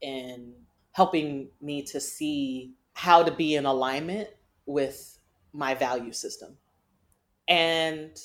and 0.02 0.52
helping 0.92 1.48
me 1.60 1.82
to 1.82 2.00
see 2.00 2.72
how 2.92 3.22
to 3.22 3.32
be 3.32 3.56
in 3.56 3.66
alignment 3.66 4.28
with 4.66 5.18
my 5.52 5.74
value 5.74 6.12
system. 6.12 6.56
And 7.48 8.16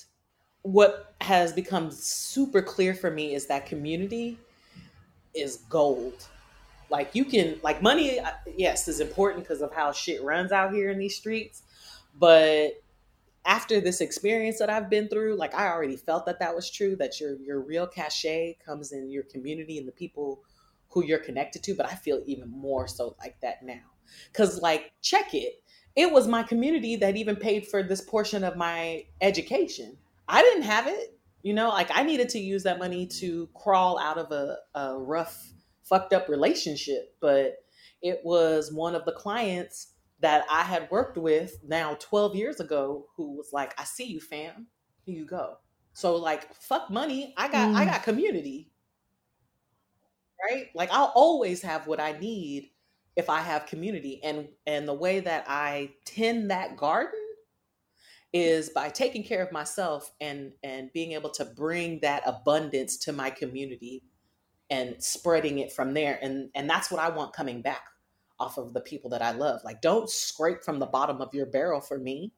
what 0.61 1.15
has 1.21 1.51
become 1.51 1.89
super 1.91 2.61
clear 2.61 2.93
for 2.93 3.09
me 3.09 3.33
is 3.33 3.47
that 3.47 3.65
community 3.65 4.37
is 5.33 5.57
gold. 5.69 6.27
Like 6.89 7.13
you 7.13 7.25
can 7.25 7.59
like 7.63 7.81
money 7.81 8.19
uh, 8.19 8.31
yes 8.57 8.87
is 8.87 8.99
important 8.99 9.43
because 9.43 9.61
of 9.61 9.73
how 9.73 9.91
shit 9.91 10.23
runs 10.23 10.51
out 10.51 10.73
here 10.73 10.89
in 10.89 10.97
these 10.97 11.15
streets, 11.15 11.63
but 12.17 12.81
after 13.45 13.79
this 13.79 14.01
experience 14.01 14.59
that 14.59 14.69
I've 14.69 14.89
been 14.89 15.07
through, 15.07 15.35
like 15.35 15.53
I 15.53 15.67
already 15.67 15.95
felt 15.95 16.25
that 16.25 16.39
that 16.39 16.55
was 16.55 16.69
true 16.69 16.95
that 16.97 17.19
your 17.19 17.37
your 17.37 17.61
real 17.61 17.87
cachet 17.87 18.57
comes 18.65 18.91
in 18.91 19.09
your 19.09 19.23
community 19.23 19.77
and 19.77 19.87
the 19.87 19.91
people 19.91 20.43
who 20.89 21.03
you're 21.03 21.19
connected 21.19 21.63
to, 21.63 21.75
but 21.75 21.85
I 21.85 21.95
feel 21.95 22.21
even 22.25 22.49
more 22.49 22.87
so 22.87 23.15
like 23.19 23.39
that 23.41 23.63
now. 23.63 23.81
Cuz 24.33 24.61
like 24.61 24.91
check 25.01 25.33
it. 25.33 25.61
It 25.95 26.11
was 26.11 26.27
my 26.27 26.43
community 26.43 26.95
that 26.97 27.17
even 27.17 27.35
paid 27.35 27.67
for 27.67 27.83
this 27.83 28.01
portion 28.01 28.43
of 28.43 28.55
my 28.55 29.05
education. 29.21 29.97
I 30.27 30.41
didn't 30.41 30.63
have 30.63 30.87
it. 30.87 31.17
You 31.41 31.53
know, 31.53 31.69
like 31.69 31.89
I 31.93 32.03
needed 32.03 32.29
to 32.29 32.39
use 32.39 32.63
that 32.63 32.79
money 32.79 33.07
to 33.07 33.47
crawl 33.53 33.97
out 33.97 34.17
of 34.17 34.31
a, 34.31 34.57
a 34.75 34.97
rough, 34.97 35.53
fucked 35.89 36.13
up 36.13 36.29
relationship. 36.29 37.15
But 37.19 37.57
it 38.01 38.21
was 38.23 38.71
one 38.71 38.95
of 38.95 39.05
the 39.05 39.11
clients 39.11 39.93
that 40.21 40.45
I 40.49 40.63
had 40.63 40.89
worked 40.91 41.17
with 41.17 41.57
now 41.65 41.95
12 41.99 42.35
years 42.35 42.59
ago 42.59 43.05
who 43.15 43.37
was 43.37 43.49
like, 43.53 43.73
I 43.79 43.83
see 43.83 44.05
you, 44.05 44.19
fam. 44.19 44.67
Here 45.05 45.15
you 45.15 45.25
go. 45.25 45.57
So 45.93 46.15
like 46.15 46.53
fuck 46.53 46.89
money. 46.89 47.33
I 47.37 47.49
got 47.49 47.69
mm. 47.69 47.75
I 47.75 47.85
got 47.85 48.03
community. 48.03 48.71
Right? 50.49 50.67
Like 50.73 50.89
I'll 50.91 51.11
always 51.15 51.61
have 51.63 51.87
what 51.87 51.99
I 51.99 52.13
need 52.13 52.69
if 53.15 53.29
I 53.29 53.41
have 53.41 53.65
community. 53.65 54.21
And 54.23 54.47
and 54.65 54.87
the 54.87 54.93
way 54.93 55.19
that 55.19 55.45
I 55.47 55.91
tend 56.05 56.51
that 56.51 56.77
garden 56.77 57.19
is 58.31 58.69
by 58.69 58.89
taking 58.89 59.23
care 59.23 59.43
of 59.43 59.51
myself 59.51 60.11
and 60.21 60.53
and 60.63 60.93
being 60.93 61.13
able 61.13 61.31
to 61.31 61.45
bring 61.45 61.99
that 62.01 62.23
abundance 62.25 62.97
to 62.97 63.11
my 63.11 63.29
community 63.29 64.03
and 64.69 65.01
spreading 65.03 65.59
it 65.59 65.71
from 65.71 65.93
there 65.93 66.19
and 66.21 66.49
and 66.55 66.69
that's 66.69 66.91
what 66.91 67.01
I 67.01 67.09
want 67.09 67.33
coming 67.33 67.61
back 67.61 67.85
off 68.39 68.57
of 68.57 68.73
the 68.73 68.81
people 68.81 69.09
that 69.09 69.21
I 69.21 69.31
love. 69.31 69.61
Like 69.63 69.81
don't 69.81 70.09
scrape 70.09 70.63
from 70.63 70.79
the 70.79 70.85
bottom 70.85 71.21
of 71.21 71.33
your 71.33 71.45
barrel 71.45 71.81
for 71.81 71.97
me. 71.97 72.31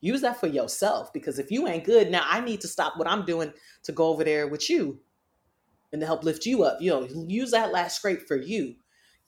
Use 0.00 0.20
that 0.20 0.38
for 0.38 0.46
yourself 0.46 1.12
because 1.12 1.38
if 1.38 1.50
you 1.50 1.66
ain't 1.66 1.84
good 1.84 2.10
now 2.10 2.24
I 2.24 2.40
need 2.40 2.60
to 2.62 2.68
stop 2.68 2.96
what 2.96 3.08
I'm 3.08 3.24
doing 3.24 3.52
to 3.84 3.92
go 3.92 4.08
over 4.08 4.24
there 4.24 4.48
with 4.48 4.68
you 4.68 5.00
and 5.92 6.00
to 6.00 6.06
help 6.06 6.24
lift 6.24 6.46
you 6.46 6.62
up. 6.64 6.80
You 6.80 6.90
know 6.90 7.08
use 7.28 7.50
that 7.52 7.72
last 7.72 7.96
scrape 7.96 8.26
for 8.26 8.36
you. 8.36 8.76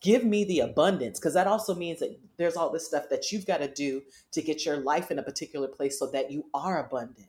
Give 0.00 0.24
me 0.24 0.44
the 0.44 0.60
abundance 0.60 1.18
because 1.18 1.34
that 1.34 1.48
also 1.48 1.74
means 1.74 2.00
that 2.00 2.18
there's 2.36 2.56
all 2.56 2.70
this 2.70 2.86
stuff 2.86 3.08
that 3.10 3.32
you've 3.32 3.46
got 3.46 3.58
to 3.58 3.68
do 3.68 4.02
to 4.32 4.42
get 4.42 4.64
your 4.64 4.76
life 4.76 5.10
in 5.10 5.18
a 5.18 5.24
particular 5.24 5.66
place 5.66 5.98
so 5.98 6.06
that 6.12 6.30
you 6.30 6.44
are 6.54 6.84
abundant 6.84 7.28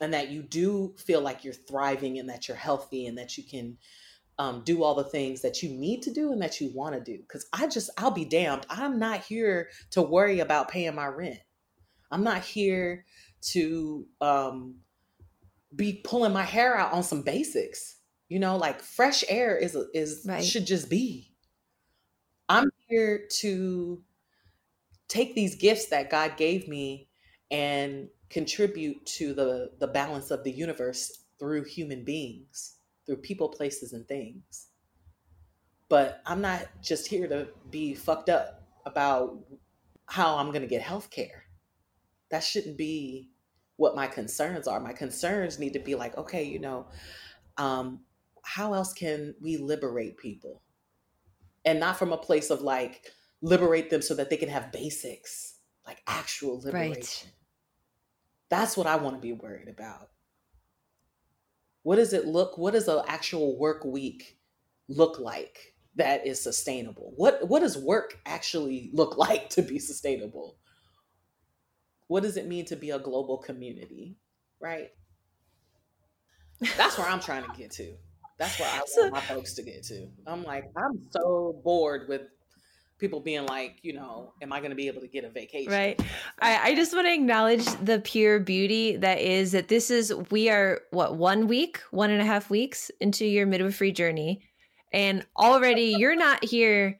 and 0.00 0.14
that 0.14 0.30
you 0.30 0.42
do 0.42 0.94
feel 0.98 1.20
like 1.20 1.44
you're 1.44 1.52
thriving 1.52 2.18
and 2.18 2.28
that 2.28 2.48
you're 2.48 2.56
healthy 2.56 3.06
and 3.06 3.18
that 3.18 3.36
you 3.36 3.44
can 3.44 3.76
um, 4.38 4.62
do 4.64 4.84
all 4.84 4.94
the 4.94 5.04
things 5.04 5.42
that 5.42 5.62
you 5.62 5.70
need 5.70 6.02
to 6.02 6.12
do 6.12 6.32
and 6.32 6.40
that 6.40 6.60
you 6.60 6.70
want 6.72 6.94
to 6.94 7.00
do 7.00 7.18
because 7.18 7.46
i 7.52 7.66
just 7.66 7.90
i'll 7.98 8.12
be 8.12 8.24
damned 8.24 8.64
i'm 8.70 8.96
not 8.96 9.20
here 9.24 9.68
to 9.90 10.00
worry 10.00 10.38
about 10.38 10.68
paying 10.68 10.94
my 10.94 11.06
rent 11.06 11.40
i'm 12.12 12.22
not 12.22 12.42
here 12.42 13.04
to 13.40 14.06
um, 14.20 14.76
be 15.74 16.00
pulling 16.04 16.32
my 16.32 16.44
hair 16.44 16.76
out 16.76 16.92
on 16.92 17.02
some 17.02 17.22
basics 17.22 17.98
you 18.28 18.38
know, 18.38 18.56
like 18.56 18.82
fresh 18.82 19.24
air 19.28 19.56
is 19.56 19.76
is 19.94 20.24
right. 20.26 20.44
should 20.44 20.66
just 20.66 20.90
be. 20.90 21.32
I'm 22.48 22.70
here 22.88 23.26
to 23.40 24.02
take 25.08 25.34
these 25.34 25.56
gifts 25.56 25.86
that 25.86 26.10
God 26.10 26.36
gave 26.36 26.68
me 26.68 27.07
and 27.50 28.08
contribute 28.30 29.04
to 29.06 29.32
the 29.32 29.70
the 29.78 29.86
balance 29.86 30.30
of 30.30 30.44
the 30.44 30.50
universe 30.50 31.24
through 31.38 31.64
human 31.64 32.04
beings, 32.04 32.76
through 33.06 33.16
people, 33.16 33.48
places 33.48 33.92
and 33.92 34.06
things. 34.06 34.68
But 35.88 36.20
I'm 36.26 36.40
not 36.40 36.66
just 36.82 37.06
here 37.06 37.26
to 37.28 37.48
be 37.70 37.94
fucked 37.94 38.28
up 38.28 38.62
about 38.84 39.38
how 40.06 40.36
I'm 40.36 40.48
going 40.48 40.62
to 40.62 40.68
get 40.68 40.82
health 40.82 41.10
care. 41.10 41.44
That 42.30 42.44
shouldn't 42.44 42.76
be 42.76 43.30
what 43.76 43.96
my 43.96 44.06
concerns 44.06 44.66
are. 44.66 44.80
My 44.80 44.92
concerns 44.92 45.58
need 45.58 45.72
to 45.74 45.78
be 45.78 45.94
like, 45.94 46.16
okay, 46.18 46.44
you 46.44 46.58
know, 46.58 46.88
um, 47.56 48.00
how 48.42 48.74
else 48.74 48.92
can 48.92 49.34
we 49.40 49.56
liberate 49.56 50.18
people? 50.18 50.62
And 51.64 51.80
not 51.80 51.98
from 51.98 52.12
a 52.12 52.18
place 52.18 52.50
of 52.50 52.60
like 52.60 53.06
liberate 53.40 53.88
them 53.90 54.02
so 54.02 54.14
that 54.14 54.30
they 54.30 54.36
can 54.36 54.48
have 54.48 54.72
basics, 54.72 55.58
like 55.86 56.02
actual 56.06 56.60
liberation. 56.60 57.28
Right. 57.28 57.32
That's 58.50 58.76
what 58.76 58.86
I 58.86 58.96
want 58.96 59.16
to 59.16 59.20
be 59.20 59.32
worried 59.32 59.68
about. 59.68 60.10
What 61.82 61.96
does 61.96 62.12
it 62.12 62.26
look? 62.26 62.58
What 62.58 62.74
does 62.74 62.88
an 62.88 63.02
actual 63.06 63.58
work 63.58 63.84
week 63.84 64.38
look 64.88 65.18
like 65.18 65.74
that 65.96 66.26
is 66.26 66.42
sustainable? 66.42 67.12
What 67.16 67.48
what 67.48 67.60
does 67.60 67.76
work 67.76 68.18
actually 68.26 68.90
look 68.92 69.16
like 69.28 69.50
to 69.50 69.62
be 69.62 69.78
sustainable? 69.78 70.56
What 72.08 72.22
does 72.22 72.36
it 72.36 72.46
mean 72.46 72.64
to 72.66 72.76
be 72.76 72.90
a 72.90 72.98
global 72.98 73.38
community? 73.38 74.16
Right? 74.60 74.90
That's 76.76 76.98
where 76.98 77.06
I'm 77.06 77.20
trying 77.20 77.44
to 77.44 77.56
get 77.56 77.70
to. 77.72 77.94
That's 78.38 78.58
where 78.58 78.68
I 78.68 78.80
want 78.96 79.12
my 79.12 79.20
folks 79.20 79.54
to 79.54 79.62
get 79.62 79.82
to. 79.84 80.08
I'm 80.26 80.42
like, 80.42 80.64
I'm 80.76 81.00
so 81.10 81.60
bored 81.64 82.08
with 82.08 82.22
people 82.98 83.20
being 83.20 83.46
like, 83.46 83.78
you 83.82 83.92
know, 83.92 84.32
am 84.42 84.52
I 84.52 84.58
going 84.58 84.70
to 84.70 84.76
be 84.76 84.88
able 84.88 85.00
to 85.00 85.08
get 85.08 85.24
a 85.24 85.30
vacation? 85.30 85.72
Right. 85.72 86.00
I, 86.40 86.70
I 86.70 86.74
just 86.74 86.92
want 86.92 87.06
to 87.06 87.14
acknowledge 87.14 87.64
the 87.82 88.00
pure 88.00 88.40
beauty 88.40 88.96
that 88.96 89.20
is 89.20 89.52
that 89.52 89.68
this 89.68 89.90
is, 89.90 90.12
we 90.30 90.50
are 90.50 90.80
what, 90.90 91.16
one 91.16 91.46
week, 91.46 91.80
one 91.90 92.10
and 92.10 92.20
a 92.20 92.24
half 92.24 92.50
weeks 92.50 92.90
into 93.00 93.24
your 93.24 93.46
midwifery 93.46 93.92
journey. 93.92 94.42
And 94.92 95.24
already 95.36 95.94
you're 95.98 96.16
not 96.16 96.44
here. 96.44 96.98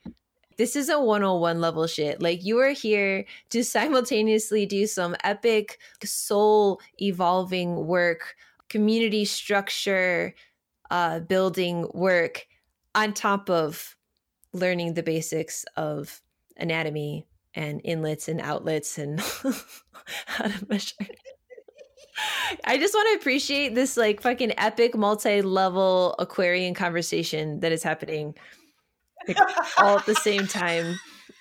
This 0.57 0.77
is 0.77 0.89
a 0.89 1.01
101 1.01 1.61
level 1.61 1.87
shit. 1.87 2.21
Like 2.21 2.45
you 2.45 2.59
are 2.59 2.71
here 2.71 3.25
to 3.51 3.65
simultaneously 3.65 4.67
do 4.67 4.87
some 4.87 5.17
epic 5.25 5.79
soul 6.05 6.81
evolving 7.01 7.87
work, 7.87 8.37
community 8.69 9.25
structure, 9.25 10.35
uh, 10.91 11.21
building 11.21 11.89
work 11.95 12.47
on 12.95 13.13
top 13.13 13.49
of 13.51 13.97
learning 14.53 14.95
the 14.95 15.03
basics 15.03 15.65
of 15.77 16.21
anatomy 16.57 17.27
and 17.55 17.81
inlets 17.85 18.29
and 18.29 18.41
outlets 18.41 18.99
and 18.99 19.21
how 20.27 20.45
to 20.45 20.67
measure. 20.69 20.95
I 22.65 22.79
just 22.79 22.95
want 22.95 23.09
to 23.13 23.21
appreciate 23.21 23.75
this 23.75 23.97
like 23.97 24.23
fucking 24.23 24.55
epic 24.59 24.97
multi-level 24.97 26.17
Aquarian 26.19 26.75
conversation 26.75 27.61
that 27.61 27.73
is 27.73 27.83
happening 27.83 28.35
like, 29.27 29.39
all 29.79 29.99
at 29.99 30.07
the 30.07 30.15
same 30.15 30.47
time. 30.47 30.99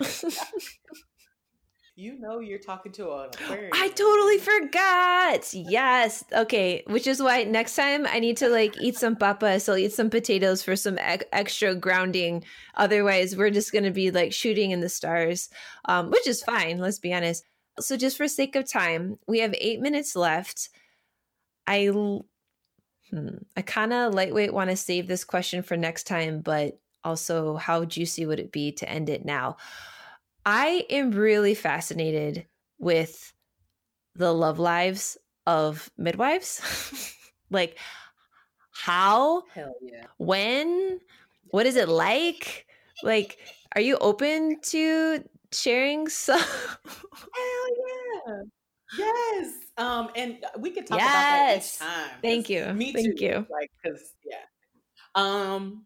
You 1.98 2.16
know 2.16 2.38
you're 2.38 2.60
talking 2.60 2.92
to 2.92 3.10
an 3.12 3.30
aquarium. 3.34 3.72
I 3.74 3.88
totally 3.88 4.38
forgot. 4.38 5.52
Yes. 5.52 6.22
Okay. 6.32 6.84
Which 6.86 7.08
is 7.08 7.20
why 7.20 7.42
next 7.42 7.74
time 7.74 8.06
I 8.06 8.20
need 8.20 8.36
to 8.36 8.48
like 8.48 8.80
eat 8.80 8.96
some 8.96 9.16
papa. 9.16 9.58
So 9.58 9.72
I'll 9.72 9.78
eat 9.78 9.92
some 9.92 10.08
potatoes 10.08 10.62
for 10.62 10.76
some 10.76 10.96
e- 10.96 11.26
extra 11.32 11.74
grounding. 11.74 12.44
Otherwise, 12.76 13.36
we're 13.36 13.50
just 13.50 13.72
going 13.72 13.82
to 13.82 13.90
be 13.90 14.12
like 14.12 14.32
shooting 14.32 14.70
in 14.70 14.78
the 14.78 14.88
stars, 14.88 15.50
um, 15.86 16.12
which 16.12 16.28
is 16.28 16.40
fine. 16.40 16.78
Let's 16.78 17.00
be 17.00 17.12
honest. 17.12 17.44
So 17.80 17.96
just 17.96 18.16
for 18.16 18.28
sake 18.28 18.54
of 18.54 18.70
time, 18.70 19.16
we 19.26 19.40
have 19.40 19.54
eight 19.58 19.80
minutes 19.80 20.14
left. 20.14 20.68
I, 21.66 21.86
hmm, 21.86 22.18
I 23.56 23.62
kind 23.62 23.92
of 23.92 24.14
lightweight 24.14 24.54
want 24.54 24.70
to 24.70 24.76
save 24.76 25.08
this 25.08 25.24
question 25.24 25.64
for 25.64 25.76
next 25.76 26.06
time, 26.06 26.42
but 26.42 26.78
also 27.02 27.56
how 27.56 27.84
juicy 27.84 28.24
would 28.24 28.38
it 28.38 28.52
be 28.52 28.70
to 28.72 28.88
end 28.88 29.08
it 29.08 29.24
now? 29.24 29.56
I 30.50 30.86
am 30.88 31.10
really 31.10 31.54
fascinated 31.54 32.46
with 32.78 33.34
the 34.14 34.32
love 34.32 34.58
lives 34.58 35.18
of 35.46 35.90
midwives. 35.98 36.62
like 37.50 37.76
how? 38.72 39.42
Hell 39.52 39.74
yeah. 39.82 40.06
When? 40.16 41.00
What 41.50 41.66
is 41.66 41.76
it 41.76 41.90
like? 41.90 42.66
Like, 43.02 43.36
are 43.74 43.82
you 43.82 43.98
open 43.98 44.58
to 44.68 45.22
sharing 45.52 46.08
some? 46.08 46.40
Hell 46.86 47.68
yeah. 47.76 48.42
Yes. 48.96 49.52
Um, 49.76 50.08
and 50.16 50.42
we 50.60 50.70
could 50.70 50.86
talk 50.86 50.98
yes. 50.98 51.10
about 51.10 51.28
that 51.28 51.58
each 51.58 51.78
time. 51.78 52.20
Thank 52.22 52.48
you. 52.48 52.72
Me 52.72 52.94
Thank 52.94 53.18
too. 53.18 53.24
you. 53.26 53.46
Like, 53.50 53.70
cause 53.84 54.14
yeah. 54.24 54.46
Um, 55.14 55.84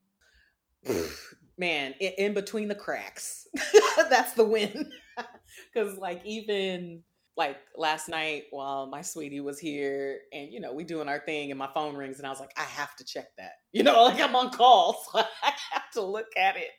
man, 1.59 1.95
in, 2.01 2.13
in 2.19 2.35
between 2.35 2.69
the 2.69 2.75
cracks, 2.75 3.47
that's 4.11 4.35
the 4.35 4.45
win. 4.45 4.91
Because 5.73 5.99
like 5.99 6.25
even 6.25 7.03
like 7.37 7.59
last 7.77 8.09
night 8.09 8.45
while 8.51 8.87
my 8.87 9.03
sweetie 9.03 9.41
was 9.41 9.59
here 9.59 10.21
and 10.33 10.51
you 10.51 10.61
know 10.61 10.73
we 10.73 10.83
doing 10.83 11.09
our 11.09 11.21
thing 11.21 11.51
and 11.51 11.59
my 11.59 11.69
phone 11.75 11.95
rings 11.95 12.19
and 12.19 12.27
i 12.27 12.31
was 12.31 12.41
like 12.41 12.53
i 12.57 12.63
have 12.63 12.97
to 12.97 13.05
check 13.05 13.29
that 13.37 13.53
you 13.73 13.83
know 13.83 14.05
like 14.05 14.21
i'm 14.21 14.35
on 14.35 14.51
call 14.51 15.03
so 15.13 15.19
i 15.19 15.53
have 15.71 15.91
to 15.93 16.01
look 16.01 16.27
at 16.39 16.57
it 16.57 16.71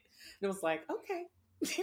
and 0.41 0.43
it 0.43 0.47
was 0.47 0.63
like 0.63 0.81
okay 0.89 1.25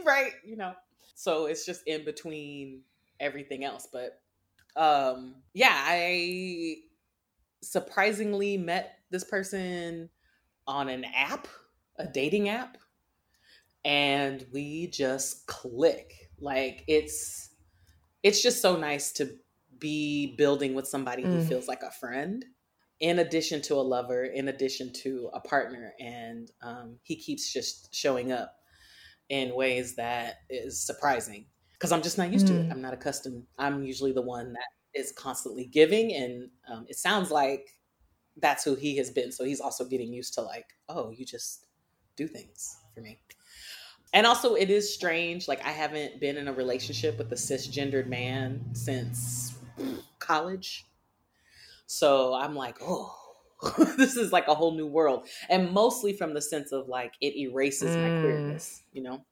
right? 0.04 0.32
You 0.44 0.56
know. 0.56 0.74
So 1.14 1.46
it's 1.46 1.66
just 1.66 1.82
in 1.86 2.04
between 2.04 2.82
everything 3.18 3.64
else. 3.64 3.88
But 3.92 4.20
um 4.76 5.36
yeah, 5.54 5.74
I 5.74 6.76
surprisingly 7.62 8.56
met 8.56 8.98
this 9.10 9.24
person 9.24 10.08
on 10.66 10.88
an 10.88 11.04
app, 11.04 11.48
a 11.98 12.06
dating 12.06 12.48
app, 12.48 12.78
and 13.84 14.46
we 14.52 14.88
just 14.88 15.46
click. 15.46 16.30
Like 16.40 16.84
it's 16.88 17.50
it's 18.22 18.42
just 18.42 18.62
so 18.62 18.76
nice 18.76 19.12
to 19.12 19.38
be 19.78 20.34
building 20.36 20.74
with 20.74 20.86
somebody 20.86 21.26
who 21.26 21.40
Mm. 21.40 21.48
feels 21.48 21.68
like 21.68 21.82
a 21.82 21.90
friend 21.90 22.44
in 23.00 23.18
addition 23.20 23.62
to 23.62 23.74
a 23.74 23.80
lover 23.82 24.24
in 24.24 24.48
addition 24.48 24.92
to 24.92 25.30
a 25.32 25.40
partner 25.40 25.94
and 26.00 26.50
um, 26.62 26.98
he 27.02 27.16
keeps 27.16 27.52
just 27.52 27.94
showing 27.94 28.32
up 28.32 28.56
in 29.28 29.54
ways 29.54 29.96
that 29.96 30.36
is 30.50 30.80
surprising 30.84 31.46
because 31.74 31.92
i'm 31.92 32.02
just 32.02 32.18
not 32.18 32.32
used 32.32 32.46
to 32.46 32.54
it 32.60 32.66
Mm. 32.66 32.72
i'm 32.72 32.82
not 32.82 32.94
accustomed 32.94 33.46
i'm 33.58 33.84
usually 33.84 34.12
the 34.12 34.22
one 34.22 34.52
that 34.52 34.68
is 34.94 35.12
constantly 35.12 35.66
giving 35.66 36.12
and 36.14 36.50
um, 36.68 36.84
it 36.88 36.96
sounds 36.96 37.30
like 37.30 37.78
that's 38.38 38.64
who 38.64 38.74
he 38.74 38.96
has 38.96 39.10
been 39.10 39.32
so 39.32 39.44
he's 39.44 39.60
also 39.60 39.84
getting 39.84 40.12
used 40.12 40.34
to 40.34 40.42
like 40.42 40.66
oh 40.88 41.10
you 41.10 41.24
just 41.24 41.66
do 42.16 42.26
things 42.28 42.76
for 42.94 43.00
me 43.02 43.20
and 44.12 44.26
also 44.26 44.54
it 44.54 44.70
is 44.70 44.92
strange 44.92 45.48
like 45.48 45.64
i 45.64 45.70
haven't 45.70 46.20
been 46.20 46.36
in 46.36 46.48
a 46.48 46.52
relationship 46.52 47.18
with 47.18 47.30
a 47.32 47.36
cisgendered 47.36 48.06
man 48.06 48.74
since 48.74 49.58
college. 50.18 50.86
So 51.86 52.34
i'm 52.34 52.54
like 52.54 52.78
oh 52.80 53.16
this 53.98 54.16
is 54.16 54.32
like 54.32 54.48
a 54.48 54.54
whole 54.54 54.72
new 54.72 54.86
world. 54.86 55.28
And 55.50 55.70
mostly 55.72 56.14
from 56.14 56.32
the 56.34 56.40
sense 56.40 56.72
of 56.72 56.88
like 56.88 57.14
it 57.20 57.36
erases 57.36 57.98
my 57.98 58.10
Mm. 58.10 58.20
queerness 58.20 58.84
you 58.92 59.02
know? 59.02 59.24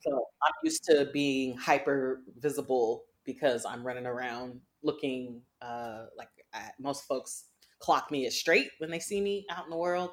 So 0.00 0.26
i'm 0.42 0.54
used 0.64 0.84
to 0.84 1.10
being 1.12 1.56
hyper 1.56 2.22
visible 2.38 3.06
because 3.24 3.64
i'm 3.66 3.86
running 3.86 4.06
around 4.06 4.60
looking 4.82 5.42
uh 5.62 6.06
like 6.16 6.30
I, 6.54 6.70
most 6.80 7.04
folks 7.08 7.46
clock 7.80 8.10
me 8.10 8.26
as 8.26 8.38
straight 8.38 8.70
when 8.78 8.90
they 8.90 9.00
see 9.00 9.20
me 9.20 9.46
out 9.50 9.64
in 9.64 9.70
the 9.70 9.76
world. 9.76 10.10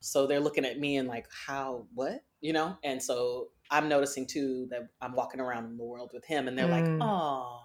So 0.00 0.26
they're 0.26 0.40
looking 0.40 0.64
at 0.64 0.78
me 0.78 0.96
and 0.96 1.08
like 1.08 1.26
how 1.30 1.88
what 1.94 2.24
you 2.44 2.52
know 2.52 2.76
and 2.84 3.02
so 3.02 3.48
i'm 3.70 3.88
noticing 3.88 4.26
too 4.26 4.66
that 4.70 4.82
i'm 5.00 5.14
walking 5.14 5.40
around 5.40 5.64
in 5.64 5.76
the 5.78 5.84
world 5.84 6.10
with 6.12 6.24
him 6.26 6.46
and 6.46 6.56
they're 6.58 6.68
like 6.68 6.84
Mm. 6.84 6.98
oh 7.02 7.60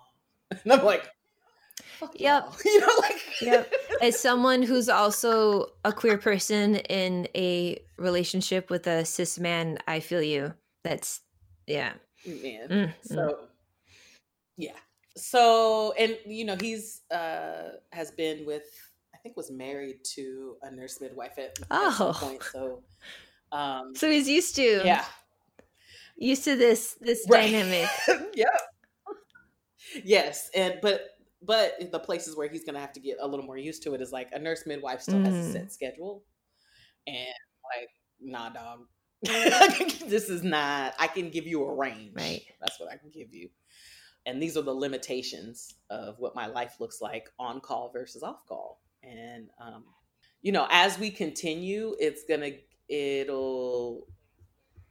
and 0.63 0.71
i'm 0.73 0.83
like 0.85 1.05
Fuck 1.99 2.19
Yep. 2.19 2.53
you 2.65 2.79
know 2.79 2.93
like 2.99 3.21
Yep. 3.41 3.73
As 4.01 4.19
someone 4.19 4.61
who's 4.63 4.89
also 4.89 5.67
a 5.85 5.91
queer 5.93 6.17
person 6.17 6.75
in 6.75 7.27
a 7.35 7.81
relationship 7.97 8.69
with 8.69 8.85
a 8.87 9.05
cis 9.05 9.37
man, 9.39 9.77
I 9.87 9.99
feel 10.01 10.21
you. 10.21 10.53
That's 10.83 11.21
yeah. 11.67 11.93
man 12.25 12.67
Mm, 12.69 12.85
mm. 12.87 12.93
so 13.01 13.39
yeah 14.57 14.75
so 15.17 15.93
and 15.97 16.17
you 16.25 16.43
know 16.45 16.55
he's 16.59 17.01
uh 17.11 17.69
has 17.93 18.11
been 18.11 18.45
with 18.45 18.63
i 19.13 19.17
think 19.17 19.35
was 19.37 19.49
married 19.51 19.99
to 20.15 20.55
a 20.63 20.71
nurse 20.71 20.99
midwife 21.01 21.37
at, 21.37 21.57
at 21.71 21.93
some 21.93 22.07
Oh. 22.09 22.13
point 22.19 22.43
so 22.43 22.83
um 23.51 23.93
So 23.95 24.09
he's 24.09 24.27
used 24.29 24.55
to 24.55 24.81
yeah 24.85 25.05
used 26.17 26.43
to 26.43 26.55
this 26.55 26.97
this 27.01 27.25
Right. 27.29 27.51
dynamic. 27.51 27.87
yeah 28.35 28.45
yes 30.03 30.49
and 30.55 30.75
but 30.81 31.01
but 31.41 31.73
the 31.91 31.99
places 31.99 32.35
where 32.35 32.49
he's 32.49 32.63
gonna 32.63 32.79
have 32.79 32.91
to 32.93 32.99
get 32.99 33.17
a 33.21 33.27
little 33.27 33.45
more 33.45 33.57
used 33.57 33.81
to 33.83 33.93
it 33.93 34.01
is 34.01 34.11
like 34.11 34.29
a 34.33 34.39
nurse 34.39 34.65
midwife 34.65 35.01
still 35.01 35.19
has 35.23 35.33
a 35.33 35.37
Mm. 35.37 35.51
set 35.53 35.71
schedule 35.71 36.23
and 37.07 37.33
like 37.77 37.89
nah 38.21 38.49
dog 38.49 38.81
this 40.07 40.29
is 40.29 40.43
not 40.43 40.93
i 40.99 41.07
can 41.07 41.29
give 41.29 41.47
you 41.47 41.63
a 41.63 41.73
range 41.73 42.13
Right. 42.15 42.41
that's 42.61 42.79
what 42.79 42.91
i 42.91 42.97
can 42.97 43.09
give 43.09 43.33
you 43.33 43.49
and 44.25 44.41
these 44.41 44.57
are 44.57 44.61
the 44.61 44.73
limitations 44.73 45.75
of 45.89 46.19
what 46.19 46.35
my 46.35 46.47
life 46.47 46.75
looks 46.79 47.01
like 47.01 47.29
on 47.39 47.59
call 47.61 47.89
versus 47.91 48.21
off 48.21 48.45
call 48.47 48.81
and 49.03 49.49
um 49.59 49.83
you 50.41 50.51
know 50.51 50.67
as 50.69 50.99
we 50.99 51.09
continue 51.09 51.95
it's 51.99 52.23
gonna 52.27 52.51
it'll 52.89 54.07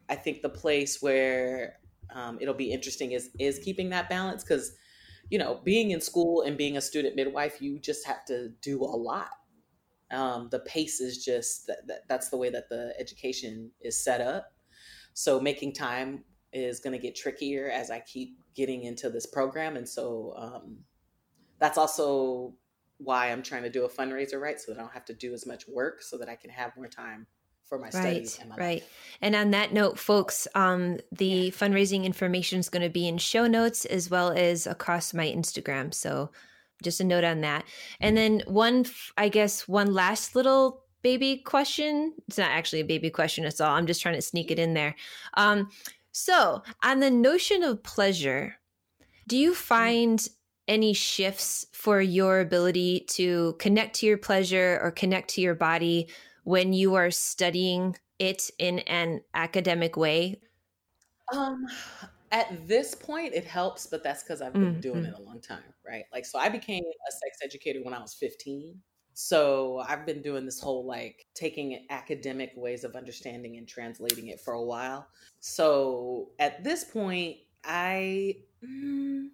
i 0.08 0.14
think 0.14 0.42
the 0.42 0.48
place 0.48 1.02
where 1.02 1.78
um, 2.14 2.38
it'll 2.40 2.54
be 2.54 2.72
interesting 2.72 3.12
is 3.12 3.30
is 3.38 3.58
keeping 3.58 3.90
that 3.90 4.08
balance 4.08 4.42
because 4.42 4.72
you 5.30 5.38
know 5.38 5.60
being 5.64 5.90
in 5.90 6.00
school 6.00 6.42
and 6.42 6.56
being 6.56 6.76
a 6.76 6.80
student 6.80 7.16
midwife 7.16 7.60
you 7.60 7.78
just 7.78 8.06
have 8.06 8.24
to 8.26 8.50
do 8.62 8.82
a 8.82 8.84
lot. 8.84 9.30
Um, 10.10 10.48
the 10.50 10.60
pace 10.60 11.00
is 11.00 11.22
just 11.22 11.66
that, 11.66 11.86
that 11.86 12.08
that's 12.08 12.30
the 12.30 12.38
way 12.38 12.48
that 12.50 12.70
the 12.70 12.94
education 12.98 13.70
is 13.82 14.02
set 14.02 14.22
up. 14.22 14.52
So 15.12 15.38
making 15.38 15.74
time 15.74 16.24
is 16.52 16.80
going 16.80 16.94
to 16.94 16.98
get 16.98 17.14
trickier 17.14 17.68
as 17.70 17.90
i 17.90 18.00
keep 18.00 18.38
getting 18.54 18.84
into 18.84 19.10
this 19.10 19.26
program 19.26 19.76
and 19.76 19.86
so 19.86 20.32
um, 20.36 20.78
that's 21.58 21.76
also 21.76 22.54
why 22.96 23.30
i'm 23.30 23.42
trying 23.42 23.62
to 23.62 23.68
do 23.68 23.84
a 23.84 23.88
fundraiser 23.88 24.40
right? 24.40 24.58
So 24.58 24.72
that 24.72 24.78
i 24.78 24.82
don't 24.82 24.92
have 24.94 25.04
to 25.04 25.12
do 25.12 25.34
as 25.34 25.46
much 25.46 25.68
work 25.68 26.00
so 26.00 26.16
that 26.16 26.28
i 26.28 26.34
can 26.34 26.48
have 26.48 26.74
more 26.74 26.88
time 26.88 27.26
for 27.68 27.78
my 27.78 27.90
studies 27.90 28.36
Right, 28.36 28.40
and 28.40 28.48
my 28.50 28.56
right. 28.56 28.82
life. 28.82 29.16
And 29.20 29.34
on 29.34 29.50
that 29.50 29.72
note, 29.72 29.98
folks, 29.98 30.48
um, 30.54 30.98
the 31.12 31.50
fundraising 31.56 32.04
information 32.04 32.60
is 32.60 32.68
going 32.68 32.82
to 32.82 32.88
be 32.88 33.08
in 33.08 33.18
show 33.18 33.46
notes 33.46 33.84
as 33.84 34.10
well 34.10 34.30
as 34.30 34.66
across 34.66 35.12
my 35.12 35.26
Instagram. 35.26 35.92
So 35.92 36.30
just 36.82 37.00
a 37.00 37.04
note 37.04 37.24
on 37.24 37.40
that. 37.40 37.64
And 38.00 38.16
then 38.16 38.42
one, 38.46 38.86
I 39.16 39.28
guess, 39.28 39.66
one 39.66 39.92
last 39.92 40.34
little 40.34 40.84
baby 41.02 41.38
question. 41.38 42.14
It's 42.28 42.38
not 42.38 42.50
actually 42.50 42.80
a 42.80 42.84
baby 42.86 43.10
question. 43.10 43.44
It's 43.44 43.60
all. 43.60 43.74
I'm 43.74 43.86
just 43.86 44.02
trying 44.02 44.14
to 44.14 44.22
sneak 44.22 44.50
it 44.50 44.58
in 44.58 44.74
there. 44.74 44.94
Um, 45.34 45.70
so 46.12 46.62
on 46.82 47.00
the 47.00 47.10
notion 47.10 47.62
of 47.62 47.82
pleasure, 47.82 48.56
do 49.26 49.36
you 49.36 49.54
find 49.54 50.26
any 50.68 50.92
shifts 50.92 51.66
for 51.72 52.00
your 52.00 52.40
ability 52.40 53.00
to 53.08 53.56
connect 53.58 53.96
to 53.96 54.06
your 54.06 54.18
pleasure 54.18 54.78
or 54.82 54.90
connect 54.90 55.30
to 55.30 55.40
your 55.40 55.54
body 55.54 56.08
when 56.48 56.72
you 56.72 56.94
are 56.94 57.10
studying 57.10 57.94
it 58.18 58.50
in 58.58 58.78
an 58.80 59.20
academic 59.34 59.98
way? 59.98 60.40
Um, 61.32 61.66
at 62.30 62.66
this 62.66 62.94
point, 62.94 63.34
it 63.34 63.44
helps, 63.44 63.86
but 63.86 64.02
that's 64.02 64.22
because 64.22 64.40
I've 64.40 64.58
been 64.58 64.78
Mm, 64.78 64.80
doing 64.80 65.04
it 65.04 65.12
a 65.14 65.20
long 65.22 65.40
time, 65.40 65.74
right? 65.86 66.04
Like, 66.12 66.24
so 66.24 66.38
I 66.38 66.48
became 66.48 66.84
a 66.84 67.12
sex 67.12 67.38
educator 67.42 67.82
when 67.82 67.94
I 67.94 68.00
was 68.00 68.14
15. 68.14 68.82
So 69.14 69.78
I've 69.80 70.06
been 70.06 70.22
doing 70.22 70.44
this 70.46 70.60
whole 70.60 70.86
like 70.86 71.26
taking 71.34 71.86
academic 71.90 72.52
ways 72.54 72.84
of 72.84 72.94
understanding 72.94 73.56
and 73.56 73.66
translating 73.68 74.28
it 74.28 74.40
for 74.40 74.54
a 74.54 74.62
while. 74.64 75.08
So 75.40 76.32
at 76.38 76.64
this 76.64 76.84
point, 76.84 77.38
I. 77.64 78.44
mm, 78.64 79.30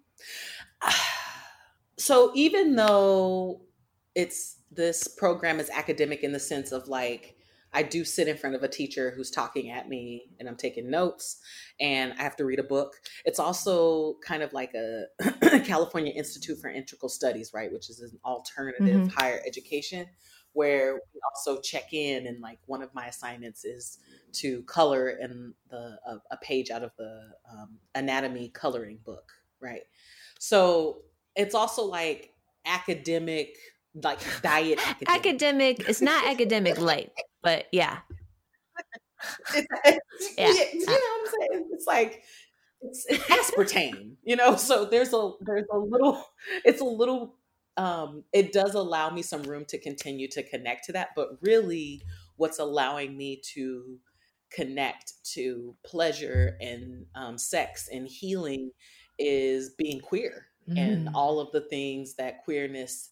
so 1.97 2.31
even 2.35 2.75
though 2.75 3.64
it's 4.15 4.57
this 4.71 5.07
program 5.07 5.59
is 5.59 5.69
academic 5.69 6.23
in 6.23 6.31
the 6.31 6.39
sense 6.39 6.71
of 6.71 6.87
like 6.87 7.35
I 7.73 7.83
do 7.83 8.05
sit 8.05 8.29
in 8.29 8.37
front 8.37 8.55
of 8.55 8.63
a 8.63 8.69
teacher 8.69 9.11
who's 9.11 9.29
talking 9.29 9.69
at 9.69 9.89
me 9.89 10.29
and 10.39 10.47
I'm 10.47 10.55
taking 10.55 10.89
notes 10.89 11.41
and 11.77 12.13
I 12.17 12.23
have 12.23 12.37
to 12.37 12.45
read 12.45 12.59
a 12.59 12.63
book. 12.63 12.93
It's 13.25 13.37
also 13.39 14.15
kind 14.25 14.41
of 14.41 14.53
like 14.53 14.73
a 14.73 15.07
California 15.65 16.13
Institute 16.13 16.57
for 16.57 16.69
Integral 16.69 17.09
Studies, 17.09 17.51
right, 17.53 17.71
which 17.71 17.89
is 17.89 17.99
an 17.99 18.17
alternative 18.23 19.01
Mhm. 19.01 19.11
higher 19.11 19.41
education 19.45 20.07
where 20.53 20.93
we 20.93 21.19
also 21.35 21.59
check 21.59 21.91
in 21.91 22.27
and 22.27 22.39
like 22.39 22.59
one 22.65 22.81
of 22.81 22.93
my 22.95 23.07
assignments 23.07 23.65
is 23.65 23.99
to 24.31 24.63
color 24.63 25.09
in 25.09 25.53
the 25.69 25.99
a, 26.07 26.21
a 26.31 26.37
page 26.37 26.71
out 26.71 26.81
of 26.81 26.91
the 26.97 27.33
um, 27.51 27.77
anatomy 27.93 28.47
coloring 28.47 28.99
book, 29.03 29.33
right? 29.59 29.83
So 30.39 31.01
it's 31.35 31.53
also 31.53 31.83
like 31.83 32.33
academic 32.65 33.57
like 34.03 34.19
diet 34.41 34.79
academic. 34.87 35.09
Academic, 35.09 35.89
it's 35.89 36.01
not 36.01 36.27
academic 36.27 36.79
light, 36.79 37.11
but 37.41 37.65
yeah. 37.71 37.99
It's, 39.53 39.67
Yeah. 40.37 40.47
yeah. 40.47 40.63
you 40.73 40.85
know 40.85 40.93
what 40.93 41.19
I'm 41.19 41.27
saying? 41.51 41.69
It's 41.71 41.87
like 41.87 42.23
it's, 42.81 43.05
it's 43.07 43.23
aspartame, 43.25 44.15
you 44.23 44.35
know. 44.35 44.55
So 44.55 44.85
there's 44.85 45.13
a 45.13 45.31
there's 45.41 45.65
a 45.71 45.77
little 45.77 46.23
it's 46.63 46.81
a 46.81 46.85
little 46.85 47.35
um 47.77 48.23
it 48.33 48.53
does 48.53 48.73
allow 48.75 49.09
me 49.09 49.21
some 49.21 49.43
room 49.43 49.65
to 49.65 49.79
continue 49.79 50.27
to 50.29 50.43
connect 50.43 50.85
to 50.85 50.93
that, 50.93 51.09
but 51.15 51.37
really 51.41 52.01
what's 52.37 52.59
allowing 52.59 53.17
me 53.17 53.41
to 53.53 53.97
connect 54.51 55.13
to 55.33 55.75
pleasure 55.85 56.57
and 56.61 57.05
um, 57.15 57.37
sex 57.37 57.89
and 57.91 58.07
healing 58.07 58.71
is 59.17 59.71
being 59.77 59.99
queer 59.99 60.47
and 60.77 61.07
Mm. 61.07 61.11
all 61.13 61.39
of 61.39 61.51
the 61.51 61.61
things 61.61 62.15
that 62.15 62.43
queerness 62.43 63.11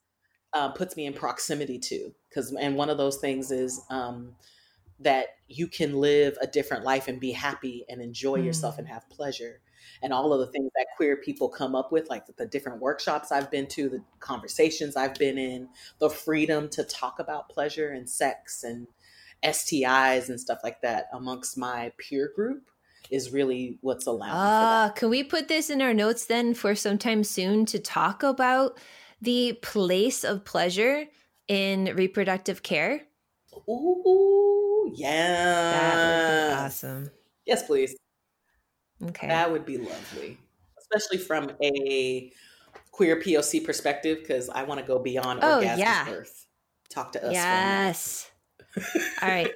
uh, 0.53 0.69
puts 0.69 0.95
me 0.95 1.05
in 1.05 1.13
proximity 1.13 1.79
to 1.79 2.13
because 2.29 2.53
and 2.53 2.75
one 2.75 2.89
of 2.89 2.97
those 2.97 3.17
things 3.17 3.51
is 3.51 3.81
um, 3.89 4.35
that 4.99 5.27
you 5.47 5.67
can 5.67 5.99
live 5.99 6.37
a 6.41 6.47
different 6.47 6.83
life 6.83 7.07
and 7.07 7.19
be 7.19 7.31
happy 7.31 7.85
and 7.89 8.01
enjoy 8.01 8.35
yourself 8.35 8.77
and 8.77 8.87
have 8.87 9.07
pleasure 9.09 9.61
and 10.01 10.13
all 10.13 10.31
of 10.33 10.39
the 10.39 10.47
things 10.47 10.69
that 10.75 10.87
queer 10.95 11.17
people 11.17 11.49
come 11.49 11.75
up 11.75 11.91
with 11.91 12.09
like 12.09 12.25
the 12.37 12.45
different 12.45 12.79
workshops 12.79 13.31
i've 13.31 13.51
been 13.51 13.67
to 13.67 13.89
the 13.89 14.01
conversations 14.19 14.95
i've 14.95 15.15
been 15.15 15.37
in 15.37 15.67
the 15.99 16.09
freedom 16.09 16.69
to 16.69 16.83
talk 16.83 17.19
about 17.19 17.49
pleasure 17.49 17.89
and 17.89 18.09
sex 18.09 18.63
and 18.63 18.87
stis 19.43 20.29
and 20.29 20.39
stuff 20.39 20.59
like 20.63 20.81
that 20.81 21.07
amongst 21.13 21.57
my 21.57 21.91
peer 21.97 22.31
group 22.35 22.69
is 23.11 23.31
really 23.31 23.77
what's 23.81 24.07
allowed. 24.07 24.33
Uh, 24.33 24.89
can 24.93 25.09
we 25.09 25.23
put 25.23 25.47
this 25.47 25.69
in 25.69 25.81
our 25.81 25.93
notes 25.93 26.25
then 26.25 26.53
for 26.53 26.73
sometime 26.73 27.23
soon 27.23 27.65
to 27.65 27.77
talk 27.77 28.23
about 28.23 28.79
the 29.23 29.53
place 29.61 30.23
of 30.23 30.45
pleasure 30.45 31.05
in 31.47 31.93
reproductive 31.95 32.61
care? 32.63 33.01
Ooh, 33.69 34.91
yeah. 34.95 35.41
That 35.71 35.95
would 35.95 36.55
be 36.57 36.65
awesome. 36.65 37.11
Yes, 37.45 37.65
please. 37.65 37.95
Okay. 39.03 39.27
That 39.27 39.51
would 39.51 39.65
be 39.65 39.77
lovely, 39.77 40.37
especially 40.79 41.17
from 41.17 41.51
a 41.63 42.31
queer 42.91 43.19
POC 43.19 43.65
perspective, 43.65 44.19
because 44.19 44.49
I 44.49 44.63
want 44.63 44.79
to 44.79 44.85
go 44.85 44.99
beyond 44.99 45.39
Oh, 45.43 45.59
orgasmic 45.61 45.77
yeah. 45.77 46.05
birth. 46.05 46.45
Talk 46.89 47.11
to 47.13 47.19
us. 47.19 47.23
for 47.23 47.29
a 47.29 47.31
minute. 47.31 47.33
Yes. 47.33 48.31
All 49.21 49.29
right. 49.29 49.51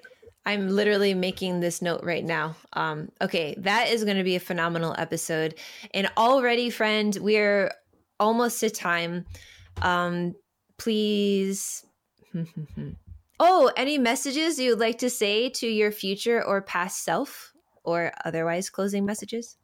I'm 0.46 0.70
literally 0.70 1.14
making 1.14 1.60
this 1.60 1.82
note 1.82 2.04
right 2.04 2.24
now. 2.24 2.56
Um, 2.74 3.10
okay, 3.22 3.54
that 3.60 3.90
is 3.90 4.06
going 4.06 4.16
to 4.18 4.24
be 4.24 4.38
a 4.38 4.40
phenomenal 4.40 4.96
episode. 4.98 5.56
And 5.94 6.10
already, 6.18 6.70
friend, 6.70 7.18
we're 7.20 7.72
almost 8.20 8.62
to 8.62 8.70
time. 8.70 9.26
Um, 9.82 10.36
please. 10.78 11.86
oh, 13.40 13.72
any 13.76 13.98
messages 13.98 14.60
you'd 14.60 14.80
like 14.80 14.98
to 15.00 15.10
say 15.10 15.50
to 15.50 15.68
your 15.68 15.92
future 15.92 16.44
or 16.44 16.62
past 16.62 17.04
self, 17.04 17.54
or 17.84 18.12
otherwise 18.26 18.70
closing 18.70 19.06
messages? 19.06 19.58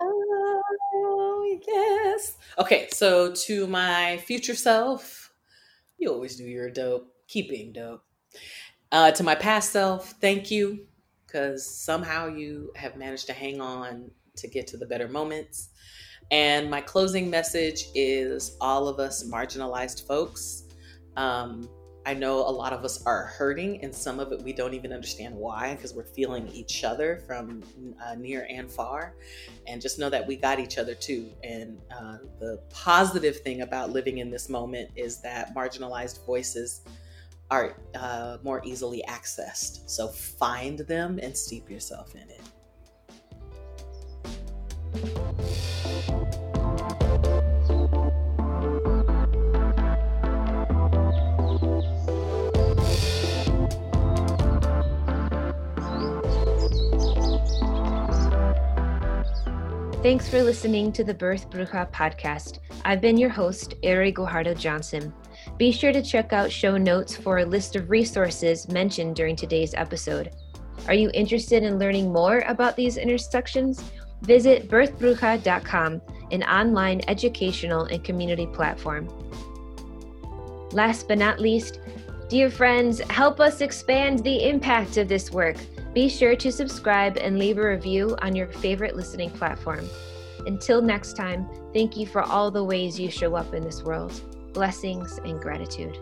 Oh, 0.00 1.58
yes. 1.66 2.36
Okay, 2.58 2.88
so 2.90 3.32
to 3.46 3.66
my 3.66 4.18
future 4.18 4.54
self, 4.54 5.32
you 5.98 6.10
always 6.10 6.36
do 6.36 6.44
your 6.44 6.70
dope. 6.70 7.12
Keep 7.28 7.50
being 7.50 7.72
dope. 7.72 8.02
Uh, 8.92 9.10
to 9.12 9.22
my 9.22 9.34
past 9.34 9.72
self, 9.72 10.12
thank 10.20 10.50
you, 10.50 10.86
because 11.26 11.66
somehow 11.66 12.28
you 12.28 12.72
have 12.76 12.96
managed 12.96 13.26
to 13.26 13.32
hang 13.32 13.60
on 13.60 14.10
to 14.36 14.48
get 14.48 14.66
to 14.68 14.76
the 14.76 14.86
better 14.86 15.08
moments. 15.08 15.70
And 16.30 16.70
my 16.70 16.80
closing 16.80 17.30
message 17.30 17.86
is 17.94 18.56
all 18.60 18.88
of 18.88 18.98
us 18.98 19.24
marginalized 19.24 20.06
folks. 20.06 20.64
Um, 21.16 21.68
I 22.04 22.14
know 22.14 22.38
a 22.38 22.50
lot 22.50 22.72
of 22.72 22.84
us 22.84 23.04
are 23.04 23.24
hurting, 23.24 23.82
and 23.82 23.92
some 23.92 24.20
of 24.20 24.30
it 24.30 24.40
we 24.40 24.52
don't 24.52 24.74
even 24.74 24.92
understand 24.92 25.34
why, 25.34 25.74
because 25.74 25.92
we're 25.92 26.04
feeling 26.04 26.46
each 26.48 26.84
other 26.84 27.22
from 27.26 27.64
uh, 28.04 28.14
near 28.14 28.46
and 28.48 28.70
far. 28.70 29.16
And 29.66 29.82
just 29.82 29.98
know 29.98 30.08
that 30.10 30.24
we 30.24 30.36
got 30.36 30.60
each 30.60 30.78
other 30.78 30.94
too. 30.94 31.30
And 31.42 31.78
uh, 31.90 32.18
the 32.38 32.62
positive 32.70 33.40
thing 33.40 33.62
about 33.62 33.90
living 33.90 34.18
in 34.18 34.30
this 34.30 34.48
moment 34.48 34.90
is 34.94 35.20
that 35.22 35.52
marginalized 35.54 36.24
voices 36.24 36.82
are 37.50 37.76
uh, 37.96 38.38
more 38.44 38.62
easily 38.64 39.02
accessed. 39.08 39.88
So 39.90 40.06
find 40.06 40.78
them 40.80 41.18
and 41.20 41.36
steep 41.36 41.68
yourself 41.68 42.14
in 42.14 42.28
it. 42.30 42.40
Thanks 60.06 60.28
for 60.28 60.40
listening 60.40 60.92
to 60.92 61.02
the 61.02 61.12
Birth 61.12 61.50
Bruja 61.50 61.90
podcast. 61.90 62.60
I've 62.84 63.00
been 63.00 63.16
your 63.16 63.28
host, 63.28 63.74
Ari 63.82 64.12
Guajardo 64.12 64.56
Johnson. 64.56 65.12
Be 65.58 65.72
sure 65.72 65.92
to 65.92 66.00
check 66.00 66.32
out 66.32 66.52
show 66.52 66.76
notes 66.76 67.16
for 67.16 67.38
a 67.38 67.44
list 67.44 67.74
of 67.74 67.90
resources 67.90 68.68
mentioned 68.68 69.16
during 69.16 69.34
today's 69.34 69.74
episode. 69.74 70.30
Are 70.86 70.94
you 70.94 71.10
interested 71.12 71.64
in 71.64 71.80
learning 71.80 72.12
more 72.12 72.44
about 72.46 72.76
these 72.76 72.98
intersections? 72.98 73.82
Visit 74.22 74.68
birthbruja.com, 74.68 76.00
an 76.30 76.42
online 76.44 77.00
educational 77.08 77.86
and 77.86 78.04
community 78.04 78.46
platform. 78.46 79.08
Last 80.70 81.08
but 81.08 81.18
not 81.18 81.40
least, 81.40 81.80
dear 82.28 82.48
friends, 82.48 83.00
help 83.10 83.40
us 83.40 83.60
expand 83.60 84.20
the 84.20 84.48
impact 84.48 84.98
of 84.98 85.08
this 85.08 85.32
work. 85.32 85.56
Be 85.96 86.10
sure 86.10 86.36
to 86.36 86.52
subscribe 86.52 87.16
and 87.16 87.38
leave 87.38 87.56
a 87.56 87.66
review 87.66 88.18
on 88.20 88.36
your 88.36 88.48
favorite 88.48 88.96
listening 88.96 89.30
platform. 89.30 89.88
Until 90.44 90.82
next 90.82 91.14
time, 91.16 91.48
thank 91.72 91.96
you 91.96 92.04
for 92.04 92.20
all 92.22 92.50
the 92.50 92.62
ways 92.62 93.00
you 93.00 93.10
show 93.10 93.34
up 93.34 93.54
in 93.54 93.64
this 93.64 93.82
world. 93.82 94.12
Blessings 94.52 95.18
and 95.24 95.40
gratitude. 95.40 95.98